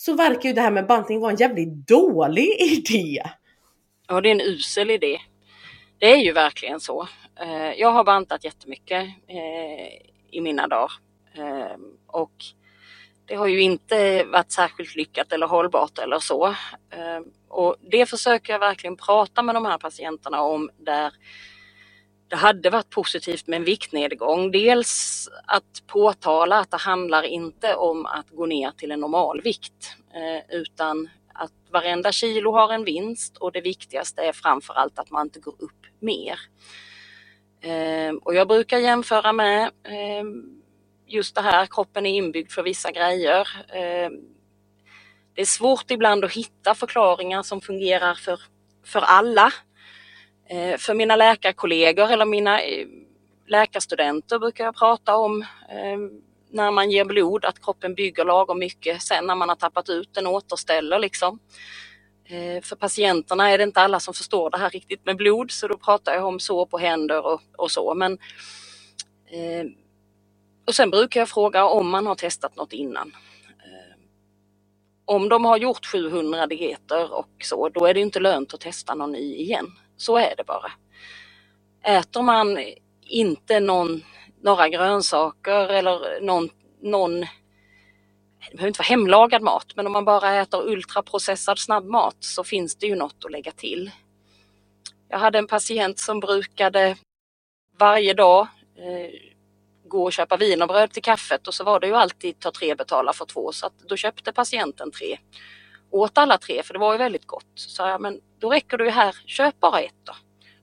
så 0.00 0.14
verkar 0.14 0.48
ju 0.48 0.54
det 0.54 0.60
här 0.60 0.70
med 0.70 0.86
bantning 0.86 1.20
vara 1.20 1.30
en 1.30 1.36
jävligt 1.36 1.88
dålig 1.88 2.48
idé. 2.60 3.22
Ja, 4.08 4.20
det 4.20 4.28
är 4.28 4.32
en 4.32 4.40
usel 4.40 4.90
idé. 4.90 5.20
Det 5.98 6.12
är 6.12 6.16
ju 6.16 6.32
verkligen 6.32 6.80
så. 6.80 7.08
Eh, 7.40 7.72
jag 7.72 7.92
har 7.92 8.04
bantat 8.04 8.44
jättemycket 8.44 9.08
eh, 9.26 9.86
i 10.30 10.40
mina 10.40 10.68
dagar 10.68 10.92
eh, 11.34 11.76
och 12.06 12.32
det 13.26 13.34
har 13.34 13.46
ju 13.46 13.60
inte 13.60 14.24
varit 14.24 14.52
särskilt 14.52 14.96
lyckat 14.96 15.32
eller 15.32 15.46
hållbart 15.46 15.98
eller 15.98 16.18
så. 16.18 16.54
Och 17.48 17.76
det 17.90 18.06
försöker 18.06 18.52
jag 18.52 18.60
verkligen 18.60 18.96
prata 18.96 19.42
med 19.42 19.54
de 19.54 19.64
här 19.64 19.78
patienterna 19.78 20.42
om 20.42 20.70
där 20.78 21.12
det 22.30 22.36
hade 22.36 22.70
varit 22.70 22.90
positivt 22.90 23.46
med 23.46 23.56
en 23.56 23.64
viktnedgång. 23.64 24.50
Dels 24.50 25.28
att 25.46 25.86
påtala 25.86 26.58
att 26.58 26.70
det 26.70 26.76
handlar 26.76 27.22
inte 27.22 27.74
om 27.74 28.06
att 28.06 28.30
gå 28.30 28.46
ner 28.46 28.70
till 28.70 28.90
en 28.90 29.00
normalvikt 29.00 29.96
eh, 30.14 30.56
utan 30.56 31.08
att 31.34 31.52
varenda 31.70 32.12
kilo 32.12 32.52
har 32.52 32.72
en 32.72 32.84
vinst 32.84 33.36
och 33.36 33.52
det 33.52 33.60
viktigaste 33.60 34.22
är 34.22 34.32
framförallt 34.32 34.98
att 34.98 35.10
man 35.10 35.26
inte 35.26 35.40
går 35.40 35.54
upp 35.58 35.86
mer. 36.00 36.38
Ehm, 37.62 38.18
och 38.18 38.34
jag 38.34 38.48
brukar 38.48 38.78
jämföra 38.78 39.32
med 39.32 39.70
ehm, 39.84 40.62
just 41.06 41.34
det 41.34 41.40
här, 41.40 41.66
kroppen 41.66 42.06
är 42.06 42.10
inbyggd 42.10 42.52
för 42.52 42.62
vissa 42.62 42.90
grejer. 42.90 43.48
Ehm, 43.72 44.12
det 45.34 45.40
är 45.40 45.46
svårt 45.46 45.90
ibland 45.90 46.24
att 46.24 46.32
hitta 46.32 46.74
förklaringar 46.74 47.42
som 47.42 47.60
fungerar 47.60 48.14
för, 48.14 48.40
för 48.84 49.00
alla. 49.00 49.52
Eh, 50.50 50.76
för 50.78 50.94
mina 50.94 51.16
läkarkollegor 51.16 52.10
eller 52.10 52.24
mina 52.24 52.62
eh, 52.62 52.86
läkarstudenter 53.46 54.38
brukar 54.38 54.64
jag 54.64 54.76
prata 54.76 55.16
om 55.16 55.42
eh, 55.42 55.98
när 56.50 56.70
man 56.70 56.90
ger 56.90 57.04
blod 57.04 57.44
att 57.44 57.64
kroppen 57.64 57.94
bygger 57.94 58.24
lagom 58.24 58.58
mycket. 58.58 59.02
Sen 59.02 59.26
när 59.26 59.34
man 59.34 59.48
har 59.48 59.56
tappat 59.56 59.88
ut 59.88 60.14
den 60.14 60.26
återställer 60.26 60.98
liksom. 60.98 61.38
För 62.62 62.76
patienterna 62.76 63.50
är 63.50 63.58
det 63.58 63.64
inte 63.64 63.80
alla 63.80 64.00
som 64.00 64.14
förstår 64.14 64.50
det 64.50 64.58
här 64.58 64.70
riktigt 64.70 65.06
med 65.06 65.16
blod 65.16 65.50
så 65.50 65.68
då 65.68 65.76
pratar 65.78 66.14
jag 66.14 66.24
om 66.26 66.40
sår 66.40 66.66
på 66.66 66.78
händer 66.78 67.26
och, 67.26 67.40
och 67.56 67.70
så. 67.70 67.94
Men, 67.94 68.12
eh, 69.26 69.66
och 70.66 70.74
sen 70.74 70.90
brukar 70.90 71.20
jag 71.20 71.28
fråga 71.28 71.64
om 71.64 71.90
man 71.90 72.06
har 72.06 72.14
testat 72.14 72.56
något 72.56 72.72
innan. 72.72 73.12
Eh, 73.48 73.96
om 75.04 75.28
de 75.28 75.44
har 75.44 75.56
gjort 75.56 75.86
700 75.86 76.46
dieter 76.46 77.12
och 77.12 77.30
så, 77.42 77.68
då 77.68 77.86
är 77.86 77.94
det 77.94 78.00
inte 78.00 78.20
lönt 78.20 78.54
att 78.54 78.60
testa 78.60 78.94
någon 78.94 79.12
ny 79.12 79.36
igen. 79.36 79.66
Så 80.00 80.18
är 80.18 80.34
det 80.36 80.44
bara. 80.44 80.72
Äter 81.84 82.22
man 82.22 82.58
inte 83.02 83.60
någon, 83.60 84.04
några 84.42 84.68
grönsaker 84.68 85.68
eller 85.68 86.20
någon, 86.20 86.48
någon 86.82 87.20
det 87.20 88.56
behöver 88.56 88.68
inte 88.68 88.78
vara 88.78 88.86
hemlagad 88.86 89.42
mat, 89.42 89.66
men 89.76 89.86
om 89.86 89.92
man 89.92 90.04
bara 90.04 90.34
äter 90.34 90.68
ultraprocessad 90.68 91.58
snabbmat 91.58 92.16
så 92.20 92.44
finns 92.44 92.76
det 92.76 92.86
ju 92.86 92.94
något 92.94 93.24
att 93.24 93.30
lägga 93.30 93.52
till. 93.52 93.90
Jag 95.08 95.18
hade 95.18 95.38
en 95.38 95.46
patient 95.46 95.98
som 95.98 96.20
brukade 96.20 96.96
varje 97.78 98.14
dag 98.14 98.48
eh, 98.76 99.10
gå 99.88 100.04
och 100.04 100.12
köpa 100.12 100.36
wienerbröd 100.36 100.92
till 100.92 101.02
kaffet 101.02 101.48
och 101.48 101.54
så 101.54 101.64
var 101.64 101.80
det 101.80 101.86
ju 101.86 101.94
alltid 101.94 102.38
ta 102.38 102.50
tre 102.50 102.74
betala 102.74 103.12
för 103.12 103.24
två 103.24 103.52
så 103.52 103.66
att 103.66 103.78
då 103.78 103.96
köpte 103.96 104.32
patienten 104.32 104.90
tre. 104.90 105.18
Åt 105.90 106.18
alla 106.18 106.38
tre 106.38 106.62
för 106.62 106.74
det 106.74 106.80
var 106.80 106.92
ju 106.92 106.98
väldigt 106.98 107.26
gott. 107.26 107.46
Så 107.54 107.70
sa 107.70 107.88
jag, 107.88 108.00
men 108.00 108.20
då 108.38 108.50
räcker 108.50 108.78
det 108.78 108.84
ju 108.84 108.90
här, 108.90 109.16
köp 109.26 109.60
bara 109.60 109.80
ett 109.80 109.94
då. 110.04 110.12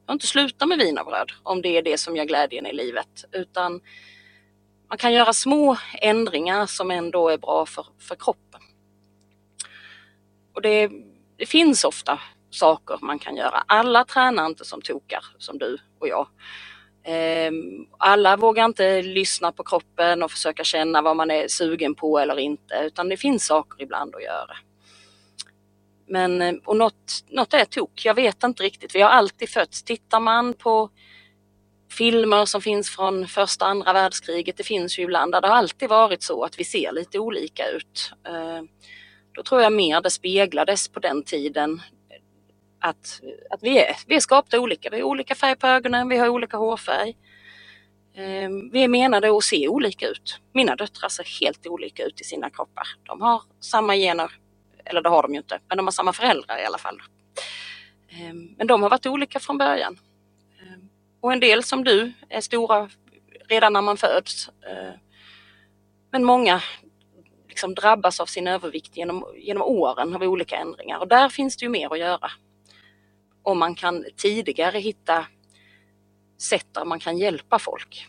Jag 0.06 0.16
inte 0.16 0.28
sluta 0.28 0.66
med 0.66 0.78
wienerbröd 0.78 1.32
om 1.44 1.62
det 1.62 1.78
är 1.78 1.82
det 1.82 1.98
som 1.98 2.16
gör 2.16 2.26
glädjen 2.26 2.66
i 2.66 2.74
livet 2.74 3.26
utan 3.32 3.82
man 4.90 4.98
kan 4.98 5.14
göra 5.14 5.34
små 5.34 5.78
ändringar 6.02 6.66
som 6.66 6.92
ändå 6.92 7.30
är 7.30 7.38
bra 7.38 7.66
för, 7.66 7.86
för 8.00 8.16
kroppen. 8.16 8.62
Och 10.54 10.62
det, 10.62 10.92
det 11.38 11.46
finns 11.46 11.84
ofta 11.84 12.20
saker 12.50 12.98
man 13.02 13.20
kan 13.20 13.36
göra. 13.36 13.64
Alla 13.68 14.06
tränar 14.06 14.46
inte 14.46 14.66
som 14.66 14.82
tokar 14.82 15.26
som 15.38 15.58
du 15.58 15.78
och 16.00 16.08
jag. 16.08 16.28
Ehm, 17.04 17.88
alla 17.98 18.38
vågar 18.38 18.66
inte 18.66 19.02
lyssna 19.02 19.52
på 19.52 19.64
kroppen 19.64 20.24
och 20.24 20.32
försöka 20.32 20.64
känna 20.64 21.02
vad 21.02 21.16
man 21.16 21.32
är 21.32 21.48
sugen 21.48 21.96
på 21.96 22.20
eller 22.20 22.40
inte 22.40 22.82
utan 22.84 23.10
det 23.10 23.18
finns 23.18 23.46
saker 23.46 23.84
ibland 23.84 24.16
att 24.16 24.24
göra. 24.24 24.58
Men 26.08 26.42
eh, 26.42 26.54
och 26.66 26.78
något, 26.78 27.24
något 27.30 27.54
är 27.54 27.66
tok, 27.66 28.02
jag 28.06 28.14
vet 28.14 28.44
inte 28.44 28.64
riktigt. 28.64 28.96
Vi 28.96 29.02
har 29.02 29.10
alltid 29.10 29.50
fötts. 29.50 29.84
Tittar 29.84 30.20
man 30.20 30.54
på 30.54 30.90
filmer 31.92 32.46
som 32.46 32.62
finns 32.62 32.90
från 32.90 33.28
första 33.28 33.66
och 33.66 33.72
andra 33.72 33.94
världskriget, 33.94 34.58
det 34.58 34.64
finns 34.64 35.00
ju 35.00 35.04
ibland 35.04 35.32
där 35.32 35.42
det 35.42 35.48
har 35.48 35.56
alltid 35.56 35.90
varit 35.90 36.24
så 36.24 36.44
att 36.44 36.60
vi 36.60 36.64
ser 36.64 36.92
lite 36.92 37.20
olika 37.20 37.70
ut. 37.70 38.12
Eh, 38.28 38.62
då 39.32 39.44
tror 39.44 39.62
jag 39.62 39.74
mer 39.74 40.02
det 40.02 40.10
speglades 40.10 40.88
på 40.88 41.00
den 41.00 41.24
tiden 41.24 41.82
att, 42.80 43.22
att 43.50 43.64
vi, 43.64 43.80
är, 43.80 43.96
vi 44.08 44.16
är 44.16 44.20
skapta 44.20 44.60
olika. 44.60 44.90
Vi 44.90 44.98
har 44.98 45.04
olika 45.04 45.36
färg 45.36 45.56
på 45.56 45.68
ögonen, 45.68 46.10
vi 46.10 46.18
har 46.18 46.30
olika 46.30 46.58
hårfärg. 46.58 47.18
Eh, 48.16 48.50
vi 48.72 48.84
är 48.84 48.88
menade 48.88 49.38
att 49.38 49.44
se 49.44 49.68
olika 49.68 50.08
ut. 50.08 50.40
Mina 50.54 50.76
döttrar 50.76 51.10
ser 51.10 51.40
helt 51.42 51.68
olika 51.68 52.04
ut 52.04 52.22
i 52.22 52.24
sina 52.24 52.50
kroppar. 52.50 52.88
De 53.04 53.22
har 53.22 53.42
samma 53.60 53.96
gener, 53.96 54.32
eller 54.90 55.02
det 55.02 55.10
har 55.10 55.22
de 55.22 55.34
ju 55.34 55.38
inte, 55.38 55.60
men 55.68 55.78
de 55.78 55.86
har 55.86 55.92
samma 55.92 56.14
föräldrar 56.14 56.58
i 56.58 56.66
alla 56.66 56.78
fall. 56.78 57.02
Ehm, 58.10 58.56
men 58.58 58.68
de 58.68 58.84
har 58.84 58.90
varit 58.90 59.06
olika 59.06 59.40
från 59.40 59.58
början. 59.58 60.00
Ehm, 60.62 60.90
och 61.22 61.34
en 61.34 61.40
del 61.40 61.64
som 61.64 61.84
du 61.84 62.14
är 62.30 62.42
stora 62.42 62.90
redan 63.50 63.74
när 63.74 63.82
man 63.82 63.98
föds. 63.98 64.50
Ehm, 64.50 65.00
men 66.12 66.24
många 66.24 66.62
liksom 67.48 67.76
drabbas 67.76 68.20
av 68.20 68.26
sin 68.26 68.48
övervikt 68.48 68.98
genom, 68.98 69.26
genom 69.36 69.64
åren 69.64 70.16
av 70.16 70.24
olika 70.24 70.56
ändringar 70.56 71.00
och 71.00 71.08
där 71.08 71.30
finns 71.30 71.58
det 71.58 71.66
ju 71.66 71.70
mer 71.70 71.94
att 71.94 72.00
göra. 72.00 72.32
Om 73.44 73.60
man 73.60 73.76
kan 73.76 74.06
tidigare 74.16 74.80
hitta 74.80 75.26
sätt 76.38 76.68
där 76.72 76.86
man 76.86 77.00
kan 77.00 77.18
hjälpa 77.18 77.60
folk. 77.60 78.08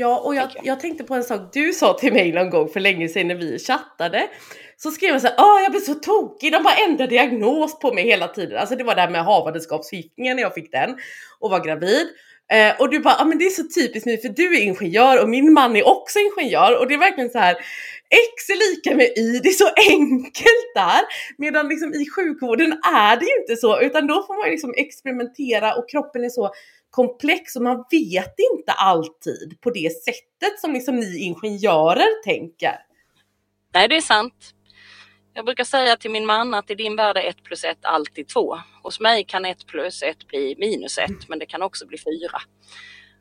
Ja, 0.00 0.18
och 0.18 0.34
jag, 0.34 0.48
jag 0.62 0.80
tänkte 0.80 1.04
på 1.04 1.14
en 1.14 1.24
sak 1.24 1.40
du 1.52 1.72
sa 1.72 1.98
till 1.98 2.12
mig 2.12 2.32
någon 2.32 2.50
gång 2.50 2.68
för 2.68 2.80
länge 2.80 3.08
sedan 3.08 3.28
när 3.28 3.34
vi 3.34 3.58
chattade. 3.58 4.28
Så 4.76 4.90
skrev 4.90 5.10
jag 5.10 5.20
så 5.20 5.26
här, 5.26 5.36
Åh, 5.38 5.62
jag 5.62 5.70
blir 5.70 5.80
så 5.80 5.94
tokig, 5.94 6.52
de 6.52 6.62
bara 6.62 6.74
ändrar 6.74 7.06
diagnos 7.06 7.78
på 7.78 7.94
mig 7.94 8.04
hela 8.04 8.28
tiden. 8.28 8.58
Alltså 8.58 8.76
det 8.76 8.84
var 8.84 8.94
det 8.94 9.00
här 9.00 9.10
med 9.10 9.24
havandeskapsförgiftningen 9.24 10.36
när 10.36 10.42
jag 10.42 10.54
fick 10.54 10.72
den 10.72 10.96
och 11.38 11.50
var 11.50 11.64
gravid. 11.64 12.06
Eh, 12.52 12.80
och 12.80 12.90
du 12.90 13.00
bara, 13.00 13.14
ah, 13.18 13.24
men 13.24 13.38
det 13.38 13.44
är 13.44 13.50
så 13.50 13.62
typiskt 13.62 14.06
mig 14.06 14.20
för 14.20 14.28
du 14.28 14.56
är 14.56 14.62
ingenjör 14.62 15.22
och 15.22 15.28
min 15.28 15.52
man 15.52 15.76
är 15.76 15.88
också 15.88 16.18
ingenjör 16.18 16.78
och 16.78 16.88
det 16.88 16.94
är 16.94 16.98
verkligen 16.98 17.30
så 17.30 17.38
här 17.38 17.54
X 18.10 18.48
är 18.48 18.70
lika 18.70 18.96
med 18.96 19.06
Y, 19.18 19.40
det 19.42 19.48
är 19.48 19.52
så 19.52 19.70
enkelt 19.90 20.74
där. 20.74 21.00
Medan 21.38 21.68
liksom 21.68 21.94
i 21.94 22.10
sjukvården 22.10 22.72
är 22.72 23.16
det 23.16 23.24
ju 23.24 23.40
inte 23.40 23.56
så 23.56 23.80
utan 23.80 24.06
då 24.06 24.22
får 24.26 24.42
man 24.42 24.50
liksom 24.50 24.74
experimentera 24.76 25.74
och 25.74 25.90
kroppen 25.90 26.24
är 26.24 26.28
så 26.28 26.50
komplex 26.90 27.56
och 27.56 27.62
man 27.62 27.84
vet 27.90 28.34
inte 28.54 28.72
alltid 28.72 29.60
på 29.60 29.70
det 29.70 29.92
sättet 30.04 30.60
som 30.60 30.72
liksom 30.72 30.96
ni 30.96 31.18
ingenjörer 31.18 32.24
tänker. 32.24 32.78
Nej, 33.74 33.88
det 33.88 33.96
är 33.96 34.00
sant. 34.00 34.54
Jag 35.34 35.44
brukar 35.44 35.64
säga 35.64 35.96
till 35.96 36.10
min 36.10 36.26
man 36.26 36.54
att 36.54 36.70
i 36.70 36.74
din 36.74 36.96
värld 36.96 37.16
är 37.16 37.28
1 37.28 37.42
plus 37.44 37.64
1 37.64 37.78
alltid 37.82 38.28
2. 38.28 38.58
Hos 38.82 39.00
mig 39.00 39.24
kan 39.24 39.44
1 39.44 39.66
plus 39.66 40.02
1 40.02 40.26
bli 40.26 40.54
minus 40.58 40.98
1 40.98 41.10
men 41.28 41.38
det 41.38 41.46
kan 41.46 41.62
också 41.62 41.86
bli 41.86 41.98
4. 41.98 42.06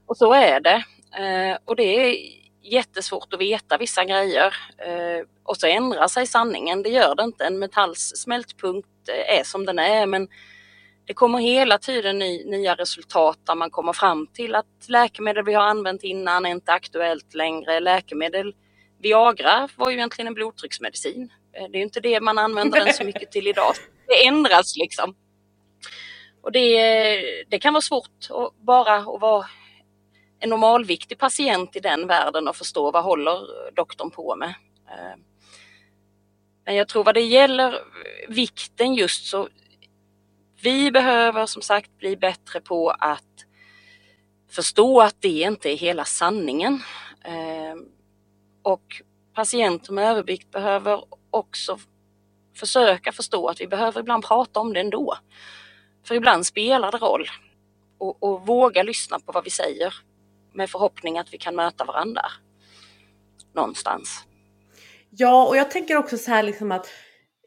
Och 0.05 0.17
så 0.17 0.33
är 0.33 0.59
det. 0.59 0.83
Eh, 1.17 1.57
och 1.65 1.75
det 1.75 1.83
är 1.83 2.15
jättesvårt 2.63 3.33
att 3.33 3.41
veta 3.41 3.77
vissa 3.77 4.05
grejer. 4.05 4.53
Eh, 4.77 5.25
och 5.43 5.57
så 5.57 5.67
ändrar 5.67 6.07
sig 6.07 6.27
sanningen, 6.27 6.83
det 6.83 6.89
gör 6.89 7.15
det 7.15 7.23
inte. 7.23 7.45
En 7.45 7.59
metalls 7.59 8.13
smältpunkt 8.15 8.87
är 9.27 9.43
som 9.43 9.65
den 9.65 9.79
är 9.79 10.05
men 10.05 10.27
det 11.07 11.13
kommer 11.13 11.39
hela 11.39 11.77
tiden 11.77 12.19
ny, 12.19 12.45
nya 12.45 12.75
resultat 12.75 13.39
där 13.43 13.55
man 13.55 13.71
kommer 13.71 13.93
fram 13.93 14.27
till 14.27 14.55
att 14.55 14.89
läkemedel 14.89 15.45
vi 15.45 15.53
har 15.53 15.63
använt 15.63 16.03
innan 16.03 16.45
är 16.45 16.49
inte 16.49 16.73
aktuellt 16.73 17.33
längre. 17.33 17.79
Läkemedel 17.79 18.55
Viagra 19.01 19.69
var 19.75 19.89
ju 19.89 19.95
egentligen 19.95 20.27
en 20.27 20.33
blodtrycksmedicin. 20.33 21.31
Eh, 21.53 21.67
det 21.71 21.77
är 21.77 21.81
inte 21.81 21.99
det 21.99 22.21
man 22.21 22.37
använder 22.37 22.85
den 22.85 22.93
så 22.93 23.03
mycket 23.11 23.31
till 23.31 23.47
idag. 23.47 23.73
Det 24.07 24.27
ändras 24.27 24.77
liksom. 24.77 25.15
Och 26.41 26.51
det, 26.51 27.45
det 27.49 27.59
kan 27.59 27.73
vara 27.73 27.81
svårt 27.81 28.27
att 28.29 28.65
bara 28.65 28.95
att 28.95 29.21
vara 29.21 29.45
en 30.39 30.49
normalviktig 30.49 31.17
patient 31.17 31.75
i 31.75 31.79
den 31.79 32.07
världen 32.07 32.47
och 32.47 32.55
förstå 32.55 32.91
vad 32.91 33.03
håller 33.03 33.39
doktorn 33.75 34.11
på 34.11 34.35
med. 34.35 34.53
Eh, 34.89 35.19
men 36.65 36.75
jag 36.75 36.87
tror 36.87 37.03
vad 37.03 37.15
det 37.15 37.21
gäller 37.21 37.79
vikten 38.27 38.93
just 38.93 39.25
så 39.25 39.47
vi 40.61 40.91
behöver 40.91 41.45
som 41.45 41.61
sagt 41.61 41.97
bli 41.97 42.17
bättre 42.17 42.61
på 42.61 42.89
att 42.89 43.45
förstå 44.49 45.01
att 45.01 45.15
det 45.19 45.41
inte 45.41 45.69
är 45.69 45.75
hela 45.75 46.05
sanningen. 46.05 46.83
Ehm, 47.23 47.85
och 48.63 49.01
patienter 49.33 49.93
med 49.93 50.11
övervikt 50.11 50.51
behöver 50.51 51.03
också 51.29 51.79
försöka 52.55 53.11
förstå 53.11 53.47
att 53.47 53.61
vi 53.61 53.67
behöver 53.67 53.99
ibland 53.99 54.23
prata 54.25 54.59
om 54.59 54.73
det 54.73 54.79
ändå. 54.79 55.17
För 56.07 56.15
ibland 56.15 56.45
spelar 56.45 56.91
det 56.91 56.97
roll. 56.97 57.27
Och, 57.97 58.23
och 58.23 58.47
våga 58.47 58.83
lyssna 58.83 59.19
på 59.19 59.31
vad 59.31 59.43
vi 59.43 59.49
säger 59.49 59.93
med 60.53 60.69
förhoppning 60.69 61.17
att 61.17 61.33
vi 61.33 61.37
kan 61.37 61.55
möta 61.55 61.85
varandra 61.85 62.25
någonstans. 63.53 64.23
Ja, 65.09 65.47
och 65.47 65.57
jag 65.57 65.71
tänker 65.71 65.97
också 65.97 66.17
så 66.17 66.31
här 66.31 66.43
liksom 66.43 66.71
att 66.71 66.87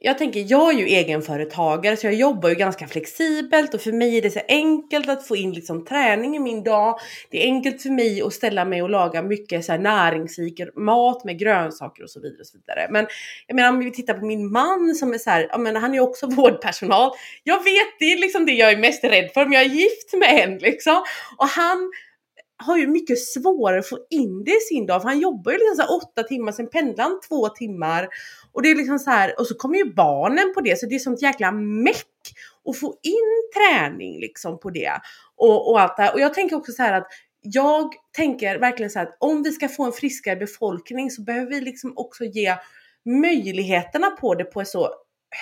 jag 0.03 0.19
tänker, 0.19 0.45
jag 0.49 0.75
är 0.75 0.79
ju 0.79 0.87
egenföretagare 0.87 1.97
så 1.97 2.07
jag 2.07 2.15
jobbar 2.15 2.49
ju 2.49 2.55
ganska 2.55 2.87
flexibelt 2.87 3.75
och 3.75 3.81
för 3.81 3.93
mig 3.93 4.19
är 4.19 4.23
det 4.23 4.31
så 4.31 4.41
enkelt 4.49 5.09
att 5.09 5.27
få 5.27 5.37
in 5.37 5.53
liksom 5.53 5.85
träning 5.85 6.37
i 6.37 6.39
min 6.39 6.65
dag. 6.65 6.99
Det 7.31 7.43
är 7.43 7.45
enkelt 7.45 7.83
för 7.83 7.91
mig 7.91 8.23
att 8.23 8.33
ställa 8.33 8.65
mig 8.65 8.83
och 8.83 8.91
laga 8.91 9.23
mycket 9.23 9.65
så 9.65 9.73
här 9.73 9.79
näringsrik 9.79 10.61
mat 10.77 11.25
med 11.25 11.39
grönsaker 11.39 12.03
och 12.03 12.11
så 12.11 12.21
vidare. 12.21 12.41
Och 12.41 12.47
så 12.47 12.59
vidare. 12.59 12.89
Men 12.91 13.07
jag 13.47 13.55
menar 13.55 13.69
om 13.69 13.79
vi 13.79 13.91
tittar 13.91 14.15
på 14.15 14.27
min 14.27 14.53
man 14.53 14.95
som 14.95 15.15
är 15.15 15.19
så 15.19 15.31
här, 15.31 15.49
jag 15.51 15.61
menar, 15.61 15.81
han 15.81 15.91
är 15.91 15.95
ju 15.95 16.01
också 16.01 16.27
vårdpersonal. 16.31 17.11
Jag 17.45 17.65
vet, 17.65 17.99
det 17.99 18.13
är 18.13 18.19
liksom 18.19 18.47
det 18.47 18.53
jag 18.53 18.73
är 18.73 18.77
mest 18.77 19.05
rädd 19.05 19.31
för 19.35 19.45
om 19.45 19.53
jag 19.53 19.63
är 19.63 19.69
gift 19.69 20.15
med 20.15 20.41
en 20.45 20.59
liksom. 20.59 21.05
Och 21.37 21.49
han 21.49 21.91
har 22.61 22.79
ju 22.79 22.87
mycket 22.87 23.19
svårare 23.19 23.79
att 23.79 23.89
få 23.89 23.99
in 24.11 24.45
det 24.45 24.51
i 24.51 24.61
sin 24.61 24.87
dag 24.87 25.03
för 25.03 25.09
han 25.09 25.21
jobbar 25.21 25.53
ju 25.53 25.59
liksom 25.59 25.87
så 25.87 25.97
åtta 25.97 26.23
timmar, 26.23 26.53
sen 26.53 26.71
pendlar 26.71 27.05
han 27.05 27.21
två 27.29 27.49
timmar 27.49 28.09
och 28.53 28.63
det 28.63 28.71
är 28.71 28.75
liksom 28.75 28.99
så 28.99 29.11
här, 29.11 29.41
och 29.41 29.47
så 29.47 29.55
kommer 29.55 29.79
ju 29.79 29.95
barnen 29.95 30.55
på 30.55 30.61
det 30.61 30.79
så 30.79 30.87
det 30.87 30.95
är 30.95 30.99
sånt 30.99 31.23
jäkla 31.23 31.53
meck 31.53 32.07
att 32.69 32.79
få 32.79 32.97
in 33.03 33.51
träning 33.57 34.21
liksom 34.21 34.61
på 34.61 34.71
det 34.71 34.93
och, 35.37 35.71
och 35.71 35.81
allt 35.81 35.97
det 35.97 36.03
här. 36.03 36.15
Och 36.15 36.21
jag 36.21 36.35
tänker 36.35 36.57
också 36.57 36.73
så 36.73 36.83
här 36.83 36.93
att 36.93 37.07
jag 37.43 37.93
tänker 38.17 38.59
verkligen 38.59 38.91
så 38.91 38.99
här 38.99 39.07
att 39.07 39.17
om 39.21 39.43
vi 39.43 39.53
ska 39.53 39.69
få 39.69 39.85
en 39.85 39.93
friskare 39.93 40.37
befolkning 40.37 41.11
så 41.11 41.23
behöver 41.23 41.51
vi 41.51 41.61
liksom 41.61 41.93
också 41.97 42.25
ge 42.25 42.55
möjligheterna 43.05 44.11
på 44.11 44.35
det 44.35 44.45
på 44.45 44.61
ett 44.61 44.69
så 44.69 44.91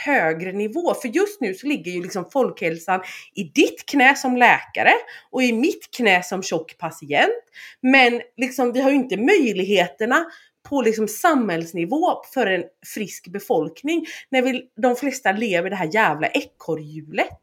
högre 0.05 0.53
nivå. 0.53 0.95
För 0.95 1.09
just 1.09 1.41
nu 1.41 1.55
så 1.55 1.67
ligger 1.67 1.93
ju 1.93 2.03
liksom 2.03 2.31
folkhälsan 2.31 3.01
i 3.35 3.43
ditt 3.43 3.87
knä 3.87 4.15
som 4.17 4.37
läkare 4.37 4.93
och 5.31 5.43
i 5.43 5.53
mitt 5.53 5.91
knä 5.97 6.23
som 6.23 6.43
tjock 6.43 6.79
patient. 6.79 7.45
Men 7.81 8.21
liksom 8.37 8.73
vi 8.73 8.81
har 8.81 8.91
ju 8.91 8.97
inte 8.97 9.17
möjligheterna 9.17 10.27
på 10.69 10.83
liksom 10.83 11.09
samhällsnivå 11.09 12.23
för 12.35 12.47
en 12.47 12.65
frisk 12.95 13.29
befolkning 13.29 14.07
när 14.29 14.43
vi, 14.43 14.69
de 14.83 14.97
flesta 14.97 15.33
lever 15.33 15.71
det 15.71 15.77
här 15.77 15.95
jävla 15.95 16.27
ekorrhjulet. 16.27 17.39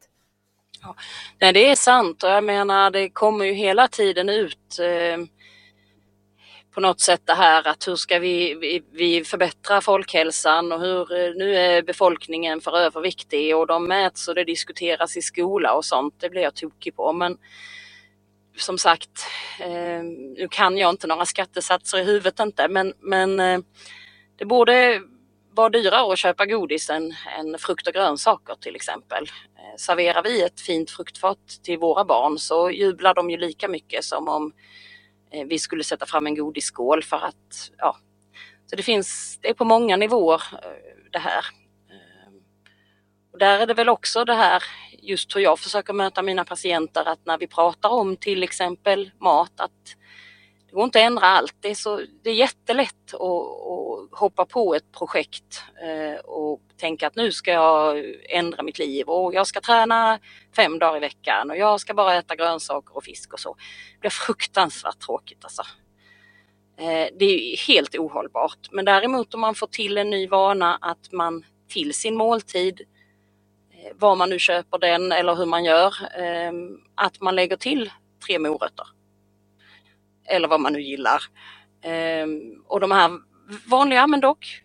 Ja, 0.82 0.96
nej, 1.40 1.52
det 1.52 1.70
är 1.70 1.76
sant 1.76 2.22
och 2.22 2.30
jag 2.30 2.44
menar 2.44 2.90
det 2.90 3.10
kommer 3.10 3.44
ju 3.44 3.52
hela 3.52 3.88
tiden 3.88 4.28
ut 4.28 4.78
eh, 4.80 5.26
på 6.74 6.80
något 6.80 7.00
sätt 7.00 7.20
det 7.24 7.34
här 7.34 7.68
att 7.68 7.88
hur 7.88 7.96
ska 7.96 8.18
vi, 8.18 8.54
vi, 8.54 8.82
vi 8.92 9.24
förbättra 9.24 9.80
folkhälsan 9.80 10.72
och 10.72 10.80
hur 10.80 11.12
eh, 11.12 11.34
nu 11.34 11.56
är 11.56 11.82
befolkningen 11.82 12.60
för 12.60 12.78
överviktig 12.78 13.56
och 13.56 13.66
de 13.66 13.88
mäts 13.88 14.28
och 14.28 14.34
det 14.34 14.44
diskuteras 14.44 15.16
i 15.16 15.22
skola 15.22 15.74
och 15.74 15.84
sånt. 15.84 16.14
Det 16.18 16.30
blir 16.30 16.42
jag 16.42 16.54
tokig 16.54 16.96
på. 16.96 17.12
Men 17.12 17.36
som 18.56 18.78
sagt, 18.78 19.26
eh, 19.60 20.02
nu 20.36 20.48
kan 20.50 20.78
jag 20.78 20.90
inte 20.90 21.06
några 21.06 21.24
skattesatser 21.24 21.98
i 21.98 22.04
huvudet 22.04 22.40
inte, 22.40 22.68
men, 22.68 22.92
men 23.00 23.40
eh, 23.40 23.60
det 24.36 24.44
borde 24.44 25.02
vara 25.56 25.68
dyrare 25.68 26.12
att 26.12 26.18
köpa 26.18 26.46
godis 26.46 26.90
än, 26.90 27.14
än 27.38 27.58
frukt 27.58 27.86
och 27.86 27.94
grönsaker 27.94 28.54
till 28.54 28.76
exempel. 28.76 29.24
Eh, 29.56 29.76
serverar 29.76 30.22
vi 30.22 30.42
ett 30.42 30.60
fint 30.60 30.90
fruktfat 30.90 31.38
till 31.62 31.78
våra 31.78 32.04
barn 32.04 32.38
så 32.38 32.70
jublar 32.70 33.14
de 33.14 33.30
ju 33.30 33.36
lika 33.36 33.68
mycket 33.68 34.04
som 34.04 34.28
om 34.28 34.52
eh, 35.30 35.46
vi 35.46 35.58
skulle 35.58 35.84
sätta 35.84 36.06
fram 36.06 36.26
en 36.26 36.34
godisskål 36.34 37.02
för 37.02 37.16
att, 37.16 37.70
ja. 37.78 37.96
Så 38.70 38.76
det 38.76 38.82
finns, 38.82 39.38
det 39.42 39.48
är 39.48 39.54
på 39.54 39.64
många 39.64 39.96
nivåer 39.96 40.42
eh, 40.52 41.10
det 41.12 41.18
här. 41.18 41.44
Och 43.36 43.40
där 43.40 43.58
är 43.58 43.66
det 43.66 43.74
väl 43.74 43.88
också 43.88 44.24
det 44.24 44.34
här 44.34 44.62
just 45.02 45.36
hur 45.36 45.40
jag 45.40 45.58
försöker 45.58 45.92
möta 45.92 46.22
mina 46.22 46.44
patienter 46.44 47.08
att 47.08 47.26
när 47.26 47.38
vi 47.38 47.46
pratar 47.46 47.88
om 47.88 48.16
till 48.16 48.42
exempel 48.42 49.10
mat 49.20 49.60
att 49.60 49.96
det 50.66 50.72
går 50.72 50.84
inte 50.84 50.98
att 50.98 51.06
ändra 51.06 51.26
allt. 51.26 51.54
Det 51.60 51.70
är, 51.70 51.74
så, 51.74 52.00
det 52.22 52.30
är 52.30 52.34
jättelätt 52.34 53.14
att, 53.14 53.20
att 53.20 54.18
hoppa 54.18 54.44
på 54.46 54.74
ett 54.74 54.92
projekt 54.92 55.62
eh, 55.82 56.20
och 56.20 56.60
tänka 56.76 57.06
att 57.06 57.16
nu 57.16 57.32
ska 57.32 57.50
jag 57.50 58.04
ändra 58.28 58.62
mitt 58.62 58.78
liv 58.78 59.08
och 59.08 59.34
jag 59.34 59.46
ska 59.46 59.60
träna 59.60 60.18
fem 60.56 60.78
dagar 60.78 60.96
i 60.96 61.00
veckan 61.00 61.50
och 61.50 61.56
jag 61.56 61.80
ska 61.80 61.94
bara 61.94 62.14
äta 62.14 62.36
grönsaker 62.36 62.96
och 62.96 63.04
fisk 63.04 63.32
och 63.32 63.40
så. 63.40 63.56
Det 63.94 64.00
blir 64.00 64.10
fruktansvärt 64.10 65.00
tråkigt 65.00 65.44
alltså. 65.44 65.62
Eh, 66.78 67.08
det 67.18 67.24
är 67.24 67.56
helt 67.56 67.94
ohållbart. 67.94 68.68
Men 68.70 68.84
däremot 68.84 69.34
om 69.34 69.40
man 69.40 69.54
får 69.54 69.66
till 69.66 69.98
en 69.98 70.10
ny 70.10 70.28
vana 70.28 70.78
att 70.80 71.12
man 71.12 71.44
till 71.68 71.94
sin 71.94 72.16
måltid 72.16 72.86
var 73.94 74.16
man 74.16 74.30
nu 74.30 74.38
köper 74.38 74.78
den 74.78 75.12
eller 75.12 75.34
hur 75.34 75.46
man 75.46 75.64
gör, 75.64 75.94
ehm, 76.18 76.78
att 76.94 77.20
man 77.20 77.34
lägger 77.34 77.56
till 77.56 77.90
tre 78.26 78.38
morötter. 78.38 78.86
Eller 80.24 80.48
vad 80.48 80.60
man 80.60 80.72
nu 80.72 80.82
gillar. 80.82 81.22
Ehm, 81.82 82.62
och 82.66 82.80
de 82.80 82.90
här 82.90 83.10
vanliga 83.66 84.06
men 84.06 84.20
dock 84.20 84.62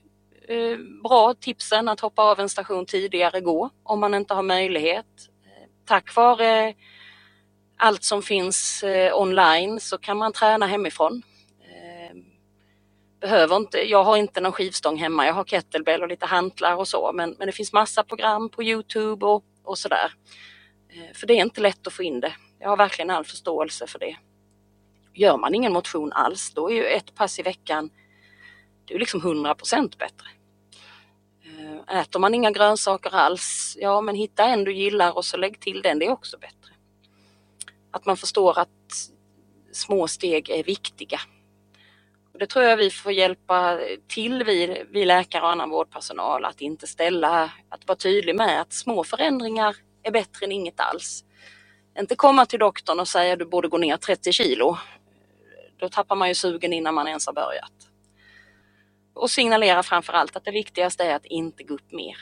eh, 0.48 0.78
bra 1.04 1.34
tipsen 1.34 1.88
att 1.88 2.00
hoppa 2.00 2.22
av 2.22 2.40
en 2.40 2.50
station 2.50 2.86
tidigare 2.86 3.42
gå 3.42 3.70
om 3.84 4.00
man 4.00 4.14
inte 4.14 4.34
har 4.34 4.44
möjlighet. 4.44 5.06
Eh, 5.46 5.68
tack 5.86 6.16
vare 6.16 6.74
allt 7.78 8.04
som 8.04 8.22
finns 8.22 8.84
eh, 8.84 9.18
online 9.18 9.80
så 9.80 9.98
kan 9.98 10.18
man 10.18 10.34
träna 10.34 10.66
hemifrån 10.66 11.22
behöver 13.22 13.56
inte, 13.56 13.78
jag 13.78 14.04
har 14.04 14.18
inte 14.18 14.42
någon 14.42 14.52
skivstång 14.52 14.98
hemma, 14.98 15.26
jag 15.26 15.34
har 15.34 15.44
kettlebell 15.44 16.02
och 16.02 16.08
lite 16.08 16.26
hantlar 16.26 16.76
och 16.76 16.88
så, 16.88 17.12
men, 17.14 17.36
men 17.40 17.48
det 17.48 17.52
finns 17.52 17.74
massa 17.74 18.04
program 18.04 18.50
på 18.50 18.64
Youtube 18.64 19.26
och, 19.26 19.44
och 19.64 19.78
sådär. 19.78 20.14
Eh, 20.90 21.14
för 21.14 21.28
det 21.28 21.34
är 21.34 21.42
inte 21.42 21.62
lätt 21.62 21.88
att 21.88 21.94
få 21.94 22.04
in 22.04 22.20
det. 22.20 22.34
Jag 22.60 22.70
har 22.70 22.78
verkligen 22.78 23.10
all 23.10 23.26
förståelse 23.26 23.88
för 23.88 24.00
det. 24.00 24.18
Gör 25.14 25.38
man 25.38 25.56
ingen 25.56 25.74
motion 25.74 26.14
alls, 26.14 26.54
då 26.54 26.72
är 26.72 26.76
ju 26.76 26.86
ett 26.86 27.16
pass 27.16 27.40
i 27.40 27.42
veckan, 27.42 27.90
det 28.86 28.94
är 28.94 29.00
liksom 29.00 29.22
100% 29.22 29.98
bättre. 29.98 30.28
Eh, 31.46 32.00
äter 32.00 32.20
man 32.20 32.34
inga 32.34 32.52
grönsaker 32.52 33.16
alls, 33.16 33.78
ja 33.80 34.02
men 34.02 34.16
hitta 34.16 34.44
en 34.44 34.64
du 34.64 34.74
gillar 34.74 35.18
och 35.18 35.26
så 35.26 35.38
lägg 35.38 35.60
till 35.60 35.82
den, 35.82 36.00
det 36.00 36.06
är 36.06 36.12
också 36.12 36.38
bättre. 36.38 36.74
Att 37.92 38.06
man 38.06 38.18
förstår 38.18 38.60
att 38.60 38.70
små 39.72 40.08
steg 40.08 40.50
är 40.50 40.64
viktiga 40.64 41.20
det 42.40 42.48
tror 42.48 42.66
jag 42.66 42.78
vi 42.78 42.90
får 42.90 43.12
hjälpa 43.12 43.80
till, 44.08 44.44
vi, 44.44 44.86
vi 44.90 45.06
läkare 45.06 45.42
och 45.42 45.52
annan 45.52 45.70
vårdpersonal, 45.70 46.46
att 46.46 46.62
inte 46.62 46.88
ställa, 46.88 47.52
att 47.70 47.88
vara 47.88 47.98
tydlig 47.98 48.36
med 48.36 48.62
att 48.62 48.74
små 48.74 49.04
förändringar 49.04 49.76
är 50.04 50.12
bättre 50.12 50.46
än 50.46 50.52
inget 50.52 50.80
alls. 50.80 51.24
Inte 52.00 52.16
komma 52.16 52.46
till 52.46 52.60
doktorn 52.60 53.00
och 53.00 53.08
säga 53.08 53.36
du 53.36 53.46
borde 53.46 53.68
gå 53.68 53.78
ner 53.78 53.98
30 53.98 54.32
kilo. 54.32 54.78
Då 55.78 55.90
tappar 55.90 56.16
man 56.16 56.28
ju 56.28 56.36
sugen 56.36 56.74
innan 56.74 56.94
man 56.94 57.08
ens 57.08 57.26
har 57.26 57.34
börjat. 57.34 57.74
Och 59.14 59.32
signalera 59.32 59.84
framför 59.84 60.14
allt 60.14 60.36
att 60.36 60.46
det 60.46 60.52
viktigaste 60.52 61.04
är 61.04 61.16
att 61.16 61.26
inte 61.26 61.64
gå 61.64 61.74
upp 61.74 61.92
mer. 61.92 62.18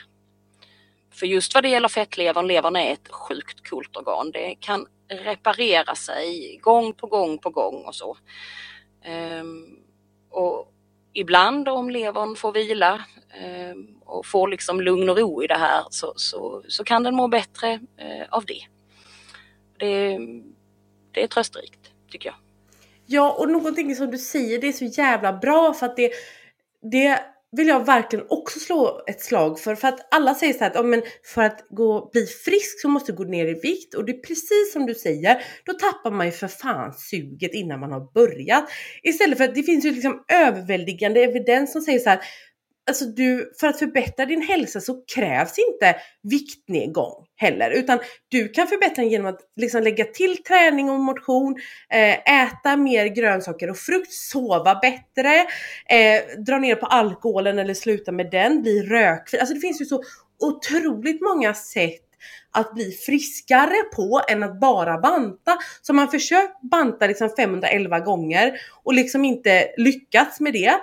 För 1.12 1.26
just 1.26 1.54
vad 1.54 1.64
det 1.64 1.68
gäller 1.68 1.88
fettlevern, 1.88 2.46
levern 2.46 2.76
är 2.76 2.92
ett 2.92 3.08
sjukt 3.08 3.68
coolt 3.70 3.96
organ. 3.96 4.30
Det 4.30 4.54
kan 4.54 4.86
reparera 5.08 5.94
sig 5.94 6.58
gång 6.62 6.92
på 6.92 7.06
gång 7.06 7.38
på 7.38 7.50
gång 7.50 7.84
och 7.84 7.94
så. 7.94 8.16
Um, 9.40 9.78
och 10.30 10.72
ibland 11.12 11.68
om 11.68 11.90
levern 11.90 12.36
får 12.36 12.52
vila 12.52 13.04
eh, 13.40 13.76
och 14.04 14.26
får 14.26 14.48
liksom 14.48 14.80
lugn 14.80 15.08
och 15.08 15.18
ro 15.18 15.44
i 15.44 15.46
det 15.46 15.58
här 15.58 15.84
så, 15.90 16.12
så, 16.16 16.62
så 16.68 16.84
kan 16.84 17.02
den 17.02 17.14
må 17.14 17.28
bättre 17.28 17.72
eh, 17.96 18.26
av 18.30 18.44
det. 18.46 18.62
det. 19.78 20.18
Det 21.12 21.22
är 21.22 21.26
tröstrikt 21.26 21.92
tycker 22.10 22.28
jag. 22.28 22.36
Ja, 23.06 23.32
och 23.38 23.50
någonting 23.50 23.96
som 23.96 24.10
du 24.10 24.18
säger, 24.18 24.60
det 24.60 24.68
är 24.68 24.72
så 24.72 24.84
jävla 24.84 25.32
bra 25.32 25.74
för 25.74 25.86
att 25.86 25.96
det, 25.96 26.12
det 26.82 27.24
vill 27.56 27.68
jag 27.68 27.86
verkligen 27.86 28.26
också 28.28 28.58
slå 28.58 29.02
ett 29.06 29.20
slag 29.20 29.60
för. 29.60 29.74
För 29.74 29.88
att 29.88 30.14
alla 30.14 30.34
säger 30.34 30.52
så 30.52 30.58
här 30.58 30.70
att 30.70 30.76
oh, 30.76 30.84
men 30.84 31.02
för 31.24 31.42
att 31.42 31.66
gå, 31.70 32.10
bli 32.12 32.26
frisk 32.26 32.80
så 32.80 32.88
måste 32.88 33.12
du 33.12 33.16
gå 33.16 33.24
ner 33.24 33.46
i 33.46 33.60
vikt. 33.60 33.94
Och 33.94 34.04
det 34.04 34.12
är 34.12 34.20
precis 34.20 34.72
som 34.72 34.86
du 34.86 34.94
säger, 34.94 35.42
då 35.64 35.72
tappar 35.72 36.10
man 36.10 36.26
ju 36.26 36.32
för 36.32 36.48
fan 36.48 36.94
suget 36.94 37.54
innan 37.54 37.80
man 37.80 37.92
har 37.92 38.12
börjat. 38.12 38.64
Istället 39.02 39.38
för 39.38 39.44
att 39.44 39.54
det 39.54 39.62
finns 39.62 39.84
ju 39.84 39.90
liksom 39.90 40.24
överväldigande 40.32 41.24
evidens 41.24 41.72
som 41.72 41.82
säger 41.82 41.98
så 41.98 42.10
här 42.10 42.20
alltså 42.90 43.04
du, 43.04 43.52
för 43.60 43.66
att 43.66 43.78
förbättra 43.78 44.26
din 44.26 44.42
hälsa 44.42 44.80
så 44.80 45.02
krävs 45.14 45.58
inte 45.58 45.96
viktnedgång 46.22 47.26
heller, 47.36 47.70
utan 47.70 47.98
du 48.28 48.48
kan 48.48 48.66
förbättra 48.66 49.02
den 49.02 49.10
genom 49.10 49.26
att 49.26 49.40
liksom 49.56 49.82
lägga 49.82 50.04
till 50.04 50.42
träning 50.42 50.90
och 50.90 51.00
motion, 51.00 51.56
eh, 51.90 52.42
äta 52.42 52.76
mer 52.76 53.06
grönsaker 53.06 53.70
och 53.70 53.76
frukt, 53.76 54.12
sova 54.12 54.74
bättre, 54.74 55.46
eh, 55.88 56.42
dra 56.46 56.58
ner 56.58 56.74
på 56.74 56.86
alkoholen 56.86 57.58
eller 57.58 57.74
sluta 57.74 58.12
med 58.12 58.30
den, 58.30 58.62
bli 58.62 58.82
rökfri. 58.82 59.38
Alltså 59.38 59.54
det 59.54 59.60
finns 59.60 59.80
ju 59.80 59.84
så 59.84 60.02
otroligt 60.40 61.20
många 61.20 61.54
sätt 61.54 62.09
att 62.52 62.74
bli 62.74 62.90
friskare 62.92 63.82
på 63.96 64.22
än 64.28 64.42
att 64.42 64.60
bara 64.60 64.98
banta. 64.98 65.58
Så 65.82 65.92
man 65.92 66.08
försökt 66.08 66.62
banta 66.70 67.06
liksom 67.06 67.30
511 67.36 68.00
gånger 68.00 68.52
och 68.82 68.94
liksom 68.94 69.24
inte 69.24 69.68
lyckats 69.76 70.40
med 70.40 70.52
det. 70.52 70.74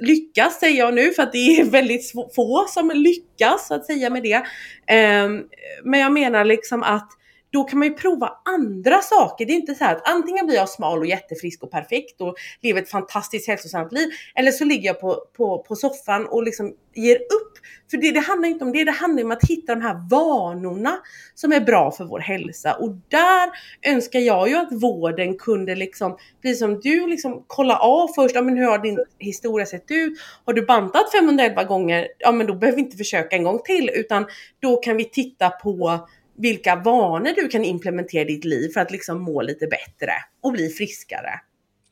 Lyckas 0.00 0.60
säger 0.60 0.78
jag 0.78 0.94
nu 0.94 1.10
för 1.10 1.22
att 1.22 1.32
det 1.32 1.60
är 1.60 1.64
väldigt 1.70 2.12
få 2.34 2.66
som 2.68 2.90
lyckas 2.94 3.66
så 3.66 3.74
att 3.74 3.86
säga 3.86 4.10
med 4.10 4.22
det. 4.22 4.42
Ehm, 4.86 5.42
men 5.84 6.00
jag 6.00 6.12
menar 6.12 6.44
liksom 6.44 6.82
att 6.82 7.08
då 7.52 7.64
kan 7.64 7.78
man 7.78 7.88
ju 7.88 7.94
prova 7.94 8.32
andra 8.44 9.00
saker. 9.00 9.46
Det 9.46 9.52
är 9.52 9.56
inte 9.56 9.74
så 9.74 9.84
att 9.84 10.08
antingen 10.08 10.46
blir 10.46 10.56
jag 10.56 10.68
smal 10.68 10.98
och 10.98 11.06
jättefrisk 11.06 11.62
och 11.62 11.70
perfekt 11.70 12.20
och 12.20 12.34
lever 12.62 12.82
ett 12.82 12.90
fantastiskt 12.90 13.48
hälsosamt 13.48 13.92
liv. 13.92 14.08
Eller 14.34 14.50
så 14.50 14.64
ligger 14.64 14.86
jag 14.86 15.00
på, 15.00 15.24
på, 15.36 15.58
på 15.58 15.76
soffan 15.76 16.26
och 16.26 16.42
liksom 16.42 16.74
ger 16.94 17.16
upp. 17.16 17.52
För 17.90 17.96
det, 17.96 18.10
det 18.10 18.20
handlar 18.20 18.48
inte 18.48 18.64
om 18.64 18.72
det, 18.72 18.84
det 18.84 18.92
handlar 18.92 19.24
om 19.24 19.30
att 19.30 19.44
hitta 19.48 19.74
de 19.74 19.80
här 19.80 20.08
vanorna 20.10 20.98
som 21.34 21.52
är 21.52 21.60
bra 21.60 21.90
för 21.90 22.04
vår 22.04 22.18
hälsa. 22.18 22.74
Och 22.74 22.90
där 23.08 23.50
önskar 23.86 24.20
jag 24.20 24.48
ju 24.48 24.56
att 24.56 24.72
vården 24.72 25.38
kunde 25.38 25.74
liksom, 25.74 26.16
precis 26.42 26.58
som 26.58 26.80
du, 26.80 27.06
liksom 27.06 27.44
kolla 27.46 27.76
av 27.76 28.08
först, 28.08 28.34
ja 28.34 28.42
men 28.42 28.56
hur 28.56 28.66
har 28.66 28.78
din 28.78 28.98
historia 29.18 29.66
sett 29.66 29.90
ut? 29.90 30.18
Har 30.44 30.52
du 30.52 30.66
bantat 30.66 31.12
511 31.12 31.64
gånger? 31.64 32.08
Ja 32.18 32.32
men 32.32 32.46
då 32.46 32.54
behöver 32.54 32.76
vi 32.76 32.82
inte 32.82 32.96
försöka 32.96 33.36
en 33.36 33.44
gång 33.44 33.60
till 33.64 33.90
utan 33.94 34.26
då 34.60 34.76
kan 34.76 34.96
vi 34.96 35.04
titta 35.04 35.50
på 35.50 36.06
vilka 36.42 36.76
vanor 36.76 37.34
du 37.36 37.48
kan 37.48 37.64
implementera 37.64 38.22
i 38.22 38.24
ditt 38.24 38.44
liv 38.44 38.68
för 38.68 38.80
att 38.80 38.90
liksom 38.90 39.22
må 39.22 39.42
lite 39.42 39.66
bättre 39.66 40.12
och 40.40 40.52
bli 40.52 40.68
friskare. 40.68 41.40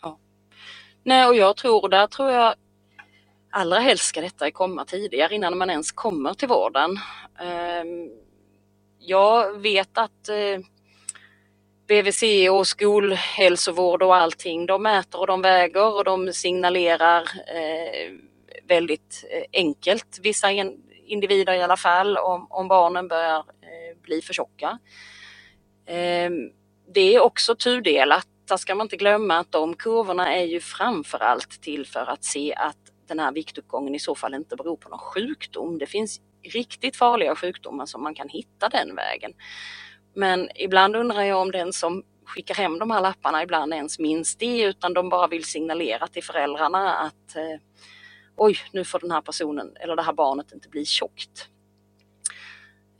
Ja. 0.02 0.18
Nej, 1.04 1.26
och 1.26 1.34
jag 1.34 1.56
tror, 1.56 1.88
där 1.88 2.06
tror 2.06 2.30
jag 2.30 2.54
allra 3.50 3.78
helst 3.78 4.04
ska 4.04 4.20
detta 4.20 4.50
komma 4.50 4.84
tidigare 4.84 5.34
innan 5.34 5.58
man 5.58 5.70
ens 5.70 5.92
kommer 5.92 6.34
till 6.34 6.48
vården. 6.48 6.98
Ehm, 7.40 8.10
jag 8.98 9.60
vet 9.60 9.98
att 9.98 10.28
eh, 10.28 10.60
BVC 11.88 12.22
och 12.50 12.66
skolhälsovård 12.66 14.02
och 14.02 14.16
allting, 14.16 14.66
de 14.66 14.82
mäter 14.82 15.20
och 15.20 15.26
de 15.26 15.42
väger 15.42 15.96
och 15.96 16.04
de 16.04 16.32
signalerar 16.32 17.22
eh, 17.54 18.12
väldigt 18.68 19.24
eh, 19.30 19.44
enkelt, 19.52 20.18
vissa 20.22 20.50
individer 21.06 21.52
i 21.52 21.62
alla 21.62 21.76
fall, 21.76 22.16
om, 22.16 22.46
om 22.50 22.68
barnen 22.68 23.08
börjar 23.08 23.44
bli 24.10 24.22
för 24.22 24.34
tjocka. 24.34 24.78
Ehm, 25.86 26.50
det 26.94 27.14
är 27.14 27.20
också 27.20 27.54
tudelat. 27.54 28.26
Där 28.48 28.56
ska 28.56 28.74
man 28.74 28.84
inte 28.84 28.96
glömma 28.96 29.38
att 29.38 29.52
de 29.52 29.76
kurvorna 29.76 30.34
är 30.34 30.44
ju 30.44 30.60
framförallt 30.60 31.62
till 31.62 31.86
för 31.86 32.10
att 32.10 32.24
se 32.24 32.54
att 32.54 32.76
den 33.08 33.18
här 33.18 33.32
viktuppgången 33.32 33.94
i 33.94 33.98
så 33.98 34.14
fall 34.14 34.34
inte 34.34 34.56
beror 34.56 34.76
på 34.76 34.88
någon 34.88 34.98
sjukdom. 34.98 35.78
Det 35.78 35.86
finns 35.86 36.20
riktigt 36.52 36.96
farliga 36.96 37.36
sjukdomar 37.36 37.86
som 37.86 38.02
man 38.02 38.14
kan 38.14 38.28
hitta 38.28 38.68
den 38.68 38.94
vägen. 38.94 39.32
Men 40.14 40.48
ibland 40.54 40.96
undrar 40.96 41.22
jag 41.22 41.40
om 41.40 41.50
den 41.50 41.72
som 41.72 42.02
skickar 42.24 42.54
hem 42.54 42.78
de 42.78 42.90
här 42.90 43.00
lapparna 43.00 43.42
ibland 43.42 43.74
ens 43.74 43.98
minns 43.98 44.36
det 44.36 44.62
utan 44.62 44.94
de 44.94 45.08
bara 45.08 45.28
vill 45.28 45.44
signalera 45.44 46.06
till 46.06 46.24
föräldrarna 46.24 46.94
att 46.94 47.36
eh, 47.36 47.60
oj, 48.36 48.56
nu 48.72 48.84
får 48.84 48.98
den 48.98 49.10
här 49.10 49.20
personen 49.20 49.76
eller 49.80 49.96
det 49.96 50.02
här 50.02 50.12
barnet 50.12 50.52
inte 50.52 50.68
bli 50.68 50.84
tjockt. 50.84 51.48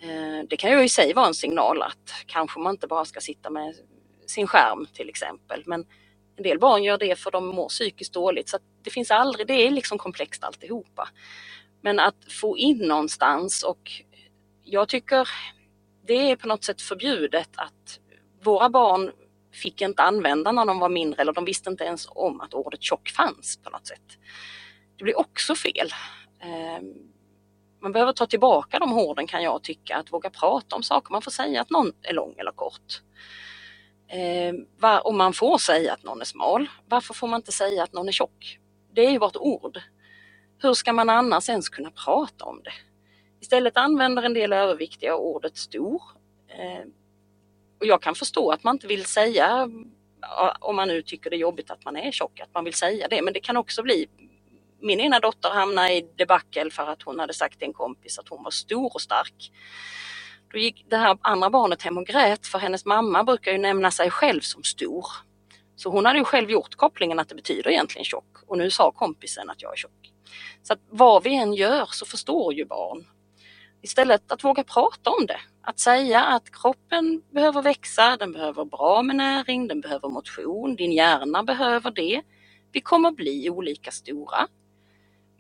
Eh, 0.03 0.45
det 0.49 0.57
kan 0.57 0.71
ju 0.71 0.85
i 0.85 0.89
sig 0.89 1.15
vara 1.15 1.27
en 1.27 1.35
signal 1.35 1.83
att 1.83 2.25
kanske 2.27 2.61
man 2.61 2.75
inte 2.75 2.87
bara 2.87 3.05
ska 3.05 3.21
sitta 3.21 3.51
med 3.51 3.75
sin 4.27 4.47
skärm 4.47 4.87
till 4.93 5.09
exempel. 5.09 5.63
Men 5.67 5.87
en 6.37 6.43
del 6.43 6.59
barn 6.59 6.83
gör 6.83 6.99
det 6.99 7.19
för 7.19 7.31
de 7.31 7.47
mår 7.47 7.69
psykiskt 7.69 8.13
dåligt 8.13 8.49
så 8.49 8.59
det 8.83 8.91
finns 8.91 9.11
aldrig, 9.11 9.47
det 9.47 9.67
är 9.67 9.71
liksom 9.71 9.99
komplext 9.99 10.45
alltihopa. 10.45 11.09
Men 11.81 11.99
att 11.99 12.33
få 12.41 12.59
in 12.59 12.79
någonstans 12.79 13.63
och 13.63 13.91
jag 14.65 14.89
tycker 14.89 15.29
det 16.07 16.31
är 16.31 16.37
på 16.37 16.49
något 16.49 16.65
sätt 16.65 16.83
förbjudet 16.83 17.51
att 17.55 18.01
våra 18.43 18.71
barn 18.71 19.13
fick 19.53 19.81
inte 19.81 20.03
använda 20.03 20.53
när 20.53 20.67
de 20.67 20.79
var 20.79 20.89
mindre 20.89 21.23
eller 21.23 21.33
de 21.33 21.45
visste 21.45 21.71
inte 21.71 21.85
ens 21.85 22.09
om 22.11 22.41
att 22.41 22.55
ordet 22.55 22.83
tjock 22.83 23.09
fanns 23.09 23.59
på 23.63 23.71
något 23.71 23.87
sätt. 23.87 24.19
Det 24.97 25.05
blir 25.05 25.19
också 25.19 25.55
fel. 25.55 25.91
Ehm, 26.43 26.95
man 27.81 27.93
behöver 27.93 28.13
ta 28.13 28.27
tillbaka 28.27 28.79
de 28.79 28.93
orden 28.93 29.27
kan 29.27 29.43
jag 29.43 29.63
tycka, 29.63 29.97
att 29.97 30.13
våga 30.13 30.31
prata 30.31 30.77
om 30.77 30.83
saker. 30.83 31.13
Man 31.13 31.23
får 31.23 31.31
säga 31.31 31.61
att 31.61 31.71
någon 31.71 31.93
är 32.03 32.13
lång 32.13 32.35
eller 32.39 32.53
kort. 32.53 33.03
Eh, 34.09 34.55
var, 34.79 35.07
och 35.07 35.15
man 35.15 35.33
får 35.33 35.59
säga 35.59 35.93
att 35.93 36.03
någon 36.03 36.21
är 36.21 36.25
smal. 36.25 36.69
Varför 36.89 37.15
får 37.15 37.29
man 37.29 37.39
inte 37.41 37.53
säga 37.53 37.83
att 37.83 37.93
någon 37.93 38.09
är 38.09 38.13
tjock? 38.13 38.59
Det 38.93 39.07
är 39.07 39.11
ju 39.11 39.19
bara 39.19 39.31
ett 39.31 39.37
ord. 39.37 39.79
Hur 40.59 40.75
ska 40.75 40.93
man 40.93 41.11
annars 41.11 41.49
ens 41.49 41.69
kunna 41.69 41.91
prata 41.91 42.45
om 42.45 42.63
det? 42.65 42.73
Istället 43.41 43.77
använder 43.77 44.23
en 44.23 44.35
del 44.35 44.53
överviktiga 44.53 45.17
ordet 45.17 45.57
stor. 45.57 46.03
Eh, 46.49 46.85
och 47.81 47.87
jag 47.87 48.03
kan 48.03 48.15
förstå 48.15 48.51
att 48.51 48.65
man 48.65 48.75
inte 48.75 48.87
vill 48.87 49.05
säga, 49.05 49.71
om 50.61 50.77
man 50.77 50.89
nu 50.89 51.03
tycker 51.03 51.31
det 51.31 51.37
är 51.37 51.39
jobbigt 51.39 51.71
att 51.71 51.85
man 51.85 51.97
är 51.97 52.13
tjock, 52.13 52.41
att 52.41 52.55
man 52.55 52.65
vill 52.65 52.75
säga 52.75 53.09
det. 53.09 53.23
Men 53.23 53.33
det 53.35 53.41
kan 53.41 53.57
också 53.57 53.83
bli 53.83 54.07
min 54.81 55.01
ena 55.01 55.21
dotter 55.21 55.51
hamnade 55.51 55.93
i 55.95 56.09
debacle 56.17 56.71
för 56.71 56.87
att 56.87 57.03
hon 57.03 57.21
hade 57.21 57.35
sagt 57.35 57.59
till 57.59 57.67
en 57.69 57.73
kompis 57.73 58.19
att 58.19 58.29
hon 58.29 58.43
var 58.43 58.51
stor 58.51 58.95
och 58.95 59.01
stark. 59.01 59.53
Då 60.53 60.59
gick 60.59 60.87
det 60.89 60.97
här 60.97 61.19
andra 61.21 61.51
barnet 61.51 61.83
hem 61.83 61.99
och 61.99 62.07
grät 62.07 62.47
för 62.47 62.59
hennes 62.59 62.85
mamma 62.85 63.25
brukar 63.25 63.53
ju 63.53 63.59
nämna 63.59 63.91
sig 63.91 64.11
själv 64.11 64.41
som 64.41 64.63
stor. 64.63 65.07
Så 65.77 65.91
hon 65.91 66.07
hade 66.07 66.19
ju 66.19 66.25
själv 66.25 66.51
gjort 66.51 66.75
kopplingen 66.75 67.19
att 67.19 67.29
det 67.29 67.35
betyder 67.35 67.71
egentligen 67.71 68.05
tjock 68.05 68.37
och 68.47 68.59
nu 68.59 68.71
sa 68.71 68.93
kompisen 68.93 69.51
att 69.51 69.63
jag 69.63 69.73
är 69.73 69.77
tjock. 69.77 70.13
Så 70.63 70.73
att 70.73 70.81
vad 70.91 71.23
vi 71.23 71.37
än 71.37 71.55
gör 71.55 71.87
så 71.91 72.07
förstår 72.07 72.55
ju 72.55 72.65
barn. 72.65 73.07
Istället 73.83 74.33
att 74.33 74.45
våga 74.45 74.65
prata 74.65 75.11
om 75.11 75.27
det. 75.27 75.41
Att 75.63 75.81
säga 75.81 76.25
att 76.25 76.51
kroppen 76.63 77.23
behöver 77.31 77.63
växa, 77.63 78.17
den 78.17 78.33
behöver 78.33 78.65
bra 78.65 79.03
med 79.03 79.17
näring, 79.17 79.69
den 79.69 79.81
behöver 79.81 80.09
motion, 80.09 80.77
din 80.77 80.93
hjärna 80.93 81.43
behöver 81.43 81.91
det. 81.91 82.23
Vi 82.73 82.81
kommer 82.81 83.11
bli 83.11 83.51
olika 83.51 83.91
stora. 83.91 84.49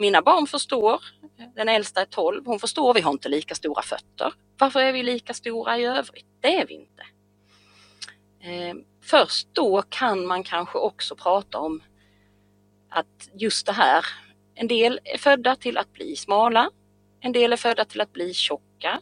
Mina 0.01 0.23
barn 0.23 0.47
förstår, 0.47 1.03
den 1.55 1.69
äldsta 1.69 2.01
är 2.01 2.05
12, 2.05 2.47
hon 2.47 2.59
förstår 2.59 2.95
vi 2.95 3.01
har 3.01 3.13
inte 3.13 3.29
lika 3.29 3.55
stora 3.55 3.83
fötter. 3.83 4.33
Varför 4.59 4.81
är 4.81 4.93
vi 4.93 5.03
lika 5.03 5.35
stora 5.35 5.79
i 5.79 5.85
övrigt? 5.85 6.27
Det 6.41 6.61
är 6.61 6.67
vi 6.67 6.75
inte. 6.75 7.03
Eh, 8.41 8.75
först 9.03 9.49
då 9.53 9.83
kan 9.83 10.27
man 10.27 10.43
kanske 10.43 10.79
också 10.79 11.17
prata 11.17 11.59
om 11.59 11.83
att 12.89 13.29
just 13.35 13.67
det 13.67 13.73
här, 13.73 14.05
en 14.55 14.69
del 14.69 15.01
är 15.05 15.19
födda 15.19 15.57
till 15.57 15.79
att 15.79 15.93
bli 15.93 16.17
smala, 16.17 16.71
en 17.21 17.33
del 17.33 17.53
är 17.53 17.57
födda 17.57 17.85
till 17.85 18.01
att 18.01 18.13
bli 18.13 18.35
tjocka, 18.35 19.01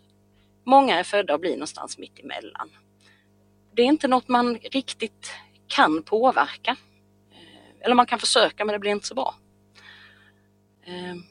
många 0.64 0.98
är 0.98 1.04
födda 1.04 1.34
att 1.34 1.40
bli 1.40 1.52
någonstans 1.52 1.98
mitt 1.98 2.18
emellan. 2.18 2.70
Det 3.72 3.82
är 3.82 3.86
inte 3.86 4.08
något 4.08 4.28
man 4.28 4.58
riktigt 4.58 5.32
kan 5.66 6.02
påverka. 6.02 6.76
Eh, 7.32 7.84
eller 7.84 7.94
man 7.94 8.06
kan 8.06 8.18
försöka 8.18 8.64
men 8.64 8.72
det 8.72 8.78
blir 8.78 8.90
inte 8.90 9.06
så 9.06 9.14
bra. 9.14 9.34
Ehm, 10.88 11.22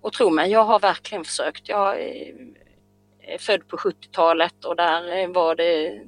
och 0.00 0.12
tro 0.12 0.30
mig, 0.30 0.50
jag 0.50 0.64
har 0.64 0.80
verkligen 0.80 1.24
försökt. 1.24 1.68
Jag 1.68 2.00
eh, 2.00 2.34
är 3.20 3.38
född 3.38 3.68
på 3.68 3.76
70-talet 3.76 4.64
och 4.64 4.76
där 4.76 5.18
eh, 5.18 5.28
var 5.28 5.54
det 5.54 6.00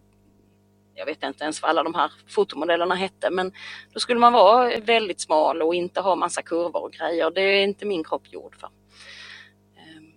jag 0.94 1.06
vet 1.06 1.22
inte 1.22 1.44
ens 1.44 1.62
vad 1.62 1.70
alla 1.70 1.82
de 1.82 1.94
här 1.94 2.12
fotomodellerna 2.28 2.94
hette, 2.94 3.30
men 3.30 3.52
då 3.92 4.00
skulle 4.00 4.20
man 4.20 4.32
vara 4.32 4.80
väldigt 4.80 5.20
smal 5.20 5.62
och 5.62 5.74
inte 5.74 6.00
ha 6.00 6.16
massa 6.16 6.42
kurvor 6.42 6.82
och 6.82 6.92
grejer. 6.92 7.30
Det 7.30 7.40
är 7.40 7.62
inte 7.64 7.86
min 7.86 8.04
kropp 8.04 8.32
gjord 8.32 8.56
för. 8.60 8.70
Ehm, 9.76 10.12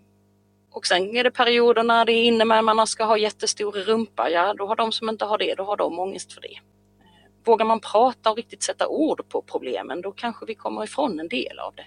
och 0.72 0.86
sen 0.86 1.16
är 1.16 1.24
det 1.24 1.32
perioder 1.32 1.84
när 1.84 2.06
det 2.06 2.12
är 2.14 2.24
inne 2.24 2.46
med 2.46 2.60
att 2.60 2.76
man 2.76 2.88
ska 2.88 3.04
ha 3.04 3.18
jättestor 3.18 3.72
rumpa. 3.72 4.30
Ja, 4.30 4.54
då 4.54 4.68
har 4.68 4.76
de 4.76 4.92
som 4.92 5.10
inte 5.10 5.26
har 5.26 5.38
det, 5.38 5.54
då 5.58 5.64
har 5.64 5.78
de 5.78 6.00
ångest 6.00 6.34
för 6.34 6.42
det. 6.42 6.56
Ehm, 6.56 7.32
vågar 7.46 7.66
man 7.66 7.80
prata 7.80 8.32
och 8.32 8.38
riktigt 8.38 8.64
sätta 8.64 8.88
ord 8.88 9.30
på 9.30 9.42
problemen, 9.42 10.02
då 10.02 10.12
kanske 10.12 10.46
vi 10.46 10.56
kommer 10.56 10.84
ifrån 10.84 11.20
en 11.20 11.28
del 11.28 11.60
av 11.60 11.76
det 11.76 11.86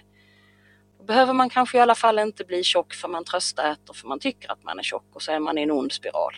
behöver 1.07 1.33
man 1.33 1.49
kanske 1.49 1.77
i 1.77 1.81
alla 1.81 1.95
fall 1.95 2.19
inte 2.19 2.43
bli 2.43 2.63
tjock 2.63 2.93
för 2.93 3.07
man 3.07 3.23
tröstäter 3.23 3.93
för 3.93 4.07
man 4.07 4.19
tycker 4.19 4.51
att 4.51 4.63
man 4.63 4.79
är 4.79 4.83
tjock 4.83 5.05
och 5.13 5.21
så 5.21 5.31
är 5.31 5.39
man 5.39 5.57
i 5.57 5.61
en 5.61 5.71
ond 5.71 5.91
spiral. 5.91 6.35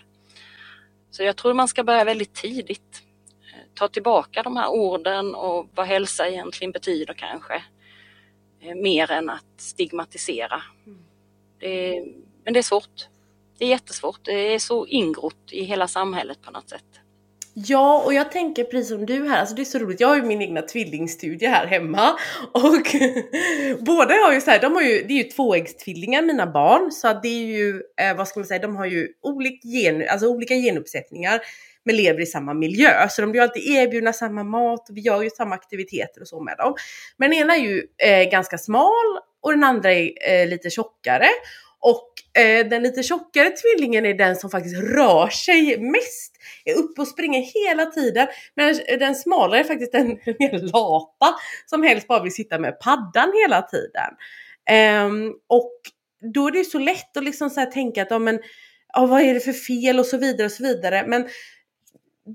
Så 1.11 1.23
jag 1.23 1.35
tror 1.35 1.53
man 1.53 1.67
ska 1.67 1.83
börja 1.83 2.03
väldigt 2.03 2.33
tidigt. 2.33 3.03
Eh, 3.41 3.59
ta 3.73 3.87
tillbaka 3.87 4.43
de 4.43 4.57
här 4.57 4.69
orden 4.69 5.35
och 5.35 5.69
vad 5.75 5.85
hälsa 5.85 6.27
egentligen 6.27 6.71
betyder 6.71 7.13
kanske. 7.13 7.63
Eh, 8.59 8.75
mer 8.75 9.11
än 9.11 9.29
att 9.29 9.53
stigmatisera. 9.57 10.61
Det 11.59 11.97
är, 11.97 12.05
men 12.43 12.53
det 12.53 12.59
är 12.59 12.63
svårt. 12.63 13.07
Det 13.57 13.65
är 13.65 13.69
jättesvårt. 13.69 14.19
Det 14.23 14.53
är 14.53 14.59
så 14.59 14.87
ingrott 14.87 15.51
i 15.51 15.63
hela 15.63 15.87
samhället 15.87 16.41
på 16.41 16.51
något 16.51 16.69
sätt. 16.69 16.99
Ja, 17.67 18.03
och 18.05 18.13
jag 18.13 18.31
tänker 18.31 18.63
precis 18.63 18.89
som 18.89 19.05
du 19.05 19.29
här, 19.29 19.39
alltså 19.39 19.55
det 19.55 19.61
är 19.61 19.65
så 19.65 19.79
roligt, 19.79 19.99
jag 19.99 20.07
har 20.07 20.15
ju 20.15 20.21
min 20.21 20.41
egna 20.41 20.61
tvillingstudie 20.61 21.47
här 21.47 21.65
hemma 21.67 22.09
och 22.53 22.95
båda 23.85 24.13
har 24.13 24.33
ju 24.33 24.41
så 24.41 24.51
här, 24.51 24.59
de 24.59 24.73
har 24.73 24.81
ju, 24.81 25.03
det 25.07 25.13
är 25.13 25.17
ju 25.17 25.23
tvåäggstvillingar 25.23 26.21
mina 26.21 26.47
barn, 26.47 26.91
så 26.91 27.07
att 27.07 27.23
det 27.23 27.29
är 27.29 27.45
ju, 27.45 27.81
eh, 28.01 28.17
vad 28.17 28.27
ska 28.27 28.39
man 28.39 28.47
säga, 28.47 28.59
de 28.59 28.75
har 28.75 28.85
ju 28.85 29.07
olika, 29.21 29.67
gen, 29.67 30.09
alltså 30.09 30.27
olika 30.27 30.53
genuppsättningar 30.53 31.41
men 31.85 31.95
lever 31.95 32.21
i 32.21 32.25
samma 32.25 32.53
miljö. 32.53 33.07
Så 33.09 33.21
de 33.21 33.31
blir 33.31 33.41
alltid 33.41 33.63
erbjudna 33.63 34.13
samma 34.13 34.43
mat 34.43 34.89
och 34.89 34.97
vi 34.97 35.01
gör 35.01 35.21
ju 35.21 35.29
samma 35.29 35.55
aktiviteter 35.55 36.21
och 36.21 36.27
så 36.27 36.43
med 36.43 36.57
dem. 36.57 36.73
Men 37.17 37.29
den 37.29 37.39
ena 37.39 37.55
är 37.55 37.59
ju 37.59 37.83
eh, 37.97 38.31
ganska 38.31 38.57
smal 38.57 39.19
och 39.41 39.51
den 39.51 39.63
andra 39.63 39.93
är 39.93 40.11
eh, 40.29 40.47
lite 40.47 40.69
tjockare. 40.69 41.27
Och 41.81 42.39
eh, 42.41 42.67
den 42.67 42.83
lite 42.83 43.03
tjockare 43.03 43.49
tvillingen 43.49 44.05
är 44.05 44.13
den 44.13 44.35
som 44.35 44.49
faktiskt 44.49 44.81
rör 44.81 45.27
sig 45.27 45.79
mest. 45.79 46.35
Är 46.65 46.73
uppe 46.73 47.01
och 47.01 47.07
springer 47.07 47.41
hela 47.41 47.85
tiden. 47.85 48.27
Men 48.55 48.75
den 48.99 49.15
smalare 49.15 49.59
är 49.59 49.63
faktiskt 49.63 49.91
den 49.91 50.07
mer 50.39 50.71
lata 50.71 51.35
som 51.65 51.83
helst 51.83 52.07
bara 52.07 52.23
vill 52.23 52.33
sitta 52.33 52.59
med 52.59 52.79
paddan 52.79 53.31
hela 53.43 53.61
tiden. 53.61 54.13
Eh, 54.69 55.33
och 55.47 55.73
då 56.33 56.47
är 56.47 56.51
det 56.51 56.63
så 56.63 56.79
lätt 56.79 57.17
att 57.17 57.23
liksom 57.23 57.49
så 57.49 57.65
tänka 57.65 58.01
att 58.01 58.11
ja, 58.11 58.19
men, 58.19 58.39
ja, 58.93 59.05
vad 59.05 59.21
är 59.21 59.33
det 59.33 59.39
för 59.39 59.53
fel 59.53 59.99
och 59.99 60.05
så 60.05 60.17
vidare 60.17 60.45
och 60.45 60.51
så 60.51 60.63
vidare. 60.63 61.05
Men 61.07 61.27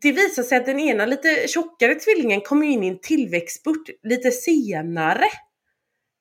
det 0.00 0.12
visar 0.12 0.42
sig 0.42 0.58
att 0.58 0.66
den 0.66 0.80
ena 0.80 1.06
lite 1.06 1.48
tjockare 1.48 1.94
tvillingen 1.94 2.40
kommer 2.40 2.66
in 2.66 2.84
i 2.84 2.88
en 2.88 3.00
tillväxtspurt 3.00 3.90
lite 4.02 4.30
senare 4.30 5.26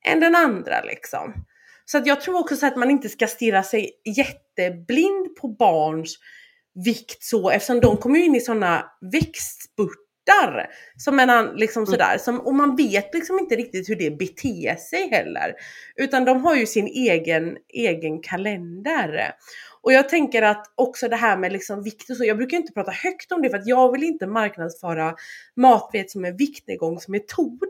än 0.06 0.20
den 0.20 0.36
andra 0.36 0.82
liksom. 0.82 1.34
Så 1.86 1.98
att 1.98 2.08
jag 2.08 2.22
tror 2.22 2.40
också 2.40 2.56
så 2.56 2.68
att 2.68 2.76
man 2.76 2.92
inte 2.92 3.10
ska 3.10 3.28
stirra 3.28 3.64
sig 3.64 3.92
jätteblind 4.06 5.36
på 5.36 5.48
barns 5.48 6.18
vikt 6.86 7.24
så 7.24 7.50
eftersom 7.50 7.80
de 7.80 7.98
kommer 7.98 8.20
in 8.20 8.36
i 8.36 8.42
sådana 8.42 8.86
växtspurtar. 9.12 10.04
Som 10.98 11.20
en, 11.20 11.56
liksom 11.56 11.84
mm. 11.84 11.92
sådär, 11.92 12.18
som, 12.18 12.40
och 12.40 12.56
man 12.56 12.76
vet 12.76 13.14
liksom 13.14 13.40
inte 13.40 13.56
riktigt 13.56 13.90
hur 13.90 13.96
det 13.96 14.12
beter 14.12 14.76
sig 14.76 15.10
heller. 15.10 15.54
Utan 15.96 16.26
de 16.26 16.44
har 16.46 16.56
ju 16.56 16.66
sin 16.66 16.88
egen, 16.88 17.58
egen 17.74 18.22
kalender. 18.22 19.32
Och 19.82 19.94
jag 19.94 20.10
tänker 20.10 20.42
att 20.42 20.74
också 20.76 21.08
det 21.08 21.16
här 21.16 21.38
med 21.38 21.54
liksom 21.54 21.84
vikt 21.84 22.10
och 22.10 22.18
så, 22.18 22.26
jag 22.26 22.38
brukar 22.38 22.58
inte 22.58 22.74
prata 22.74 22.92
högt 22.92 23.32
om 23.32 23.42
det 23.42 23.50
för 23.50 23.58
att 23.58 23.68
jag 23.68 23.92
vill 23.92 24.04
inte 24.04 24.28
marknadsföra 24.28 25.16
matvet 25.56 26.12
som 26.12 26.26
en 26.26 26.38
viktnedgångsmetod. 26.38 27.70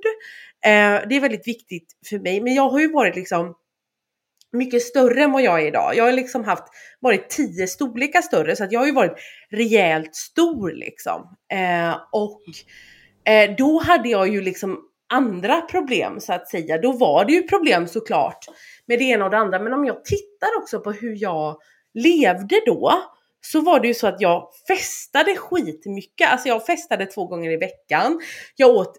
Eh, 0.66 1.08
det 1.10 1.16
är 1.16 1.20
väldigt 1.20 1.48
viktigt 1.48 1.88
för 2.10 2.20
mig, 2.20 2.42
men 2.42 2.54
jag 2.54 2.70
har 2.70 2.80
ju 2.80 2.92
varit 2.92 3.16
liksom 3.16 3.56
mycket 4.54 4.82
större 4.82 5.24
än 5.24 5.32
vad 5.32 5.42
jag 5.42 5.62
är 5.62 5.68
idag. 5.68 5.96
Jag 5.96 6.04
har 6.04 6.12
liksom 6.12 6.44
haft, 6.44 6.64
varit 7.00 7.30
tio 7.30 7.68
storlekar 7.68 8.22
större 8.22 8.56
så 8.56 8.64
att 8.64 8.72
jag 8.72 8.80
har 8.80 8.88
ju 8.88 8.94
varit 8.94 9.18
rejält 9.50 10.16
stor 10.16 10.72
liksom. 10.72 11.38
Eh, 11.52 11.98
och 12.12 12.42
eh, 13.34 13.56
då 13.58 13.80
hade 13.80 14.10
jag 14.10 14.28
ju 14.28 14.42
liksom 14.42 14.80
andra 15.14 15.62
problem 15.62 16.20
så 16.20 16.34
att 16.34 16.50
säga. 16.50 16.78
Då 16.78 16.92
var 16.92 17.26
det 17.26 17.34
ju 17.34 17.44
problem 17.44 17.88
såklart 17.88 18.46
med 18.86 19.00
det 19.00 19.04
ena 19.04 19.26
och 19.26 19.32
det 19.32 19.38
andra. 19.38 19.60
Men 19.60 19.74
om 19.74 19.86
jag 19.86 20.06
tittar 20.06 20.58
också 20.62 20.80
på 20.80 20.92
hur 20.92 21.16
jag 21.22 21.58
levde 21.94 22.62
då 22.66 22.94
så 23.42 23.62
var 23.62 23.80
det 23.80 23.88
ju 23.88 23.94
så 23.94 24.08
att 24.08 24.22
jag 24.22 24.50
festade 24.68 25.36
skitmycket. 25.36 26.32
Alltså 26.32 26.48
jag 26.48 26.66
festade 26.66 27.06
två 27.06 27.26
gånger 27.26 27.52
i 27.52 27.58
veckan. 27.58 28.22
Jag 28.56 28.70
åt 28.70 28.98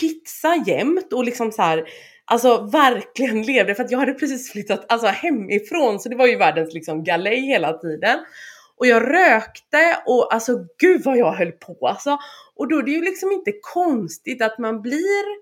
pizza 0.00 0.64
jämt 0.66 1.12
och 1.12 1.24
liksom 1.24 1.52
så 1.52 1.62
här, 1.62 1.84
alltså 2.30 2.68
verkligen 2.72 3.42
levde 3.42 3.74
för 3.74 3.84
att 3.84 3.90
jag 3.90 3.98
hade 3.98 4.14
precis 4.14 4.52
flyttat 4.52 4.92
alltså 4.92 5.06
hemifrån 5.06 6.00
så 6.00 6.08
det 6.08 6.16
var 6.16 6.26
ju 6.26 6.36
världens 6.36 6.74
liksom 6.74 7.04
galej 7.04 7.40
hela 7.40 7.72
tiden. 7.72 8.18
Och 8.76 8.86
jag 8.86 9.02
rökte 9.02 10.02
och 10.06 10.34
alltså 10.34 10.52
gud 10.78 11.02
vad 11.04 11.18
jag 11.18 11.32
höll 11.32 11.52
på 11.52 11.88
alltså. 11.88 12.18
Och 12.56 12.68
då 12.68 12.78
är 12.78 12.82
det 12.82 12.90
ju 12.90 13.04
liksom 13.04 13.32
inte 13.32 13.52
konstigt 13.62 14.42
att 14.42 14.58
man 14.58 14.82
blir 14.82 15.40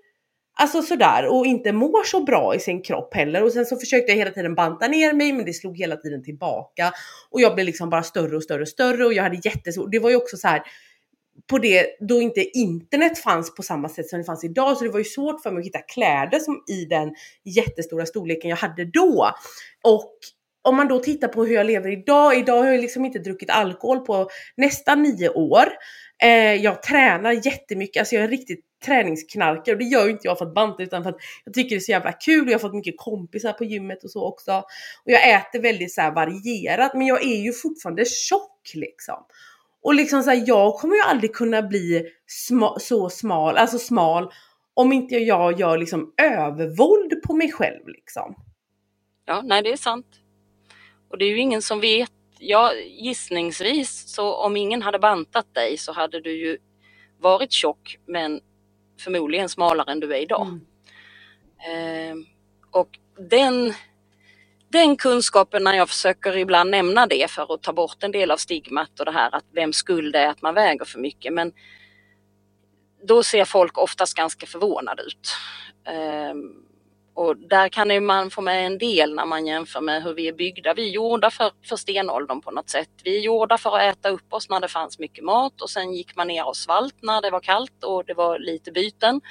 Alltså 0.61 0.81
sådär 0.81 1.27
och 1.27 1.45
inte 1.45 1.71
mår 1.71 2.03
så 2.03 2.23
bra 2.23 2.55
i 2.55 2.59
sin 2.59 2.81
kropp 2.81 3.13
heller. 3.13 3.43
Och 3.43 3.51
sen 3.51 3.65
så 3.65 3.75
försökte 3.75 4.11
jag 4.11 4.17
hela 4.17 4.31
tiden 4.31 4.55
banta 4.55 4.87
ner 4.87 5.13
mig 5.13 5.33
men 5.33 5.45
det 5.45 5.53
slog 5.53 5.77
hela 5.77 5.95
tiden 5.95 6.23
tillbaka. 6.23 6.91
Och 7.29 7.41
jag 7.41 7.55
blev 7.55 7.65
liksom 7.65 7.89
bara 7.89 8.03
större 8.03 8.35
och 8.35 8.43
större 8.43 8.61
och 8.61 8.67
större 8.67 9.05
och 9.05 9.13
jag 9.13 9.23
hade 9.23 9.39
jättesvårt. 9.43 9.91
Det 9.91 9.99
var 9.99 10.09
ju 10.09 10.15
också 10.15 10.37
så 10.37 10.47
här 10.47 10.61
på 11.49 11.57
det 11.57 11.85
då 11.99 12.21
inte 12.21 12.57
internet 12.57 13.19
fanns 13.19 13.55
på 13.55 13.63
samma 13.63 13.89
sätt 13.89 14.09
som 14.09 14.19
det 14.19 14.25
fanns 14.25 14.43
idag. 14.43 14.77
Så 14.77 14.83
det 14.83 14.89
var 14.89 14.99
ju 14.99 15.05
svårt 15.05 15.41
för 15.41 15.51
mig 15.51 15.59
att 15.59 15.65
hitta 15.65 15.79
kläder 15.79 16.39
som 16.39 16.63
i 16.67 16.85
den 16.85 17.09
jättestora 17.43 18.05
storleken 18.05 18.49
jag 18.49 18.57
hade 18.57 18.85
då. 18.85 19.31
Och 19.83 20.13
om 20.61 20.75
man 20.75 20.87
då 20.87 20.99
tittar 20.99 21.27
på 21.27 21.45
hur 21.45 21.55
jag 21.55 21.65
lever 21.65 21.91
idag. 21.91 22.37
Idag 22.37 22.57
har 22.63 22.71
jag 22.71 22.81
liksom 22.81 23.05
inte 23.05 23.19
druckit 23.19 23.49
alkohol 23.49 23.99
på 23.99 24.29
nästan 24.57 25.03
nio 25.03 25.29
år. 25.29 25.65
Eh, 26.23 26.55
jag 26.55 26.83
tränar 26.83 27.45
jättemycket, 27.45 28.01
alltså 28.01 28.15
jag 28.15 28.23
är 28.23 28.27
riktigt 28.27 28.65
träningsknarkare 28.85 29.75
och 29.75 29.79
det 29.79 29.85
gör 29.85 30.05
ju 30.05 30.11
inte 30.11 30.27
jag 30.27 30.37
för 30.37 30.45
att 30.45 30.53
banta 30.53 30.83
utan 30.83 31.03
för 31.03 31.09
att 31.09 31.17
jag 31.45 31.53
tycker 31.53 31.69
det 31.69 31.75
är 31.75 31.79
så 31.79 31.91
jävla 31.91 32.11
kul 32.11 32.41
och 32.41 32.49
jag 32.49 32.53
har 32.53 32.59
fått 32.59 32.75
mycket 32.75 32.95
kompisar 32.97 33.53
på 33.53 33.63
gymmet 33.63 34.03
och 34.03 34.11
så 34.11 34.25
också. 34.25 34.57
Och 35.05 35.11
jag 35.11 35.29
äter 35.29 35.61
väldigt 35.61 35.93
så 35.93 36.01
varierat 36.01 36.93
men 36.93 37.07
jag 37.07 37.23
är 37.23 37.41
ju 37.43 37.53
fortfarande 37.53 38.05
tjock 38.05 38.71
liksom. 38.73 39.25
Och 39.83 39.93
liksom 39.93 40.23
så 40.23 40.29
här, 40.29 40.43
jag 40.47 40.75
kommer 40.75 40.95
ju 40.95 41.01
aldrig 41.01 41.33
kunna 41.33 41.61
bli 41.61 42.05
sma 42.27 42.79
så 42.79 43.09
smal, 43.09 43.57
alltså 43.57 43.79
smal 43.79 44.31
om 44.73 44.91
inte 44.91 45.15
jag 45.15 45.59
gör 45.59 45.77
liksom 45.77 46.13
övervåld 46.21 47.21
på 47.27 47.35
mig 47.35 47.51
själv 47.51 47.87
liksom. 47.87 48.35
Ja, 49.25 49.41
nej 49.45 49.63
det 49.63 49.71
är 49.71 49.77
sant. 49.77 50.19
Och 51.09 51.17
det 51.17 51.25
är 51.25 51.29
ju 51.29 51.39
ingen 51.39 51.61
som 51.61 51.79
vet. 51.79 52.11
Ja, 52.39 52.73
gissningsvis 52.73 54.13
så 54.13 54.35
om 54.35 54.57
ingen 54.57 54.81
hade 54.81 54.99
bantat 54.99 55.55
dig 55.55 55.77
så 55.77 55.91
hade 55.91 56.21
du 56.21 56.31
ju 56.31 56.57
varit 57.19 57.51
tjock 57.51 57.97
men 58.05 58.41
förmodligen 58.99 59.49
smalare 59.49 59.91
än 59.91 59.99
du 59.99 60.15
är 60.15 60.21
idag. 60.21 60.47
Mm. 60.47 60.61
Eh, 61.59 62.25
och 62.71 62.89
den, 63.29 63.73
den 64.71 64.97
kunskapen 64.97 65.63
när 65.63 65.73
jag 65.73 65.89
försöker 65.89 66.37
ibland 66.37 66.69
nämna 66.69 67.07
det 67.07 67.31
för 67.31 67.53
att 67.53 67.61
ta 67.61 67.73
bort 67.73 68.03
en 68.03 68.11
del 68.11 68.31
av 68.31 68.37
stigmat 68.37 68.99
och 68.99 69.05
det 69.05 69.11
här 69.11 69.35
att 69.35 69.45
vem 69.51 69.73
skuld 69.73 70.15
är 70.15 70.27
att 70.27 70.41
man 70.41 70.53
väger 70.53 70.85
för 70.85 70.99
mycket. 70.99 71.33
Men 71.33 71.53
då 73.07 73.23
ser 73.23 73.45
folk 73.45 73.77
oftast 73.77 74.13
ganska 74.13 74.45
förvånade 74.45 75.03
ut. 75.03 75.35
Ehm, 75.87 76.65
och 77.13 77.37
där 77.37 77.69
kan 77.69 78.05
man 78.05 78.29
få 78.29 78.41
med 78.41 78.65
en 78.65 78.77
del 78.77 79.15
när 79.15 79.25
man 79.25 79.47
jämför 79.47 79.81
med 79.81 80.03
hur 80.03 80.13
vi 80.13 80.27
är 80.27 80.33
byggda. 80.33 80.73
Vi 80.73 80.89
är 80.89 80.93
gjorda 80.93 81.29
för, 81.29 81.51
för 81.69 81.75
stenåldern 81.75 82.41
på 82.41 82.51
något 82.51 82.69
sätt. 82.69 82.89
Vi 83.03 83.17
är 83.17 83.21
gjorda 83.21 83.57
för 83.57 83.77
att 83.77 83.97
äta 83.97 84.09
upp 84.09 84.33
oss 84.33 84.49
när 84.49 84.59
det 84.59 84.67
fanns 84.67 84.99
mycket 84.99 85.23
mat 85.23 85.61
och 85.61 85.69
sen 85.69 85.93
gick 85.93 86.15
man 86.15 86.27
ner 86.27 86.47
och 86.47 86.57
svalt 86.57 86.95
när 87.01 87.21
det 87.21 87.29
var 87.29 87.39
kallt 87.39 87.83
och 87.83 88.05
det 88.05 88.13
var 88.13 88.39
lite 88.39 88.71
byten. 88.71 89.21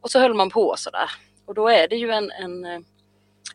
Och 0.00 0.10
så 0.10 0.18
höll 0.18 0.34
man 0.34 0.50
på 0.50 0.74
sådär. 0.76 1.10
Och 1.46 1.54
då 1.54 1.68
är 1.68 1.88
det 1.88 1.96
ju 1.96 2.10
en, 2.10 2.30
en, 2.30 2.84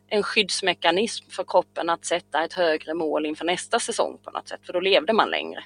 en 0.08 0.22
skyddsmekanism 0.22 1.30
för 1.30 1.44
kroppen 1.44 1.90
att 1.90 2.04
sätta 2.04 2.44
ett 2.44 2.52
högre 2.52 2.94
mål 2.94 3.26
inför 3.26 3.44
nästa 3.44 3.80
säsong 3.80 4.18
på 4.24 4.30
något 4.30 4.48
sätt, 4.48 4.60
för 4.66 4.72
då 4.72 4.80
levde 4.80 5.12
man 5.12 5.30
längre. 5.30 5.64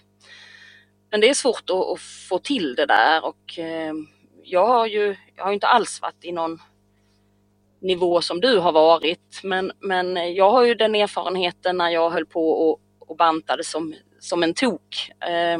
Men 1.11 1.20
det 1.20 1.28
är 1.28 1.35
svårt 1.35 1.70
att, 1.70 1.76
att 1.76 2.01
få 2.01 2.39
till 2.39 2.74
det 2.74 2.87
där 2.87 3.24
och 3.24 3.59
eh, 3.59 3.95
jag 4.43 4.66
har 4.66 4.87
ju 4.87 5.16
jag 5.37 5.45
har 5.45 5.53
inte 5.53 5.66
alls 5.66 6.03
varit 6.03 6.24
i 6.24 6.32
någon 6.32 6.59
nivå 7.80 8.20
som 8.20 8.41
du 8.41 8.59
har 8.59 8.72
varit. 8.72 9.41
Men, 9.43 9.72
men 9.80 10.35
jag 10.35 10.51
har 10.51 10.64
ju 10.64 10.74
den 10.74 10.95
erfarenheten 10.95 11.76
när 11.76 11.91
jag 11.91 12.11
höll 12.11 12.26
på 12.26 12.51
och, 12.51 12.80
och 12.99 13.16
bantade 13.16 13.64
som, 13.64 13.95
som 14.20 14.43
en 14.43 14.55
tok. 14.55 15.11
Eh, 15.20 15.59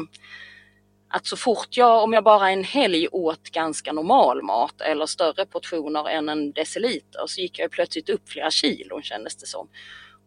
att 1.15 1.25
så 1.25 1.37
fort 1.37 1.77
jag, 1.77 2.03
om 2.03 2.13
jag 2.13 2.23
bara 2.23 2.49
en 2.49 2.63
helg 2.63 3.07
åt 3.11 3.43
ganska 3.43 3.93
normal 3.93 4.43
mat 4.43 4.81
eller 4.81 5.05
större 5.05 5.45
portioner 5.45 6.09
än 6.09 6.29
en 6.29 6.51
deciliter 6.51 7.27
så 7.27 7.41
gick 7.41 7.59
jag 7.59 7.71
plötsligt 7.71 8.09
upp 8.09 8.29
flera 8.29 8.51
kilon 8.51 9.03
kändes 9.03 9.35
det 9.35 9.45
som. 9.45 9.67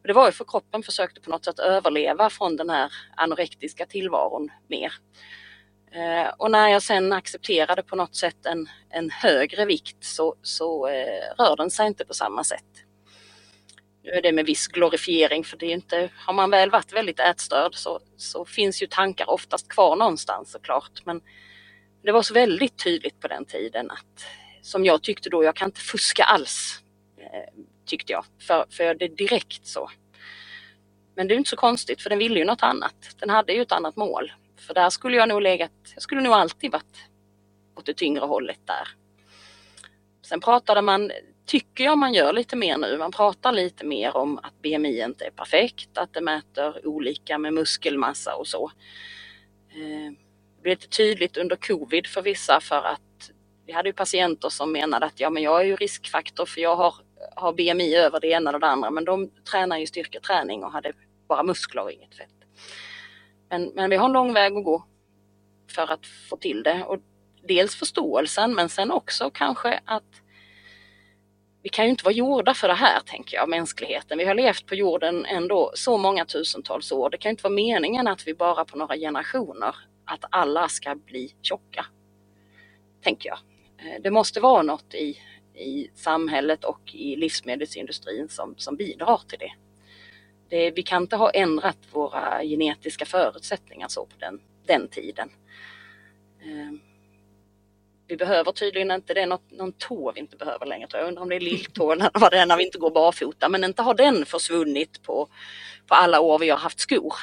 Och 0.02 0.06
det 0.06 0.12
var 0.12 0.26
ju 0.26 0.32
för 0.32 0.44
kroppen 0.44 0.82
försökte 0.82 1.20
på 1.20 1.30
något 1.30 1.44
sätt 1.44 1.58
överleva 1.58 2.30
från 2.30 2.56
den 2.56 2.70
här 2.70 2.92
anorektiska 3.16 3.86
tillvaron 3.86 4.48
mer. 4.68 4.92
Eh, 5.92 6.32
och 6.36 6.50
när 6.50 6.68
jag 6.68 6.82
sen 6.82 7.12
accepterade 7.12 7.82
på 7.82 7.96
något 7.96 8.16
sätt 8.16 8.46
en, 8.46 8.68
en 8.90 9.10
högre 9.10 9.64
vikt 9.64 10.04
så, 10.04 10.34
så 10.42 10.86
eh, 10.86 11.34
rör 11.38 11.56
den 11.56 11.70
sig 11.70 11.86
inte 11.86 12.04
på 12.04 12.14
samma 12.14 12.44
sätt. 12.44 12.87
Nu 14.08 14.14
är 14.14 14.22
det 14.22 14.32
med 14.32 14.46
viss 14.46 14.66
glorifiering 14.66 15.44
för 15.44 15.56
det 15.56 15.66
är 15.66 15.70
inte, 15.70 16.10
har 16.16 16.32
man 16.32 16.50
väl 16.50 16.70
varit 16.70 16.92
väldigt 16.92 17.20
ätstörd 17.20 17.74
så, 17.74 18.00
så 18.16 18.44
finns 18.44 18.82
ju 18.82 18.86
tankar 18.86 19.30
oftast 19.30 19.68
kvar 19.68 19.96
någonstans 19.96 20.52
såklart. 20.52 21.04
Men 21.04 21.20
det 22.02 22.12
var 22.12 22.22
så 22.22 22.34
väldigt 22.34 22.84
tydligt 22.84 23.20
på 23.20 23.28
den 23.28 23.44
tiden 23.44 23.90
att 23.90 24.26
som 24.62 24.84
jag 24.84 25.02
tyckte 25.02 25.30
då, 25.30 25.44
jag 25.44 25.56
kan 25.56 25.68
inte 25.68 25.80
fuska 25.80 26.24
alls. 26.24 26.82
Eh, 27.18 27.62
tyckte 27.86 28.12
jag, 28.12 28.24
för, 28.46 28.66
för 28.70 28.94
det 28.94 29.04
är 29.04 29.08
direkt 29.16 29.66
så. 29.66 29.90
Men 31.16 31.28
det 31.28 31.34
är 31.34 31.36
inte 31.36 31.50
så 31.50 31.56
konstigt 31.56 32.02
för 32.02 32.10
den 32.10 32.18
ville 32.18 32.38
ju 32.38 32.44
något 32.44 32.62
annat. 32.62 33.16
Den 33.20 33.30
hade 33.30 33.52
ju 33.52 33.62
ett 33.62 33.72
annat 33.72 33.96
mål. 33.96 34.32
För 34.56 34.74
där 34.74 34.90
skulle 34.90 35.16
jag 35.16 35.28
nog 35.28 35.42
legat, 35.42 35.72
jag 35.94 36.02
skulle 36.02 36.20
nog 36.20 36.32
alltid 36.32 36.72
varit 36.72 36.98
åt 37.76 37.86
det 37.86 37.94
tyngre 37.94 38.24
hållet 38.24 38.60
där. 38.64 38.88
Sen 40.22 40.40
pratade 40.40 40.82
man, 40.82 41.10
tycker 41.48 41.84
jag 41.84 41.98
man 41.98 42.14
gör 42.14 42.32
lite 42.32 42.56
mer 42.56 42.78
nu, 42.78 42.98
man 42.98 43.12
pratar 43.12 43.52
lite 43.52 43.86
mer 43.86 44.16
om 44.16 44.38
att 44.38 44.62
BMI 44.62 45.04
inte 45.04 45.24
är 45.24 45.30
perfekt, 45.30 45.98
att 45.98 46.14
det 46.14 46.20
mäter 46.20 46.86
olika 46.86 47.38
med 47.38 47.52
muskelmassa 47.52 48.34
och 48.34 48.46
så. 48.46 48.72
Eh, 49.70 50.12
det 50.56 50.62
blev 50.62 50.72
lite 50.72 50.88
tydligt 50.88 51.36
under 51.36 51.56
covid 51.56 52.06
för 52.06 52.22
vissa 52.22 52.60
för 52.60 52.82
att 52.82 53.30
vi 53.66 53.72
hade 53.72 53.88
ju 53.88 53.92
patienter 53.92 54.48
som 54.48 54.72
menade 54.72 55.06
att 55.06 55.20
ja 55.20 55.30
men 55.30 55.42
jag 55.42 55.60
är 55.60 55.64
ju 55.64 55.76
riskfaktor 55.76 56.46
för 56.46 56.60
jag 56.60 56.76
har, 56.76 56.94
har 57.36 57.52
BMI 57.52 57.96
över 57.96 58.20
det 58.20 58.28
ena 58.28 58.50
och 58.50 58.60
det 58.60 58.66
andra 58.66 58.90
men 58.90 59.04
de 59.04 59.30
tränar 59.50 59.78
ju 59.78 59.86
styrketräning 59.86 60.64
och 60.64 60.72
hade 60.72 60.92
bara 61.28 61.42
muskler 61.42 61.82
och 61.82 61.92
inget 61.92 62.14
fett. 62.14 62.28
Men, 63.50 63.72
men 63.74 63.90
vi 63.90 63.96
har 63.96 64.06
en 64.06 64.12
lång 64.12 64.32
väg 64.32 64.56
att 64.56 64.64
gå 64.64 64.84
för 65.70 65.92
att 65.92 66.06
få 66.06 66.36
till 66.36 66.62
det. 66.62 66.84
Och 66.84 66.98
dels 67.42 67.76
förståelsen 67.76 68.54
men 68.54 68.68
sen 68.68 68.90
också 68.90 69.30
kanske 69.30 69.80
att 69.84 70.22
vi 71.68 71.72
kan 71.72 71.84
ju 71.84 71.90
inte 71.90 72.04
vara 72.04 72.14
gjorda 72.14 72.54
för 72.54 72.68
det 72.68 72.74
här, 72.74 73.00
tänker 73.00 73.36
jag, 73.36 73.48
mänskligheten. 73.48 74.18
Vi 74.18 74.24
har 74.24 74.34
levt 74.34 74.66
på 74.66 74.74
jorden 74.74 75.24
ändå 75.24 75.72
så 75.74 75.98
många 75.98 76.24
tusentals 76.24 76.92
år. 76.92 77.10
Det 77.10 77.18
kan 77.18 77.28
ju 77.28 77.32
inte 77.32 77.42
vara 77.42 77.54
meningen 77.54 78.08
att 78.08 78.26
vi 78.26 78.34
bara 78.34 78.64
på 78.64 78.78
några 78.78 78.96
generationer, 78.96 79.76
att 80.04 80.24
alla 80.30 80.68
ska 80.68 80.94
bli 80.94 81.34
tjocka. 81.42 81.86
Tänker 83.02 83.28
jag. 83.28 83.38
Eh, 83.78 84.02
det 84.02 84.10
måste 84.10 84.40
vara 84.40 84.62
något 84.62 84.94
i, 84.94 85.18
i 85.54 85.90
samhället 85.94 86.64
och 86.64 86.94
i 86.94 87.16
livsmedelsindustrin 87.16 88.28
som, 88.28 88.54
som 88.56 88.76
bidrar 88.76 89.20
till 89.28 89.38
det. 89.38 89.52
det. 90.48 90.70
Vi 90.70 90.82
kan 90.82 91.02
inte 91.02 91.16
ha 91.16 91.30
ändrat 91.30 91.78
våra 91.92 92.42
genetiska 92.42 93.04
förutsättningar 93.04 93.88
så 93.88 94.06
på 94.06 94.16
den, 94.18 94.40
den 94.66 94.88
tiden. 94.88 95.30
Eh, 96.40 96.87
vi 98.08 98.16
behöver 98.16 98.52
tydligen 98.52 98.90
inte 98.90 99.14
det, 99.14 99.26
något, 99.26 99.50
någon 99.50 99.72
tå 99.72 100.12
vi 100.12 100.20
inte 100.20 100.36
behöver 100.36 100.66
längre. 100.66 100.88
Jag 100.92 101.08
undrar 101.08 101.22
om 101.22 101.28
det 101.28 101.36
är 101.36 101.40
lilltå 101.40 101.92
eller 101.92 102.10
vad 102.14 102.32
det 102.32 102.38
är 102.38 102.46
när 102.46 102.56
vi 102.56 102.64
inte 102.64 102.78
går 102.78 102.90
barfota. 102.90 103.48
Men 103.48 103.64
inte 103.64 103.82
har 103.82 103.94
den 103.94 104.26
försvunnit 104.26 105.02
på, 105.02 105.28
på 105.86 105.94
alla 105.94 106.20
år 106.20 106.38
vi 106.38 106.50
har 106.50 106.56
haft 106.56 106.80
skor. 106.80 107.14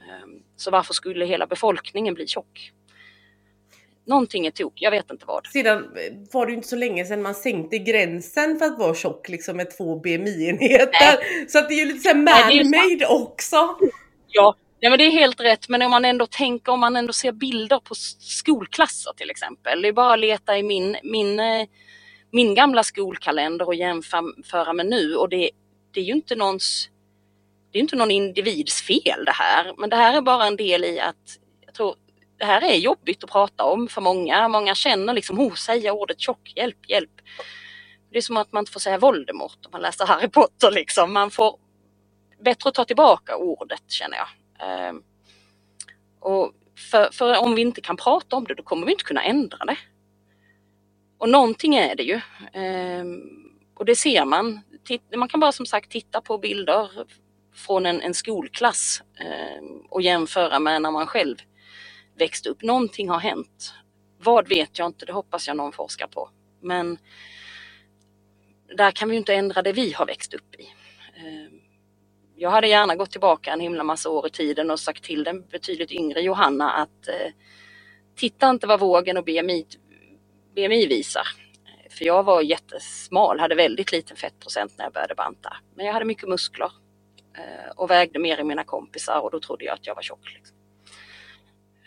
Ehm, 0.00 0.42
så 0.56 0.70
varför 0.70 0.94
skulle 0.94 1.24
hela 1.24 1.46
befolkningen 1.46 2.14
bli 2.14 2.26
tjock? 2.26 2.72
Någonting 4.06 4.46
är 4.46 4.50
tok, 4.50 4.72
jag 4.76 4.90
vet 4.90 5.10
inte 5.10 5.26
vad. 5.26 5.46
Sedan 5.46 5.96
var 6.32 6.46
det 6.46 6.52
inte 6.52 6.68
så 6.68 6.76
länge 6.76 7.04
sedan 7.04 7.22
man 7.22 7.34
sänkte 7.34 7.78
gränsen 7.78 8.58
för 8.58 8.66
att 8.66 8.78
vara 8.78 8.94
tjock 8.94 9.28
liksom 9.28 9.56
med 9.56 9.76
två 9.76 9.96
BMI-enheter. 9.98 11.48
Så 11.48 11.58
att 11.58 11.68
det 11.68 11.74
är 11.74 11.78
ju 11.78 11.84
lite 11.84 12.00
såhär 12.00 12.14
man-made 12.14 13.06
också. 13.06 13.78
Ja, 14.28 14.56
Ja 14.84 14.90
men 14.90 14.98
det 14.98 15.04
är 15.04 15.10
helt 15.10 15.40
rätt 15.40 15.68
men 15.68 15.82
om 15.82 15.90
man 15.90 16.04
ändå 16.04 16.26
tänker, 16.26 16.72
om 16.72 16.80
man 16.80 16.96
ändå 16.96 17.12
ser 17.12 17.32
bilder 17.32 17.78
på 17.78 17.94
skolklasser 18.18 19.12
till 19.16 19.30
exempel. 19.30 19.82
Det 19.82 19.88
är 19.88 19.92
bara 19.92 20.12
att 20.14 20.20
leta 20.20 20.58
i 20.58 20.62
min, 20.62 20.96
min, 21.02 21.40
eh, 21.40 21.66
min 22.30 22.54
gamla 22.54 22.82
skolkalender 22.82 23.66
och 23.66 23.74
jämföra 23.74 24.72
med 24.72 24.86
nu 24.86 25.16
och 25.16 25.28
det, 25.28 25.50
det 25.90 26.00
är 26.00 26.04
ju 26.04 26.12
inte 26.12 26.36
någons 26.36 26.88
det 27.72 27.78
är 27.78 27.80
inte 27.80 27.96
någon 27.96 28.10
individs 28.10 28.82
fel 28.82 29.24
det 29.24 29.32
här 29.32 29.74
men 29.78 29.90
det 29.90 29.96
här 29.96 30.16
är 30.16 30.20
bara 30.20 30.46
en 30.46 30.56
del 30.56 30.84
i 30.84 31.00
att 31.00 31.38
jag 31.66 31.74
tror 31.74 31.94
det 32.38 32.44
här 32.44 32.62
är 32.62 32.76
jobbigt 32.76 33.24
att 33.24 33.30
prata 33.30 33.64
om 33.64 33.88
för 33.88 34.00
många. 34.00 34.48
Många 34.48 34.74
känner 34.74 35.14
liksom, 35.14 35.40
oh, 35.40 35.54
säga 35.54 35.92
ordet 35.92 36.20
tjock, 36.20 36.52
hjälp, 36.56 36.90
hjälp. 36.90 37.20
Det 38.12 38.18
är 38.18 38.22
som 38.22 38.36
att 38.36 38.52
man 38.52 38.60
inte 38.62 38.72
får 38.72 38.80
säga 38.80 38.98
Voldemort 38.98 39.58
om 39.66 39.70
man 39.72 39.82
läser 39.82 40.06
Harry 40.06 40.28
Potter 40.28 40.70
liksom. 40.70 41.12
Man 41.12 41.30
får 41.30 41.56
bättre 42.44 42.68
att 42.68 42.74
ta 42.74 42.84
tillbaka 42.84 43.36
ordet 43.36 43.90
känner 43.90 44.16
jag. 44.16 44.28
Ehm, 44.58 45.02
och 46.20 46.52
för, 46.90 47.10
för, 47.12 47.38
om 47.38 47.54
vi 47.54 47.62
inte 47.62 47.80
kan 47.80 47.96
prata 47.96 48.36
om 48.36 48.44
det, 48.44 48.54
då 48.54 48.62
kommer 48.62 48.86
vi 48.86 48.92
inte 48.92 49.04
kunna 49.04 49.22
ändra 49.22 49.64
det. 49.64 49.78
Och 51.18 51.28
någonting 51.28 51.74
är 51.74 51.94
det 51.96 52.02
ju. 52.02 52.20
Ehm, 52.52 53.20
och 53.74 53.84
det 53.84 53.96
ser 53.96 54.24
man. 54.24 54.60
Man 55.16 55.28
kan 55.28 55.40
bara 55.40 55.52
som 55.52 55.66
sagt 55.66 55.90
titta 55.90 56.20
på 56.20 56.38
bilder 56.38 56.90
från 57.54 57.86
en, 57.86 58.00
en 58.00 58.14
skolklass 58.14 59.02
ehm, 59.20 59.80
och 59.90 60.02
jämföra 60.02 60.58
med 60.58 60.82
när 60.82 60.90
man 60.90 61.06
själv 61.06 61.36
växte 62.18 62.48
upp. 62.48 62.62
Någonting 62.62 63.08
har 63.08 63.18
hänt. 63.18 63.74
Vad 64.18 64.48
vet 64.48 64.78
jag 64.78 64.86
inte, 64.86 65.06
det 65.06 65.12
hoppas 65.12 65.48
jag 65.48 65.56
någon 65.56 65.72
forskar 65.72 66.06
på. 66.06 66.30
Men 66.60 66.98
där 68.76 68.90
kan 68.90 69.08
vi 69.08 69.16
inte 69.16 69.34
ändra 69.34 69.62
det 69.62 69.72
vi 69.72 69.92
har 69.92 70.06
växt 70.06 70.34
upp 70.34 70.54
i 70.54 70.68
jag 72.36 72.50
hade 72.50 72.68
gärna 72.68 72.96
gått 72.96 73.10
tillbaka 73.10 73.52
en 73.52 73.60
himla 73.60 73.84
massa 73.84 74.10
år 74.10 74.26
i 74.26 74.30
tiden 74.30 74.70
och 74.70 74.80
sagt 74.80 75.04
till 75.04 75.24
den 75.24 75.46
betydligt 75.46 75.92
yngre 75.92 76.20
Johanna 76.20 76.70
att 76.70 77.08
eh, 77.08 77.32
titta 78.16 78.50
inte 78.50 78.66
vad 78.66 78.80
vågen 78.80 79.16
och 79.16 79.24
BMI, 79.24 79.66
BMI 80.54 80.86
visar. 80.86 81.26
För 81.90 82.04
jag 82.04 82.22
var 82.22 82.42
jättesmal, 82.42 83.40
hade 83.40 83.54
väldigt 83.54 83.92
liten 83.92 84.16
fettprocent 84.16 84.78
när 84.78 84.84
jag 84.84 84.92
började 84.92 85.14
banta. 85.14 85.56
Men 85.74 85.86
jag 85.86 85.92
hade 85.92 86.04
mycket 86.04 86.28
muskler 86.28 86.72
eh, 87.36 87.70
och 87.76 87.90
vägde 87.90 88.18
mer 88.18 88.40
än 88.40 88.46
mina 88.46 88.64
kompisar 88.64 89.20
och 89.20 89.30
då 89.30 89.40
trodde 89.40 89.64
jag 89.64 89.74
att 89.74 89.86
jag 89.86 89.94
var 89.94 90.02
tjock. 90.02 90.34
Liksom. 90.34 90.56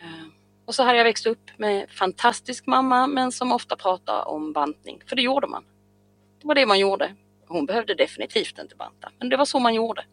Eh, 0.01 0.27
och 0.65 0.75
så 0.75 0.83
hade 0.83 0.97
jag 0.97 1.03
växt 1.03 1.25
upp 1.25 1.51
med 1.57 1.89
fantastisk 1.91 2.65
mamma 2.65 3.07
men 3.07 3.31
som 3.31 3.51
ofta 3.51 3.75
pratade 3.75 4.23
om 4.23 4.53
bantning, 4.53 5.01
för 5.05 5.15
det 5.15 5.21
gjorde 5.21 5.47
man. 5.47 5.63
Det 6.41 6.47
var 6.47 6.55
det 6.55 6.65
man 6.65 6.79
gjorde. 6.79 7.15
Hon 7.47 7.65
behövde 7.65 7.95
definitivt 7.95 8.59
inte 8.59 8.75
banta, 8.75 9.11
men 9.19 9.29
det 9.29 9.37
var 9.37 9.45
så 9.45 9.59
man 9.59 9.73
gjorde. 9.73 10.05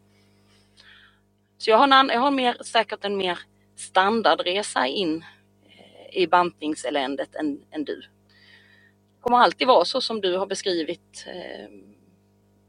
Så 1.59 1.70
jag 1.70 1.78
har, 1.78 1.88
en, 1.88 2.09
jag 2.09 2.20
har 2.20 2.30
mer, 2.30 2.57
säkert 2.64 3.05
en 3.05 3.16
mer 3.16 3.38
standardresa 3.76 4.86
in 4.86 5.24
eh, 5.66 6.22
i 6.22 6.26
bantningseländet 6.26 7.34
än, 7.34 7.64
än 7.70 7.84
du. 7.84 8.00
Det 8.00 9.20
kommer 9.20 9.38
alltid 9.38 9.66
vara 9.66 9.84
så 9.84 10.00
som 10.00 10.20
du 10.20 10.36
har 10.36 10.46
beskrivit 10.46 11.24
eh, 11.26 11.68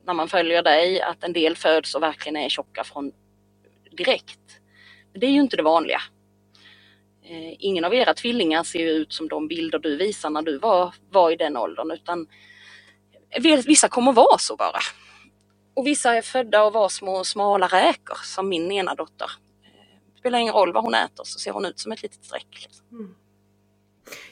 när 0.05 0.13
man 0.13 0.27
följer 0.27 0.63
dig, 0.63 1.01
att 1.01 1.23
en 1.23 1.33
del 1.33 1.55
föds 1.55 1.95
och 1.95 2.03
verkligen 2.03 2.35
är 2.35 2.49
tjocka 2.49 2.83
från 2.83 3.11
direkt. 3.91 4.59
Men 5.11 5.19
det 5.19 5.27
är 5.27 5.31
ju 5.31 5.41
inte 5.41 5.57
det 5.57 5.63
vanliga. 5.63 6.01
Eh, 7.23 7.55
ingen 7.59 7.85
av 7.85 7.93
era 7.93 8.13
tvillingar 8.13 8.63
ser 8.63 8.85
ut 8.85 9.13
som 9.13 9.27
de 9.27 9.47
bilder 9.47 9.79
du 9.79 9.97
visar 9.97 10.29
när 10.29 10.41
du 10.41 10.57
var, 10.57 10.93
var 11.09 11.31
i 11.31 11.35
den 11.35 11.57
åldern, 11.57 11.91
utan 11.91 12.27
vissa 13.65 13.89
kommer 13.89 14.13
vara 14.13 14.37
så 14.37 14.55
bara. 14.55 14.79
Och 15.75 15.87
vissa 15.87 16.15
är 16.15 16.21
födda 16.21 16.63
och 16.63 16.73
var 16.73 16.89
små 16.89 17.23
smala 17.23 17.67
räkor 17.67 18.17
som 18.23 18.49
min 18.49 18.71
ena 18.71 18.95
dotter. 18.95 19.31
Det 20.13 20.19
spelar 20.19 20.39
ingen 20.39 20.53
roll 20.53 20.73
vad 20.73 20.83
hon 20.83 20.93
äter 20.93 21.23
så 21.23 21.39
ser 21.39 21.51
hon 21.51 21.65
ut 21.65 21.79
som 21.79 21.91
ett 21.91 22.01
litet 22.01 22.25
streck. 22.25 22.47
Liksom. 22.63 22.85
Mm. 22.91 23.15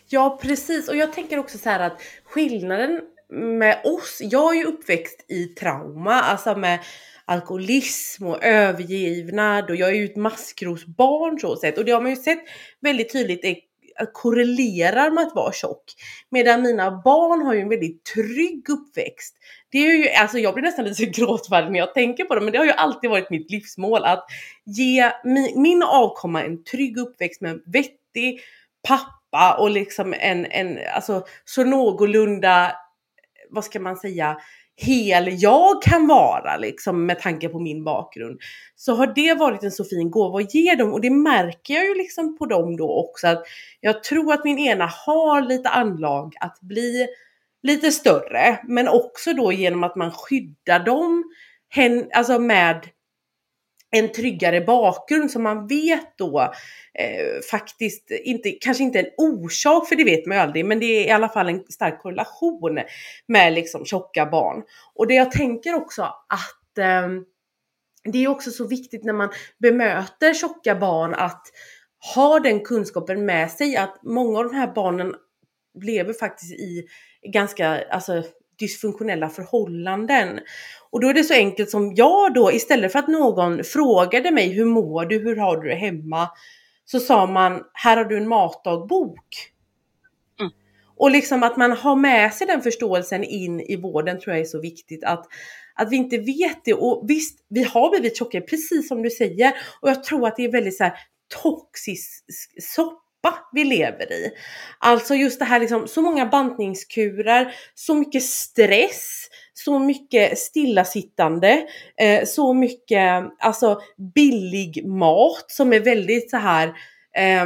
Ja 0.08 0.40
precis 0.42 0.90
och 0.90 0.96
jag 0.96 1.14
tänker 1.14 1.40
också 1.40 1.58
så 1.58 1.70
här 1.70 1.80
att 1.80 2.02
skillnaden 2.24 3.02
med 3.30 3.82
oss, 3.84 4.20
jag 4.22 4.56
är 4.56 4.60
ju 4.60 4.66
uppväxt 4.66 5.26
i 5.28 5.46
trauma, 5.46 6.22
alltså 6.22 6.56
med 6.56 6.80
alkoholism 7.26 8.26
och 8.26 8.44
övergivnad 8.44 9.70
och 9.70 9.76
jag 9.76 9.90
är 9.90 9.94
ju 9.94 10.06
ett 10.06 10.16
maskrosbarn 10.16 11.40
så 11.40 11.56
sett 11.56 11.78
och 11.78 11.86
det 11.86 11.92
har 11.92 12.02
man 12.02 12.10
ju 12.10 12.16
sett 12.16 12.40
väldigt 12.82 13.14
tydligt 13.14 13.46
Eh, 14.00 14.08
korrelerar 14.14 15.12
med 15.12 15.24
att 15.24 15.36
vara 15.36 15.52
tjock. 15.52 15.84
Medan 16.30 16.62
mina 16.62 17.02
barn 17.04 17.42
har 17.42 17.54
ju 17.54 17.62
en 17.62 17.70
väldigt 17.70 18.04
trygg 18.04 18.70
uppväxt. 18.70 19.36
Det 19.72 19.78
är 19.78 19.98
ju, 19.98 20.10
alltså 20.10 20.40
jag 20.40 20.54
blir 20.54 20.64
nästan 20.64 20.86
lite 20.86 21.06
gråtfärdig 21.20 21.72
när 21.72 21.80
jag 21.80 21.94
tänker 21.94 22.26
på 22.26 22.36
det, 22.36 22.42
men 22.42 22.52
det 22.52 22.58
har 22.58 22.66
ju 22.66 22.72
alltid 22.72 23.10
varit 23.10 23.30
mitt 23.30 23.52
livsmål 23.52 24.04
att 24.04 24.26
ge 24.66 25.12
min, 25.24 25.62
min 25.62 25.84
avkomma 25.84 26.44
en 26.44 26.64
trygg 26.64 26.98
uppväxt 26.98 27.42
med 27.42 27.52
en 27.52 27.62
vettig 27.66 28.40
pappa 28.88 29.58
och 29.60 29.70
liksom 29.70 30.14
en, 30.20 30.46
en 30.46 30.80
alltså 30.96 31.26
så 31.46 31.64
någorlunda, 31.64 32.76
vad 33.50 33.66
ska 33.66 33.80
man 33.80 33.98
säga, 33.98 34.38
hel 34.76 35.42
jag 35.42 35.82
kan 35.82 36.08
vara 36.08 36.58
liksom 36.58 37.06
med 37.06 37.20
tanke 37.20 37.50
på 37.50 37.60
min 37.60 37.84
bakgrund. 37.84 38.40
Så 38.76 38.96
har 38.96 39.08
det 39.08 39.34
varit 39.34 39.64
en 39.64 39.72
så 39.72 39.84
fin 39.84 40.12
gåva 40.12 40.40
att 40.40 40.54
ge 40.54 40.76
dem 40.76 40.94
och 40.94 41.02
det 41.02 41.10
märker 41.10 41.74
jag 41.74 41.86
ju 41.86 41.96
liksom 41.96 42.38
på 42.38 42.46
dem 42.46 42.78
då 42.78 42.90
också 42.90 43.28
att 43.28 43.44
jag 43.80 44.04
tror 44.04 44.34
att 44.34 44.44
min 44.44 44.60
ena 44.60 44.86
har 44.86 45.42
lite 45.42 45.70
anlag 45.70 46.34
att 46.40 46.60
bli 46.62 47.08
lite 47.64 47.92
större 47.92 48.60
men 48.68 48.88
också 48.88 49.34
då 49.34 49.52
genom 49.52 49.84
att 49.84 49.96
man 49.96 50.12
skyddar 50.12 50.80
dem 50.80 51.24
hen, 51.70 52.10
alltså 52.14 52.40
med 52.40 52.88
en 53.96 54.12
tryggare 54.12 54.62
bakgrund 54.62 55.32
som 55.32 55.44
man 55.44 55.68
vet 55.68 56.18
då 56.18 56.42
eh, 56.94 57.42
faktiskt 57.52 58.12
inte, 58.12 58.52
kanske 58.52 58.84
inte 58.84 59.00
en 59.00 59.10
orsak 59.18 59.88
för 59.88 59.96
det 59.96 60.04
vet 60.04 60.26
man 60.26 60.38
ju 60.38 60.44
aldrig, 60.44 60.66
men 60.66 60.80
det 60.80 60.86
är 60.86 61.08
i 61.08 61.12
alla 61.12 61.30
fall 61.30 61.50
en 61.50 61.64
stark 61.70 62.02
korrelation 62.02 62.80
med 63.28 63.54
liksom 63.54 63.86
tjocka 63.86 64.26
barn. 64.26 64.64
Och 64.96 65.08
det 65.08 65.14
jag 65.14 65.32
tänker 65.32 65.76
också 65.76 66.02
att 66.04 66.78
eh, 66.78 67.08
det 68.04 68.24
är 68.24 68.28
också 68.28 68.52
så 68.52 68.68
viktigt 68.68 69.04
när 69.04 69.14
man 69.14 69.30
bemöter 69.60 70.34
tjocka 70.34 70.76
barn 70.76 71.14
att 71.14 71.48
ha 72.16 72.40
den 72.40 72.60
kunskapen 72.60 73.26
med 73.26 73.52
sig 73.52 73.78
att 73.78 74.04
många 74.04 74.40
av 74.40 74.46
de 74.46 74.56
här 74.56 74.74
barnen 74.76 75.16
lever 75.84 76.14
faktiskt 76.14 76.52
i 76.52 76.88
ganska 77.34 77.84
alltså, 77.90 78.24
dysfunktionella 78.64 79.30
förhållanden. 79.30 80.40
Och 80.92 81.02
då 81.02 81.08
är 81.08 81.14
det 81.14 81.24
så 81.24 81.34
enkelt 81.34 81.70
som 81.70 81.96
jag 81.96 82.34
då 82.34 82.52
istället 82.52 82.92
för 82.92 83.00
att 83.00 83.08
någon 83.08 83.64
frågade 83.64 84.32
mig 84.32 84.50
hur 84.50 84.66
mår 84.66 85.06
du, 85.06 85.20
hur 85.20 85.36
har 85.36 85.58
du 85.58 85.70
det 85.70 85.76
hemma? 85.76 86.30
Så 86.86 87.00
sa 87.00 87.26
man, 87.26 87.64
här 87.74 87.98
har 87.98 88.06
du 88.06 88.18
en 88.18 88.28
matdagbok. 88.28 89.52
Mm. 90.40 90.52
Och 90.98 91.12
liksom 91.12 91.44
att 91.44 91.58
man 91.58 91.72
har 91.72 91.96
med 91.96 92.34
sig 92.34 92.48
den 92.48 92.62
förståelsen 92.62 93.24
in 93.24 93.60
i 93.60 93.76
vården 93.76 94.20
tror 94.20 94.36
jag 94.36 94.42
är 94.42 94.46
så 94.46 94.62
viktigt. 94.62 95.04
Att, 95.04 95.26
att 95.76 95.92
vi 95.92 95.96
inte 95.96 96.18
vet 96.18 96.66
det. 96.66 96.74
Och 96.74 97.10
visst, 97.10 97.40
vi 97.50 97.64
har 97.64 97.90
blivit 97.90 98.18
tjockare, 98.18 98.42
precis 98.42 98.88
som 98.88 99.02
du 99.02 99.10
säger. 99.10 99.54
Och 99.82 99.90
jag 99.90 100.04
tror 100.04 100.28
att 100.28 100.36
det 100.36 100.46
är 100.46 100.52
väldigt 100.52 100.78
så 100.78 100.84
här 100.84 100.94
toxisk 101.44 102.24
soppa 103.24 103.40
vi 103.52 103.64
lever 103.64 104.14
i. 104.14 104.32
Alltså 104.80 105.16
just 105.16 105.40
det 105.40 105.46
här 105.46 105.60
liksom, 105.60 105.88
så 105.88 106.02
många 106.02 106.26
bantningskurer, 106.26 107.56
så 107.76 107.96
mycket 107.96 108.24
stress, 108.24 109.28
så 109.54 109.80
mycket 109.80 110.38
stillasittande, 110.38 111.68
eh, 111.98 112.26
så 112.26 112.54
mycket 112.54 113.24
alltså 113.40 113.80
billig 114.16 114.88
mat 114.88 115.46
som 115.48 115.74
är 115.74 115.80
väldigt 115.80 116.30
så 116.30 116.38
här 116.38 116.68
eh, 117.18 117.46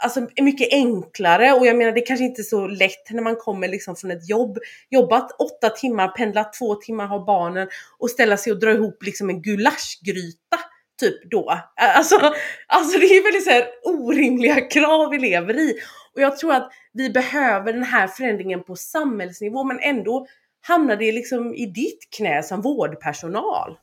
alltså, 0.00 0.20
är 0.34 0.42
mycket 0.42 0.72
enklare 0.72 1.52
och 1.52 1.66
jag 1.66 1.76
menar 1.76 1.92
det 1.92 2.00
kanske 2.00 2.24
inte 2.24 2.42
är 2.42 2.44
så 2.44 2.66
lätt 2.66 3.10
när 3.10 3.22
man 3.22 3.36
kommer 3.36 3.68
liksom 3.68 3.96
från 3.96 4.10
ett 4.10 4.28
jobb, 4.28 4.58
jobbat 4.90 5.40
åtta 5.40 5.70
timmar, 5.70 6.08
pendlat 6.08 6.52
två 6.52 6.74
timmar, 6.74 7.06
har 7.06 7.26
barnen 7.26 7.68
och 7.98 8.10
ställa 8.10 8.36
sig 8.36 8.52
och 8.52 8.60
dra 8.60 8.72
ihop 8.72 9.02
liksom 9.02 9.30
en 9.30 9.42
gulaschgryta 9.42 10.58
typ 10.98 11.30
då. 11.30 11.58
Alltså, 11.76 12.16
alltså 12.66 12.98
det 12.98 13.06
är 13.06 13.22
väldigt 13.22 13.44
så 13.44 13.50
här 13.50 13.66
orimliga 13.84 14.60
krav 14.70 15.10
vi 15.10 15.18
lever 15.18 15.58
i. 15.58 15.80
Och 16.14 16.20
jag 16.22 16.38
tror 16.38 16.52
att 16.52 16.72
vi 16.92 17.10
behöver 17.10 17.72
den 17.72 17.84
här 17.84 18.06
förändringen 18.06 18.62
på 18.62 18.76
samhällsnivå 18.76 19.64
men 19.64 19.80
ändå 19.80 20.26
hamnar 20.60 20.96
det 20.96 21.12
liksom 21.12 21.54
i 21.54 21.66
ditt 21.66 22.08
knä 22.16 22.42
som 22.42 22.62
vårdpersonal. 22.62 23.78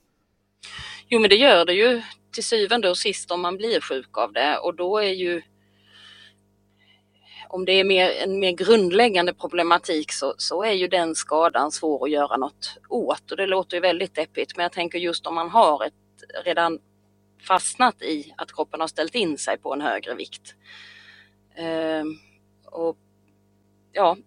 Jo 1.09 1.19
men 1.19 1.29
det 1.29 1.35
gör 1.35 1.65
det 1.65 1.73
ju 1.73 2.01
till 2.33 2.43
syvende 2.43 2.89
och 2.89 2.97
sist 2.97 3.31
om 3.31 3.41
man 3.41 3.57
blir 3.57 3.81
sjuk 3.81 4.17
av 4.17 4.33
det 4.33 4.57
och 4.57 4.75
då 4.75 4.97
är 4.97 5.13
ju 5.13 5.41
om 7.49 7.65
det 7.65 7.71
är 7.71 7.83
mer, 7.83 8.11
en 8.23 8.39
mer 8.39 8.51
grundläggande 8.51 9.33
problematik 9.33 10.11
så, 10.11 10.33
så 10.37 10.63
är 10.63 10.71
ju 10.71 10.87
den 10.87 11.15
skadan 11.15 11.71
svår 11.71 12.05
att 12.05 12.11
göra 12.11 12.37
något 12.37 12.77
åt 12.89 13.31
och 13.31 13.37
det 13.37 13.47
låter 13.47 13.77
ju 13.77 13.81
väldigt 13.81 14.15
deppigt 14.15 14.57
men 14.57 14.63
jag 14.63 14.71
tänker 14.71 14.99
just 14.99 15.27
om 15.27 15.35
man 15.35 15.49
har 15.49 15.85
ett 15.85 15.93
redan 16.45 16.79
fastnat 17.43 18.01
i 18.01 18.33
att 18.37 18.53
kroppen 18.53 18.79
har 18.79 18.87
ställt 18.87 19.15
in 19.15 19.37
sig 19.37 19.57
på 19.57 19.73
en 19.73 19.81
högre 19.81 20.15
vikt. 20.15 20.55
Eh, 21.55 22.03
och 22.65 22.97
ja, 23.91 24.17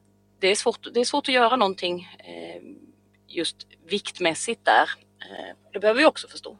det 0.41 0.49
är, 0.49 0.55
svårt, 0.55 0.95
det 0.95 1.01
är 1.01 1.05
svårt 1.05 1.29
att 1.29 1.35
göra 1.35 1.57
någonting 1.57 2.09
eh, 2.19 2.63
just 3.27 3.57
viktmässigt 3.87 4.65
där. 4.65 4.91
Eh, 5.21 5.57
det 5.73 5.81
behöver 5.81 6.01
vi 6.01 6.07
också 6.07 6.29
förstå. 6.29 6.59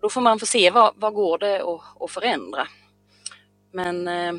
Då 0.00 0.08
får 0.08 0.20
man 0.20 0.38
få 0.38 0.46
se 0.46 0.70
vad, 0.70 0.94
vad 0.96 1.14
går 1.14 1.38
det 1.38 1.62
att, 1.62 2.02
att 2.02 2.10
förändra. 2.10 2.68
Men 3.72 4.08
eh, 4.08 4.32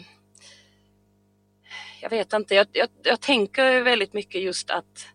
jag 2.01 2.09
vet 2.09 2.33
inte, 2.33 2.55
jag, 2.55 2.67
jag, 2.71 2.89
jag 3.03 3.21
tänker 3.21 3.81
väldigt 3.81 4.13
mycket 4.13 4.41
just 4.41 4.69
att 4.69 5.07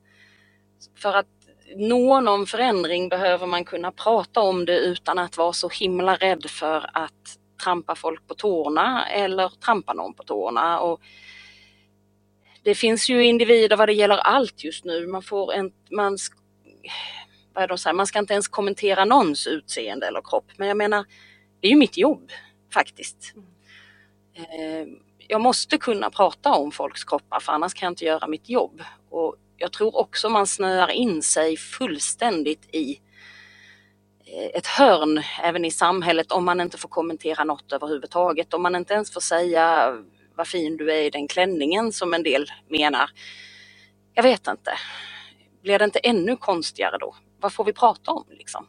för 0.96 1.12
att 1.14 1.41
nå 1.76 2.20
någon 2.20 2.46
förändring 2.46 3.08
behöver 3.08 3.46
man 3.46 3.64
kunna 3.64 3.92
prata 3.92 4.40
om 4.40 4.64
det 4.64 4.78
utan 4.78 5.18
att 5.18 5.36
vara 5.36 5.52
så 5.52 5.68
himla 5.68 6.16
rädd 6.16 6.50
för 6.50 6.90
att 6.92 7.38
trampa 7.64 7.94
folk 7.94 8.26
på 8.26 8.34
tårna 8.34 9.06
eller 9.08 9.48
trampa 9.48 9.92
någon 9.92 10.14
på 10.14 10.22
tårna. 10.22 10.80
Och 10.80 11.00
det 12.62 12.74
finns 12.74 13.08
ju 13.10 13.24
individer 13.24 13.76
vad 13.76 13.88
det 13.88 13.92
gäller 13.92 14.16
allt 14.16 14.64
just 14.64 14.84
nu. 14.84 15.06
Man 15.06 15.22
får 15.22 15.52
en, 15.52 15.72
man, 15.90 16.18
vad 17.52 17.64
är 17.64 17.68
de 17.68 17.78
säger, 17.78 17.94
man 17.94 18.06
ska 18.06 18.18
inte 18.18 18.32
ens 18.32 18.48
kommentera 18.48 19.04
någons 19.04 19.46
utseende 19.46 20.06
eller 20.06 20.20
kropp. 20.24 20.52
Men 20.56 20.68
jag 20.68 20.76
menar, 20.76 21.04
det 21.60 21.66
är 21.66 21.70
ju 21.70 21.76
mitt 21.76 21.96
jobb 21.96 22.32
faktiskt. 22.74 23.34
Eh, 24.34 24.86
jag 25.18 25.40
måste 25.40 25.78
kunna 25.78 26.10
prata 26.10 26.52
om 26.52 26.72
folks 26.72 27.04
kroppar 27.04 27.40
för 27.40 27.52
annars 27.52 27.74
kan 27.74 27.86
jag 27.86 27.92
inte 27.92 28.04
göra 28.04 28.26
mitt 28.26 28.48
jobb. 28.48 28.82
Och 29.10 29.36
jag 29.62 29.72
tror 29.72 29.96
också 29.96 30.28
man 30.28 30.46
snöar 30.46 30.90
in 30.90 31.22
sig 31.22 31.56
fullständigt 31.56 32.74
i 32.74 33.00
eh, 34.24 34.58
ett 34.58 34.66
hörn 34.66 35.22
även 35.42 35.64
i 35.64 35.70
samhället 35.70 36.32
om 36.32 36.44
man 36.44 36.60
inte 36.60 36.78
får 36.78 36.88
kommentera 36.88 37.44
något 37.44 37.72
överhuvudtaget. 37.72 38.54
Om 38.54 38.62
man 38.62 38.76
inte 38.76 38.94
ens 38.94 39.12
får 39.12 39.20
säga 39.20 39.96
vad 40.36 40.48
fin 40.48 40.76
du 40.76 40.92
är 40.92 41.02
i 41.02 41.10
den 41.10 41.28
klänningen 41.28 41.92
som 41.92 42.14
en 42.14 42.22
del 42.22 42.46
menar. 42.68 43.10
Jag 44.14 44.22
vet 44.22 44.46
inte. 44.46 44.72
Blir 45.62 45.78
det 45.78 45.84
inte 45.84 45.98
ännu 45.98 46.36
konstigare 46.36 46.98
då? 46.98 47.14
Vad 47.40 47.52
får 47.52 47.64
vi 47.64 47.72
prata 47.72 48.10
om 48.10 48.24
liksom? 48.30 48.66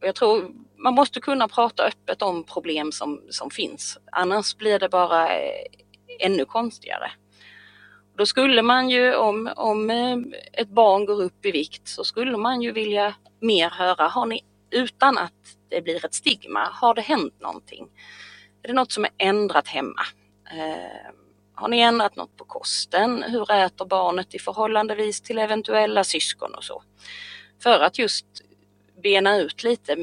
Och 0.00 0.06
jag 0.06 0.14
tror 0.14 0.50
man 0.76 0.94
måste 0.94 1.20
kunna 1.20 1.48
prata 1.48 1.82
öppet 1.82 2.22
om 2.22 2.44
problem 2.44 2.92
som, 2.92 3.22
som 3.30 3.50
finns. 3.50 3.98
Annars 4.12 4.56
blir 4.56 4.78
det 4.78 4.88
bara 4.88 5.28
eh, 5.28 5.66
ännu 6.20 6.44
konstigare. 6.44 7.10
Då 8.16 8.26
skulle 8.26 8.62
man 8.62 8.90
ju 8.90 9.14
om, 9.14 9.52
om 9.56 9.90
eh, 9.90 10.16
ett 10.52 10.68
barn 10.68 11.04
går 11.04 11.22
upp 11.22 11.46
i 11.46 11.50
vikt 11.50 11.88
så 11.88 12.04
skulle 12.04 12.36
man 12.36 12.62
ju 12.62 12.72
vilja 12.72 13.14
mer 13.40 13.70
höra, 13.70 14.08
har 14.08 14.26
ni, 14.26 14.44
utan 14.70 15.18
att 15.18 15.32
det 15.68 15.82
blir 15.82 16.04
ett 16.04 16.14
stigma, 16.14 16.68
har 16.72 16.94
det 16.94 17.00
hänt 17.00 17.40
någonting? 17.40 17.88
Är 18.62 18.68
det 18.68 18.74
något 18.74 18.92
som 18.92 19.04
är 19.04 19.10
ändrat 19.18 19.68
hemma? 19.68 20.02
Eh, 20.50 21.12
har 21.54 21.68
ni 21.68 21.80
ändrat 21.80 22.16
något 22.16 22.36
på 22.36 22.44
kosten? 22.44 23.22
Hur 23.22 23.52
äter 23.52 23.86
barnet 23.86 24.34
i 24.34 24.38
förhållandevis 24.38 25.20
till 25.20 25.38
eventuella 25.38 26.04
syskon 26.04 26.54
och 26.54 26.64
så? 26.64 26.82
För 27.62 27.80
att 27.80 27.98
just 27.98 28.26
bena 29.02 29.36
ut 29.36 29.62
lite, 29.62 29.96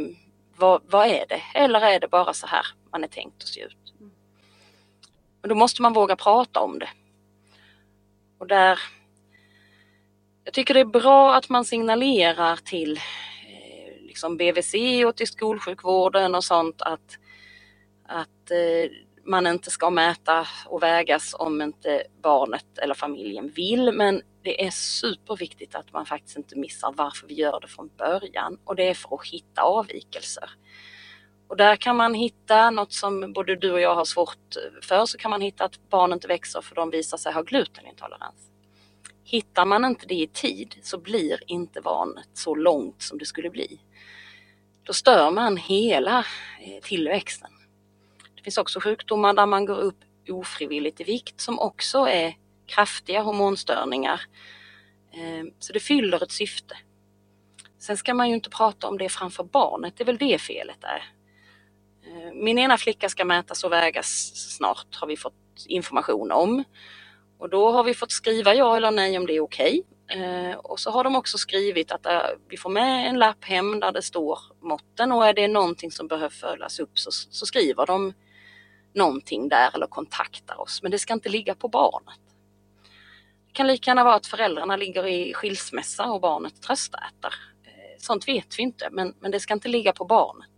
vad, 0.55 0.81
vad 0.85 1.07
är 1.07 1.25
det? 1.29 1.41
Eller 1.53 1.81
är 1.81 1.99
det 1.99 2.07
bara 2.07 2.33
så 2.33 2.47
här 2.47 2.65
man 2.91 3.03
är 3.03 3.07
tänkt 3.07 3.43
att 3.43 3.47
se 3.47 3.61
ut? 3.61 3.93
Men 5.41 5.49
då 5.49 5.55
måste 5.55 5.81
man 5.81 5.93
våga 5.93 6.15
prata 6.15 6.59
om 6.59 6.79
det. 6.79 6.89
Och 8.37 8.47
där, 8.47 8.79
jag 10.43 10.53
tycker 10.53 10.73
det 10.73 10.79
är 10.79 10.85
bra 10.85 11.35
att 11.35 11.49
man 11.49 11.65
signalerar 11.65 12.55
till 12.55 12.97
eh, 12.97 14.01
liksom 14.01 14.37
BVC 14.37 14.73
och 15.07 15.15
till 15.15 15.27
skolsjukvården 15.27 16.35
och 16.35 16.43
sånt 16.43 16.81
att, 16.81 17.17
att 18.07 18.51
eh, 18.51 18.91
man 19.25 19.47
inte 19.47 19.69
ska 19.71 19.89
mäta 19.89 20.47
och 20.65 20.83
vägas 20.83 21.35
om 21.39 21.61
inte 21.61 22.03
barnet 22.21 22.77
eller 22.77 22.93
familjen 22.93 23.49
vill. 23.49 23.91
Men 23.91 24.21
det 24.41 24.65
är 24.65 24.71
superviktigt 24.71 25.75
att 25.75 25.93
man 25.93 26.05
faktiskt 26.05 26.37
inte 26.37 26.57
missar 26.57 26.93
varför 26.97 27.27
vi 27.27 27.33
gör 27.33 27.59
det 27.59 27.67
från 27.67 27.89
början 27.97 28.57
och 28.63 28.75
det 28.75 28.89
är 28.89 28.93
för 28.93 29.15
att 29.15 29.27
hitta 29.27 29.61
avvikelser. 29.61 30.49
Och 31.53 31.57
där 31.57 31.75
kan 31.75 31.95
man 31.95 32.13
hitta 32.13 32.69
något 32.69 32.93
som 32.93 33.33
både 33.33 33.55
du 33.55 33.71
och 33.71 33.81
jag 33.81 33.95
har 33.95 34.05
svårt 34.05 34.55
för, 34.81 35.05
så 35.05 35.17
kan 35.17 35.31
man 35.31 35.41
hitta 35.41 35.65
att 35.65 35.89
barn 35.89 36.13
inte 36.13 36.27
växer 36.27 36.61
för 36.61 36.75
de 36.75 36.89
visar 36.89 37.17
sig 37.17 37.33
ha 37.33 37.41
glutenintolerans. 37.41 38.49
Hittar 39.23 39.65
man 39.65 39.85
inte 39.85 40.05
det 40.05 40.15
i 40.15 40.27
tid 40.27 40.75
så 40.83 40.97
blir 40.97 41.39
inte 41.47 41.81
barnet 41.81 42.27
så 42.33 42.55
långt 42.55 43.01
som 43.01 43.17
det 43.17 43.25
skulle 43.25 43.49
bli. 43.49 43.79
Då 44.83 44.93
stör 44.93 45.31
man 45.31 45.57
hela 45.57 46.19
eh, 46.61 46.81
tillväxten. 46.83 47.51
Det 48.35 48.43
finns 48.43 48.57
också 48.57 48.79
sjukdomar 48.79 49.33
där 49.33 49.45
man 49.45 49.65
går 49.65 49.79
upp 49.79 49.99
ofrivilligt 50.29 51.01
i 51.01 51.03
vikt 51.03 51.41
som 51.41 51.59
också 51.59 51.97
är 51.97 52.37
kraftiga 52.65 53.21
hormonstörningar. 53.21 54.21
Ehm, 55.13 55.51
så 55.59 55.73
det 55.73 55.79
fyller 55.79 56.23
ett 56.23 56.31
syfte. 56.31 56.77
Sen 57.79 57.97
ska 57.97 58.13
man 58.13 58.29
ju 58.29 58.35
inte 58.35 58.49
prata 58.49 58.87
om 58.87 58.97
det 58.97 59.09
framför 59.09 59.43
barnet, 59.43 59.93
det 59.97 60.03
är 60.03 60.05
väl 60.05 60.17
det 60.17 60.41
felet 60.41 60.83
är. 60.83 61.13
Min 62.33 62.59
ena 62.59 62.77
flicka 62.77 63.09
ska 63.09 63.25
mätas 63.25 63.63
och 63.63 63.71
vägas 63.71 64.31
snart 64.35 64.95
har 64.95 65.07
vi 65.07 65.17
fått 65.17 65.33
information 65.67 66.31
om. 66.31 66.63
Och 67.39 67.49
då 67.49 67.71
har 67.71 67.83
vi 67.83 67.93
fått 67.93 68.11
skriva 68.11 68.53
ja 68.53 68.77
eller 68.77 68.91
nej 68.91 69.17
om 69.17 69.25
det 69.25 69.35
är 69.35 69.39
okej. 69.39 69.83
Okay. 70.05 70.53
Och 70.55 70.79
så 70.79 70.91
har 70.91 71.03
de 71.03 71.15
också 71.15 71.37
skrivit 71.37 71.91
att 71.91 72.05
eh, 72.05 72.21
vi 72.49 72.57
får 72.57 72.69
med 72.69 73.09
en 73.09 73.19
lapp 73.19 73.45
hem 73.45 73.79
där 73.79 73.91
det 73.91 74.01
står 74.01 74.39
måtten 74.61 75.11
och 75.11 75.25
är 75.25 75.33
det 75.33 75.47
någonting 75.47 75.91
som 75.91 76.07
behöver 76.07 76.29
följas 76.29 76.79
upp 76.79 76.99
så, 76.99 77.11
så 77.11 77.45
skriver 77.45 77.85
de 77.85 78.13
någonting 78.93 79.49
där 79.49 79.75
eller 79.75 79.87
kontaktar 79.87 80.61
oss. 80.61 80.81
Men 80.81 80.91
det 80.91 80.99
ska 80.99 81.13
inte 81.13 81.29
ligga 81.29 81.55
på 81.55 81.67
barnet. 81.67 82.19
Det 83.47 83.53
kan 83.53 83.67
lika 83.67 83.91
gärna 83.91 84.03
vara 84.03 84.15
att 84.15 84.27
föräldrarna 84.27 84.75
ligger 84.75 85.07
i 85.07 85.33
skilsmässa 85.33 86.11
och 86.11 86.21
barnet 86.21 86.61
tröstäter. 86.61 87.33
Eh, 87.63 87.97
sånt 87.99 88.27
vet 88.27 88.59
vi 88.59 88.63
inte, 88.63 88.89
men, 88.91 89.13
men 89.19 89.31
det 89.31 89.39
ska 89.39 89.53
inte 89.53 89.67
ligga 89.67 89.93
på 89.93 90.05
barnet. 90.05 90.49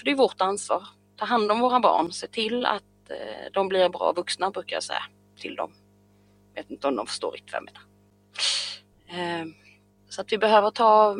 För 0.00 0.04
det 0.04 0.10
är 0.10 0.16
vårt 0.16 0.40
ansvar. 0.40 0.86
Ta 1.16 1.24
hand 1.24 1.52
om 1.52 1.60
våra 1.60 1.80
barn, 1.80 2.12
se 2.12 2.26
till 2.26 2.66
att 2.66 3.10
eh, 3.10 3.52
de 3.52 3.68
blir 3.68 3.88
bra 3.88 4.12
vuxna 4.12 4.50
brukar 4.50 4.76
jag 4.76 4.82
säga 4.82 5.02
till 5.36 5.56
dem. 5.56 5.72
Jag 6.54 6.62
vet 6.62 6.70
inte 6.70 6.88
om 6.88 6.96
de 6.96 7.06
förstår 7.06 7.32
riktigt 7.32 7.52
vad 7.52 7.62
jag 7.62 7.70
menar. 7.72 7.82
Eh, 9.40 9.46
så 10.08 10.20
att 10.20 10.32
vi 10.32 10.38
behöver 10.38 10.70
ta... 10.70 11.16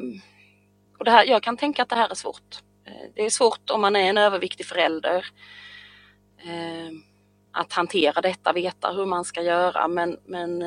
Och 0.98 1.04
det 1.04 1.10
här, 1.10 1.24
jag 1.24 1.42
kan 1.42 1.56
tänka 1.56 1.82
att 1.82 1.88
det 1.88 1.96
här 1.96 2.10
är 2.10 2.14
svårt. 2.14 2.62
Eh, 2.84 3.10
det 3.14 3.24
är 3.24 3.30
svårt 3.30 3.70
om 3.70 3.80
man 3.80 3.96
är 3.96 4.10
en 4.10 4.18
överviktig 4.18 4.66
förälder 4.66 5.26
att 7.52 7.72
hantera 7.72 8.20
detta, 8.20 8.52
veta 8.52 8.92
hur 8.92 9.06
man 9.06 9.24
ska 9.24 9.42
göra 9.42 9.88
men, 9.88 10.18
men 10.24 10.64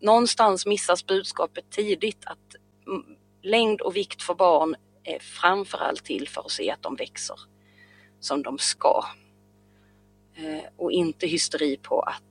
någonstans 0.00 0.66
missas 0.66 1.06
budskapet 1.06 1.70
tidigt 1.70 2.26
att 2.26 2.54
mm, 2.86 3.04
längd 3.42 3.80
och 3.80 3.96
vikt 3.96 4.22
för 4.22 4.34
barn 4.34 4.76
är 5.04 5.18
framförallt 5.18 6.04
till 6.04 6.28
för 6.28 6.40
att 6.40 6.50
se 6.50 6.70
att 6.70 6.82
de 6.82 6.96
växer 6.96 7.40
som 8.20 8.42
de 8.42 8.58
ska. 8.58 9.04
Eh, 10.34 10.64
och 10.76 10.92
inte 10.92 11.26
hysteri 11.26 11.76
på 11.76 12.00
att 12.00 12.22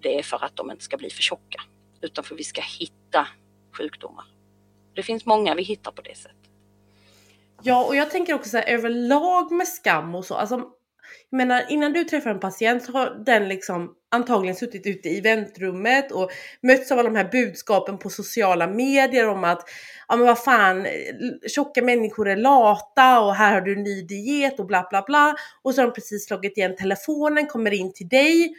det 0.00 0.18
är 0.18 0.22
för 0.22 0.44
att 0.44 0.56
de 0.56 0.70
inte 0.70 0.84
ska 0.84 0.96
bli 0.96 1.10
för 1.10 1.22
tjocka, 1.22 1.62
utan 2.00 2.24
för 2.24 2.34
att 2.34 2.40
vi 2.40 2.44
ska 2.44 2.60
hitta 2.78 3.28
sjukdomar. 3.72 4.24
Det 4.94 5.02
finns 5.02 5.26
många 5.26 5.54
vi 5.54 5.62
hittar 5.62 5.92
på 5.92 6.02
det 6.02 6.16
sättet. 6.16 6.38
Ja, 7.62 7.84
och 7.84 7.96
jag 7.96 8.10
tänker 8.10 8.34
också 8.34 8.50
så 8.50 8.56
här, 8.56 8.68
överlag 8.68 9.52
med 9.52 9.68
skam 9.68 10.14
och 10.14 10.24
så, 10.24 10.34
alltså 10.34 10.70
menar 11.36 11.64
innan 11.68 11.92
du 11.92 12.04
träffar 12.04 12.30
en 12.30 12.40
patient 12.40 12.84
så 12.84 12.92
har 12.92 13.24
den 13.26 13.48
liksom 13.48 13.94
antagligen 14.10 14.56
suttit 14.56 14.86
ute 14.86 15.08
i 15.08 15.20
väntrummet 15.20 16.12
och 16.12 16.30
mötts 16.62 16.92
av 16.92 16.98
alla 16.98 17.10
de 17.10 17.16
här 17.16 17.28
budskapen 17.32 17.98
på 17.98 18.10
sociala 18.10 18.66
medier 18.66 19.28
om 19.28 19.44
att 19.44 19.68
ja 20.08 20.16
men 20.16 20.26
vad 20.26 20.38
fan, 20.38 20.86
tjocka 21.54 21.82
människor 21.82 22.28
är 22.28 22.36
lata 22.36 23.20
och 23.20 23.34
här 23.34 23.54
har 23.54 23.60
du 23.60 23.72
en 23.72 23.82
ny 23.82 24.02
diet 24.02 24.60
och 24.60 24.66
bla 24.66 24.86
bla 24.90 25.02
bla. 25.06 25.36
Och 25.62 25.74
så 25.74 25.80
har 25.80 25.86
de 25.86 25.94
precis 25.94 26.26
slagit 26.26 26.58
igen 26.58 26.76
telefonen, 26.76 27.46
kommer 27.46 27.74
in 27.74 27.92
till 27.92 28.08
dig 28.08 28.54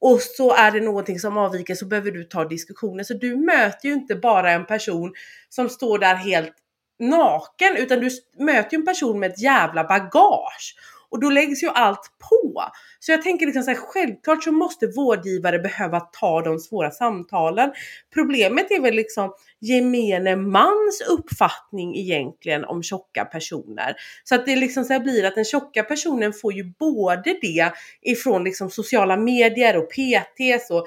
och 0.00 0.20
så 0.20 0.54
är 0.54 0.70
det 0.70 0.80
någonting 0.80 1.18
som 1.18 1.36
avviker 1.36 1.74
så 1.74 1.86
behöver 1.86 2.10
du 2.10 2.24
ta 2.24 2.44
diskussionen. 2.44 3.04
Så 3.04 3.14
du 3.14 3.36
möter 3.36 3.88
ju 3.88 3.94
inte 3.94 4.14
bara 4.14 4.52
en 4.52 4.66
person 4.66 5.12
som 5.48 5.68
står 5.68 5.98
där 5.98 6.14
helt 6.14 6.54
naken 6.98 7.76
utan 7.76 8.00
du 8.00 8.10
möter 8.38 8.76
ju 8.76 8.80
en 8.80 8.86
person 8.86 9.20
med 9.20 9.30
ett 9.30 9.42
jävla 9.42 9.84
bagage. 9.84 10.74
Och 11.10 11.20
då 11.20 11.30
läggs 11.30 11.62
ju 11.62 11.68
allt 11.68 12.10
på. 12.30 12.64
Så 13.00 13.12
jag 13.12 13.22
tänker 13.22 13.46
liksom 13.46 13.62
så 13.62 13.70
här, 13.70 13.78
självklart 13.78 14.44
så 14.44 14.52
måste 14.52 14.86
vårdgivare 14.86 15.58
behöva 15.58 16.00
ta 16.00 16.42
de 16.42 16.58
svåra 16.58 16.90
samtalen. 16.90 17.70
Problemet 18.14 18.70
är 18.70 18.80
väl 18.80 18.94
liksom 18.94 19.32
gemene 19.60 20.36
mans 20.36 21.02
uppfattning 21.08 21.96
egentligen 21.96 22.64
om 22.64 22.82
tjocka 22.82 23.24
personer. 23.24 23.96
Så 24.24 24.34
att 24.34 24.46
det 24.46 24.56
liksom 24.56 24.84
så 24.84 25.00
blir 25.00 25.24
att 25.24 25.34
den 25.34 25.44
tjocka 25.44 25.82
personen 25.82 26.32
får 26.32 26.52
ju 26.52 26.72
både 26.78 27.38
det 27.42 27.72
ifrån 28.02 28.44
liksom 28.44 28.70
sociala 28.70 29.16
medier 29.16 29.76
och 29.76 29.90
PTs 29.90 30.70
och 30.70 30.86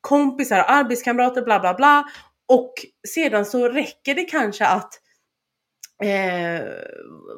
kompisar 0.00 0.58
och 0.58 0.70
arbetskamrater 0.70 1.42
bla 1.42 1.60
bla 1.60 1.74
bla. 1.74 2.04
Och 2.48 2.72
sedan 3.08 3.44
så 3.44 3.68
räcker 3.68 4.14
det 4.14 4.24
kanske 4.24 4.66
att 4.66 5.00
eh, 6.02 6.66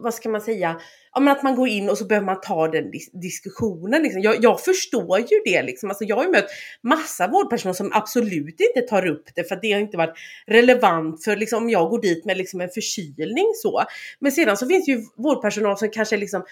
vad 0.03 0.15
ska 0.15 0.29
man 0.29 0.41
säga, 0.41 0.81
ja, 1.15 1.21
men 1.21 1.33
att 1.33 1.43
man 1.43 1.57
går 1.57 1.69
in 1.69 1.91
och 1.91 1.99
så 1.99 2.05
behöver 2.05 2.27
man 2.27 2.41
ta 2.41 2.69
den 2.69 2.91
dis 2.91 3.11
diskussionen. 3.13 4.03
Liksom. 4.03 4.23
Jag, 4.23 4.45
jag, 4.45 4.61
förstår 4.61 5.19
ju 5.19 5.41
det. 5.45 5.63
Liksom. 5.63 5.91
Alltså, 5.91 6.05
jag 6.05 6.17
har 6.17 6.25
ju 6.25 6.31
mött 6.31 6.51
massa 6.83 7.29
vårdpersonal 7.29 7.75
som 7.75 7.93
absolut 7.93 8.61
inte 8.61 8.89
tar 8.89 9.07
upp 9.07 9.25
det 9.35 9.49
för 9.49 9.55
att 9.55 9.63
det 9.63 9.73
har 9.73 9.81
inte 9.81 9.97
varit 9.97 10.19
relevant 10.47 11.25
för 11.25 11.37
liksom, 11.37 11.63
om 11.63 11.71
jag 11.71 11.91
går 11.91 12.01
dit 12.01 12.25
med 12.25 12.37
liksom, 12.37 12.61
en 12.61 12.69
förkylning 12.69 13.47
så. 13.55 13.83
Men 14.19 14.33
sedan 14.33 14.57
så 14.57 14.67
finns 14.67 14.89
ju 14.89 15.03
vårdpersonal 15.17 15.79
som 15.79 15.91
kanske 15.91 16.17
liksom 16.17 16.45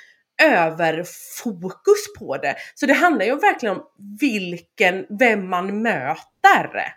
överfokus 0.43 2.13
på 2.19 2.37
det. 2.37 2.57
Så 2.75 2.87
det 2.87 2.93
handlar 2.93 3.27
ju 3.27 3.37
verkligen 3.37 3.77
om 3.77 3.83
vilken, 4.21 5.07
vem 5.19 5.49
man 5.49 5.83
möter. 5.83 6.95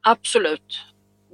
Absolut. 0.00 0.84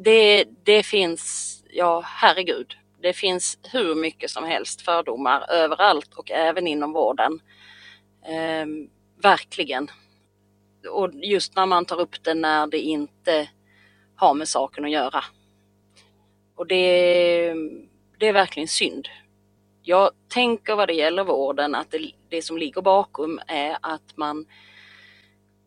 Det, 0.05 0.45
det 0.65 0.83
finns, 0.83 1.51
ja 1.71 2.03
herregud, 2.07 2.75
det 3.05 3.13
finns 3.13 3.59
hur 3.73 3.95
mycket 3.95 4.31
som 4.31 4.45
helst 4.45 4.83
fördomar 4.83 5.51
överallt 5.51 6.15
och 6.15 6.31
även 6.31 6.67
inom 6.67 6.93
vården. 6.93 7.41
Eh, 8.27 8.67
verkligen. 9.23 9.91
Och 10.91 11.11
just 11.15 11.57
när 11.57 11.67
man 11.67 11.85
tar 11.85 12.01
upp 12.01 12.25
det 12.25 12.35
när 12.35 12.67
det 12.67 12.79
inte 12.79 13.49
har 14.17 14.35
med 14.35 14.49
saken 14.49 14.85
att 14.85 14.91
göra. 14.91 15.25
Och 16.57 16.67
det, 16.67 17.55
det 18.19 18.29
är 18.29 18.33
verkligen 18.33 18.69
synd. 18.69 19.09
Jag 19.83 20.11
tänker 20.29 20.77
vad 20.77 20.89
det 20.89 20.95
gäller 20.95 21.25
vården 21.25 21.75
att 21.75 21.91
det, 21.91 22.11
det 22.29 22.43
som 22.43 22.59
ligger 22.59 22.83
bakom 22.83 23.41
är 23.47 23.77
att 23.81 24.17
man 24.17 24.47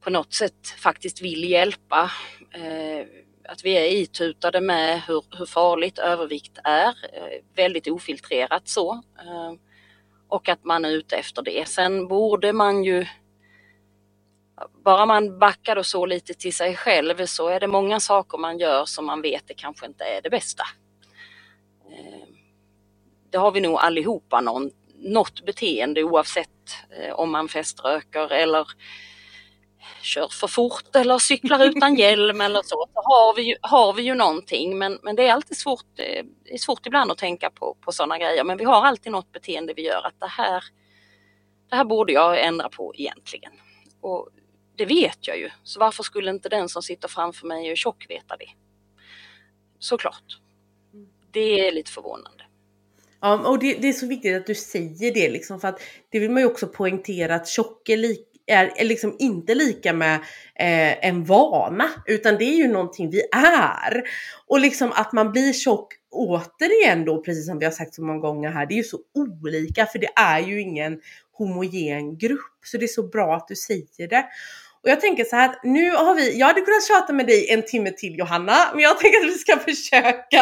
på 0.02 0.10
något 0.10 0.34
sätt 0.34 0.68
faktiskt 0.78 1.22
vill 1.22 1.50
hjälpa. 1.50 2.12
Eh, 2.54 3.08
att 3.48 3.66
vi 3.66 3.78
är 3.78 4.02
itutade 4.02 4.62
med 4.62 5.02
hur, 5.02 5.24
hur 5.38 5.46
farligt 5.46 6.00
övervikt 6.00 6.58
är, 6.64 6.88
eh, 6.88 7.44
väldigt 7.56 7.88
ofiltrerat 7.88 8.68
så. 8.68 8.94
Eh, 8.94 9.54
och 10.28 10.50
att 10.50 10.64
man 10.64 10.86
är 10.86 10.90
ute 10.90 11.16
efter 11.16 11.42
det. 11.42 11.68
Sen 11.68 12.08
borde 12.08 12.54
man 12.54 12.84
ju 12.84 13.06
bara 14.84 15.06
man 15.06 15.40
backar 15.40 15.76
och 15.76 15.86
så 15.86 16.06
lite 16.06 16.34
till 16.34 16.54
sig 16.54 16.76
själv 16.76 17.26
så 17.26 17.48
är 17.48 17.60
det 17.60 17.68
många 17.68 18.00
saker 18.00 18.38
man 18.38 18.60
gör 18.60 18.86
som 18.86 19.06
man 19.06 19.22
vet 19.22 19.48
det 19.48 19.54
kanske 19.54 19.86
inte 19.86 20.04
är 20.04 20.22
det 20.22 20.30
bästa. 20.30 20.64
Eh, 21.92 22.28
det 23.30 23.38
har 23.38 23.52
vi 23.52 23.62
nog 23.62 23.78
allihopa 23.80 24.42
någon, 24.42 24.72
något 24.96 25.46
beteende 25.46 26.04
oavsett 26.04 26.50
om 27.14 27.32
man 27.32 27.48
feströker 27.48 28.32
eller 28.32 28.68
kör 30.02 30.28
för 30.32 30.48
fort 30.48 30.96
eller 30.96 31.20
cyklar 31.20 31.66
utan 31.66 31.96
hjälm 31.96 32.42
eller 32.42 32.62
så, 32.62 32.88
så 32.94 33.02
har 33.04 33.36
vi 33.36 33.42
ju, 33.42 33.56
har 33.62 33.94
vi 33.94 34.04
ju 34.04 34.16
någonting. 34.16 34.78
Men, 34.78 35.00
men 35.04 35.16
det 35.16 35.28
är 35.28 35.34
alltid 35.34 35.58
svårt, 35.58 35.86
det 35.96 36.54
är 36.54 36.58
svårt 36.58 36.86
ibland 36.86 37.12
att 37.12 37.18
tänka 37.18 37.50
på, 37.50 37.78
på 37.82 37.92
sådana 37.92 38.18
grejer. 38.18 38.44
Men 38.44 38.58
vi 38.58 38.64
har 38.64 38.86
alltid 38.86 39.12
något 39.12 39.32
beteende 39.32 39.74
vi 39.74 39.86
gör 39.86 40.08
att 40.08 40.20
det 40.20 40.28
här, 40.28 40.64
det 41.70 41.76
här 41.76 41.86
borde 41.86 42.14
jag 42.14 42.46
ändra 42.46 42.70
på 42.70 42.94
egentligen. 42.96 43.52
Och 44.02 44.30
det 44.76 44.86
vet 44.86 45.28
jag 45.28 45.38
ju, 45.38 45.50
så 45.64 45.80
varför 45.80 46.04
skulle 46.04 46.30
inte 46.30 46.50
den 46.50 46.70
som 46.70 46.82
sitter 46.82 47.08
framför 47.08 47.48
mig 47.48 47.66
och 47.66 47.72
är 47.72 47.76
tjock 47.76 48.06
veta 48.10 48.38
det? 48.38 48.50
Såklart. 49.80 50.40
Det 51.32 51.68
är 51.68 51.72
lite 51.72 51.92
förvånande. 51.92 52.44
Ja, 53.20 53.50
och 53.50 53.60
det, 53.60 53.74
det, 53.74 53.90
är 53.90 53.94
så 53.94 54.08
viktigt 54.08 54.36
att 54.36 54.48
du 54.48 54.56
säger 54.56 55.14
det 55.14 55.30
liksom 55.30 55.60
för 55.60 55.68
att 55.68 55.82
det 56.10 56.20
vill 56.20 56.32
man 56.32 56.42
ju 56.42 56.48
också 56.48 56.68
poängtera 56.68 57.36
att 57.36 57.48
tjock 57.48 57.90
är 57.90 57.98
lika 57.98 58.27
är, 58.48 58.72
är 58.76 58.86
liksom 58.86 59.16
inte 59.20 59.56
lika 59.56 59.94
med 59.94 60.16
eh, 60.56 61.08
en 61.08 61.24
vana, 61.24 61.90
utan 62.06 62.38
det 62.38 62.44
är 62.44 62.56
ju 62.56 62.68
någonting 62.68 63.10
vi 63.10 63.22
är. 63.32 64.04
Och 64.48 64.60
liksom 64.60 64.92
att 64.92 65.14
man 65.14 65.32
blir 65.32 65.54
tjock 65.54 65.94
återigen 66.12 67.06
då, 67.06 67.24
precis 67.24 67.46
som 67.46 67.60
vi 67.60 67.66
har 67.66 67.72
sagt 67.72 67.94
så 67.94 68.04
många 68.04 68.20
gånger 68.20 68.50
här, 68.50 68.66
det 68.66 68.74
är 68.74 68.78
ju 68.78 68.84
så 68.84 69.00
olika 69.14 69.86
för 69.86 70.00
det 70.00 70.10
är 70.16 70.40
ju 70.40 70.62
ingen 70.62 71.00
homogen 71.32 72.18
grupp. 72.18 72.66
Så 72.66 72.78
det 72.78 72.86
är 72.86 72.88
så 72.88 73.04
bra 73.04 73.36
att 73.36 73.48
du 73.48 73.56
säger 73.56 74.08
det. 74.08 74.26
Och 74.84 74.90
jag 74.90 75.02
tänker 75.02 75.24
så 75.24 75.36
här 75.36 75.50
att 75.50 75.64
nu 75.64 75.92
har 75.92 76.16
vi, 76.16 76.40
jag 76.40 76.48
hade 76.48 76.62
kunnat 76.62 76.88
tjata 76.88 77.14
med 77.14 77.28
dig 77.28 77.50
en 77.50 77.66
timme 77.66 77.92
till 77.92 78.18
Johanna, 78.18 78.58
men 78.74 78.84
jag 78.84 79.00
tänker 79.00 79.20
att 79.20 79.26
vi 79.26 79.38
ska 79.38 79.58
försöka 79.72 80.42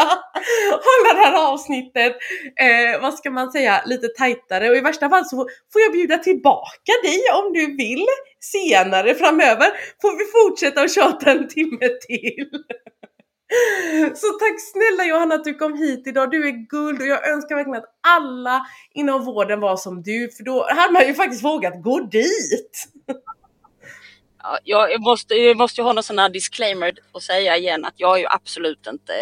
hålla 0.72 1.14
det 1.14 1.26
här 1.26 1.54
avsnittet, 1.54 2.16
eh, 2.60 3.02
vad 3.02 3.14
ska 3.14 3.32
man 3.32 3.52
säga, 3.52 3.84
lite 3.86 4.08
tajtare 4.08 4.70
och 4.70 4.78
i 4.78 4.82
värsta 4.82 5.10
fall 5.10 5.26
så 5.26 5.36
får 5.74 5.82
jag 5.82 5.92
bjuda 5.92 6.18
tillbaka 6.18 6.92
dig 7.04 7.22
om 7.34 7.54
du 7.54 7.76
vill 7.76 8.06
senare 8.40 9.16
framöver. 9.16 9.68
Får 10.02 10.18
vi 10.18 10.26
fortsätta 10.26 10.82
att 10.82 10.94
tjata 10.94 11.32
en 11.32 11.48
timme 11.48 11.90
till. 12.08 12.50
Så 14.16 14.28
tack 14.28 14.56
snälla 14.72 15.10
Johanna 15.10 15.36
att 15.36 15.44
du 15.44 15.54
kom 15.54 15.78
hit 15.78 16.08
idag. 16.08 16.32
Du 16.32 16.48
är 16.48 16.52
guld 16.52 17.02
och 17.02 17.08
jag 17.08 17.30
önskar 17.30 17.56
verkligen 17.56 17.78
att 17.78 17.96
alla 18.08 18.66
inom 18.94 19.26
vården 19.26 19.60
var 19.60 19.78
som 19.78 20.04
du 20.04 20.30
för 20.30 20.44
då 20.44 20.68
hade 20.70 20.94
man 20.94 21.08
ju 21.08 21.14
faktiskt 21.14 21.44
vågat 21.44 21.84
gå 21.84 22.00
dit 22.00 22.88
jag 24.64 25.02
måste, 25.02 25.36
jag 25.36 25.58
måste 25.58 25.82
ju 25.82 25.86
ha 25.86 25.94
någon 25.94 26.04
sån 26.04 26.20
här 26.20 26.30
disclaimer 26.30 26.94
och 27.12 27.24
säga 27.24 27.58
igen 27.58 27.86
att 27.86 27.94
jag 27.98 28.16
är 28.16 28.20
ju 28.20 28.28
absolut 28.30 28.88
inte 28.88 29.14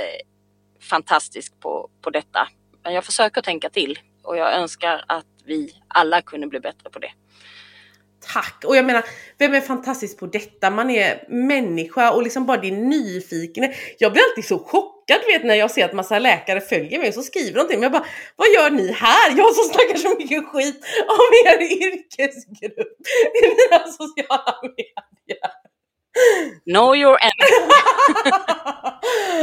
fantastisk 0.82 1.60
på, 1.60 1.90
på 2.02 2.10
detta. 2.10 2.48
Men 2.84 2.94
jag 2.94 3.06
försöker 3.06 3.42
tänka 3.42 3.70
till 3.70 4.00
och 4.24 4.38
jag 4.38 4.54
önskar 4.54 5.06
att 5.08 5.26
vi 5.46 5.76
alla 5.88 6.22
kunde 6.22 6.48
bli 6.48 6.60
bättre 6.60 6.90
på 6.90 7.00
det. 7.00 7.12
Tack! 8.34 8.64
Och 8.66 8.76
jag 8.76 8.86
menar, 8.86 9.06
vem 9.38 9.54
är 9.54 9.62
fantastisk 9.62 10.20
på 10.20 10.26
detta? 10.26 10.70
Man 10.70 10.90
är 10.90 11.26
människa 11.30 12.12
och 12.12 12.24
liksom 12.24 12.46
bara 12.46 12.58
din 12.58 12.90
nyfikenhet. 12.90 13.76
Jag 13.98 14.14
blir 14.14 14.24
alltid 14.24 14.46
så 14.46 14.60
chockad 14.60 15.20
vet 15.28 15.44
när 15.44 15.56
jag 15.56 15.72
ser 15.72 15.86
att 15.86 15.94
massa 15.94 16.20
läkare 16.20 16.62
följer 16.62 17.00
mig 17.00 17.08
och 17.08 17.14
så 17.14 17.22
skriver 17.22 17.64
till 17.64 17.80
mig. 17.80 17.86
Jag 17.86 17.92
bara, 17.92 18.06
vad 18.36 18.48
gör 18.48 18.70
ni 18.70 18.92
här? 18.92 19.38
Jag 19.38 19.56
som 19.56 19.64
snackar 19.64 19.98
så 19.98 20.18
mycket 20.18 20.48
skit 20.48 20.86
om 21.08 21.52
er 21.52 21.62
yrkesgrupp 21.62 22.98
i 23.34 23.48
mina 23.48 23.92
sociala 23.92 24.60
medier. 24.62 25.64
Know 26.66 26.96
your 26.96 27.18
enemy. 27.22 27.72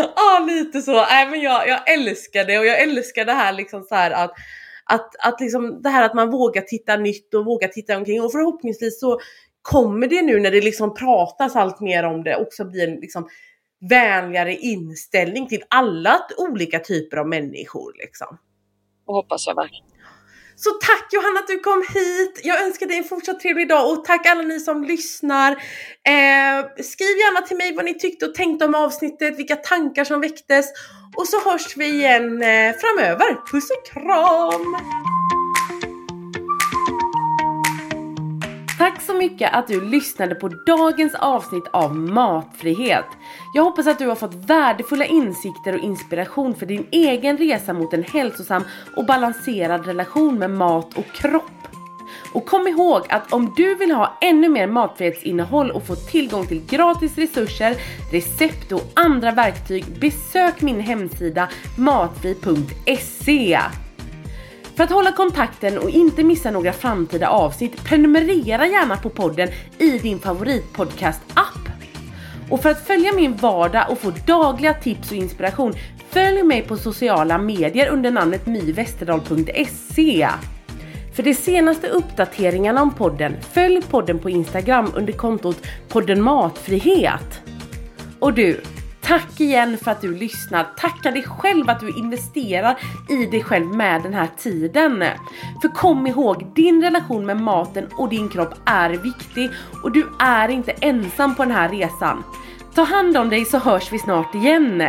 ja, 0.16 0.44
lite 0.46 0.82
så. 0.82 0.92
Nej, 0.92 1.26
men 1.26 1.40
jag, 1.40 1.68
jag 1.68 1.92
älskar 1.92 2.44
det 2.44 2.58
och 2.58 2.66
jag 2.66 2.80
älskar 2.80 3.24
det 3.24 3.32
här 3.32 3.52
liksom 3.52 3.82
så 3.82 3.94
här 3.94 4.10
att 4.10 4.34
att, 4.90 5.16
att 5.18 5.40
liksom 5.40 5.82
det 5.82 5.88
här 5.88 6.04
att 6.04 6.14
man 6.14 6.30
vågar 6.30 6.62
titta 6.62 6.96
nytt 6.96 7.34
och 7.34 7.44
vågar 7.44 7.68
titta 7.68 7.96
omkring 7.96 8.22
och 8.22 8.32
förhoppningsvis 8.32 9.00
så 9.00 9.20
kommer 9.62 10.06
det 10.06 10.22
nu 10.22 10.40
när 10.40 10.50
det 10.50 10.60
liksom 10.60 10.94
pratas 10.94 11.56
allt 11.56 11.80
mer 11.80 12.04
om 12.04 12.22
det 12.24 12.36
också 12.36 12.64
bli 12.64 12.84
en 12.84 12.94
liksom 12.94 13.28
vänligare 13.88 14.56
inställning 14.56 15.48
till 15.48 15.62
alla 15.68 16.26
olika 16.38 16.78
typer 16.78 17.16
av 17.16 17.28
människor 17.28 17.92
liksom. 17.98 18.38
Det 19.06 19.12
hoppas 19.12 19.46
jag 19.46 19.54
verkligen. 19.54 19.90
Så 20.56 20.70
tack 20.70 21.12
Johanna 21.12 21.40
att 21.40 21.46
du 21.46 21.58
kom 21.58 21.84
hit. 21.94 22.40
Jag 22.44 22.62
önskar 22.62 22.86
dig 22.86 22.98
en 22.98 23.04
fortsatt 23.04 23.40
trevlig 23.40 23.68
dag 23.68 23.92
och 23.92 24.04
tack 24.04 24.26
alla 24.26 24.42
ni 24.42 24.60
som 24.60 24.84
lyssnar. 24.84 25.52
Eh, 25.52 26.82
skriv 26.82 27.16
gärna 27.24 27.46
till 27.46 27.56
mig 27.56 27.76
vad 27.76 27.84
ni 27.84 27.98
tyckte 27.98 28.26
och 28.26 28.34
tänkte 28.34 28.64
om 28.64 28.74
avsnittet, 28.74 29.38
vilka 29.38 29.56
tankar 29.56 30.04
som 30.04 30.20
väcktes. 30.20 30.66
Och 31.16 31.28
så 31.28 31.50
hörs 31.50 31.76
vi 31.76 31.86
igen 31.86 32.42
eh, 32.42 32.72
framöver. 32.80 33.50
Puss 33.52 33.70
och 33.70 33.86
kram! 33.86 34.76
Tack 38.78 39.02
så 39.02 39.14
mycket 39.14 39.54
att 39.54 39.68
du 39.68 39.80
lyssnade 39.80 40.34
på 40.34 40.48
dagens 40.48 41.14
avsnitt 41.14 41.66
av 41.72 41.96
Matfrihet. 41.96 43.04
Jag 43.54 43.64
hoppas 43.64 43.86
att 43.86 43.98
du 43.98 44.06
har 44.06 44.14
fått 44.14 44.34
värdefulla 44.34 45.04
insikter 45.04 45.72
och 45.72 45.84
inspiration 45.84 46.54
för 46.54 46.66
din 46.66 46.86
egen 46.90 47.38
resa 47.38 47.72
mot 47.72 47.92
en 47.92 48.02
hälsosam 48.02 48.62
och 48.96 49.06
balanserad 49.06 49.86
relation 49.86 50.38
med 50.38 50.50
mat 50.50 50.98
och 50.98 51.06
kropp. 51.06 51.50
Och 52.32 52.46
kom 52.46 52.68
ihåg 52.68 53.06
att 53.08 53.32
om 53.32 53.52
du 53.56 53.74
vill 53.74 53.90
ha 53.90 54.18
ännu 54.20 54.48
mer 54.48 54.66
matfrihetsinnehåll 54.66 55.70
och 55.70 55.86
få 55.86 55.94
tillgång 55.94 56.46
till 56.46 56.66
gratis 56.66 57.18
resurser, 57.18 57.76
recept 58.12 58.72
och 58.72 58.92
andra 58.94 59.32
verktyg, 59.32 59.84
besök 60.00 60.60
min 60.60 60.80
hemsida 60.80 61.48
matfri.se. 61.76 63.60
För 64.76 64.84
att 64.84 64.90
hålla 64.90 65.12
kontakten 65.12 65.78
och 65.78 65.90
inte 65.90 66.24
missa 66.24 66.50
några 66.50 66.72
framtida 66.72 67.28
avsnitt, 67.28 67.84
prenumerera 67.84 68.66
gärna 68.66 68.96
på 68.96 69.10
podden 69.10 69.48
i 69.78 69.98
din 69.98 70.18
favoritpodcast-app. 70.18 71.68
Och 72.50 72.62
för 72.62 72.70
att 72.70 72.86
följa 72.86 73.12
min 73.12 73.36
vardag 73.36 73.86
och 73.90 73.98
få 73.98 74.12
dagliga 74.26 74.74
tips 74.74 75.10
och 75.10 75.16
inspiration, 75.16 75.74
följ 76.10 76.42
mig 76.42 76.62
på 76.62 76.76
sociala 76.76 77.38
medier 77.38 77.88
under 77.88 78.10
namnet 78.10 78.46
myvesterdal.se. 78.46 80.28
För 81.20 81.24
de 81.24 81.34
senaste 81.34 81.88
uppdateringarna 81.88 82.82
om 82.82 82.94
podden, 82.94 83.36
följ 83.52 83.82
podden 83.82 84.18
på 84.18 84.30
Instagram 84.30 84.92
under 84.94 85.12
kontot 85.12 85.66
podden 85.88 86.22
Matfrihet. 86.22 87.42
Och 88.18 88.34
du, 88.34 88.60
tack 89.00 89.40
igen 89.40 89.78
för 89.78 89.90
att 89.90 90.00
du 90.00 90.16
lyssnar. 90.16 90.64
Tacka 90.64 91.10
dig 91.10 91.22
själv 91.22 91.70
att 91.70 91.80
du 91.80 91.88
investerar 91.88 92.78
i 93.10 93.26
dig 93.26 93.42
själv 93.42 93.66
med 93.66 94.02
den 94.02 94.14
här 94.14 94.28
tiden. 94.38 95.04
För 95.62 95.68
kom 95.68 96.06
ihåg, 96.06 96.52
din 96.54 96.82
relation 96.82 97.26
med 97.26 97.36
maten 97.36 97.86
och 97.96 98.08
din 98.08 98.28
kropp 98.28 98.54
är 98.64 98.90
viktig 98.90 99.50
och 99.82 99.92
du 99.92 100.06
är 100.18 100.48
inte 100.48 100.72
ensam 100.72 101.34
på 101.34 101.42
den 101.42 101.52
här 101.52 101.68
resan. 101.68 102.24
Ta 102.74 102.82
hand 102.82 103.16
om 103.16 103.28
dig 103.28 103.44
så 103.44 103.58
hörs 103.58 103.92
vi 103.92 103.98
snart 103.98 104.34
igen. 104.34 104.82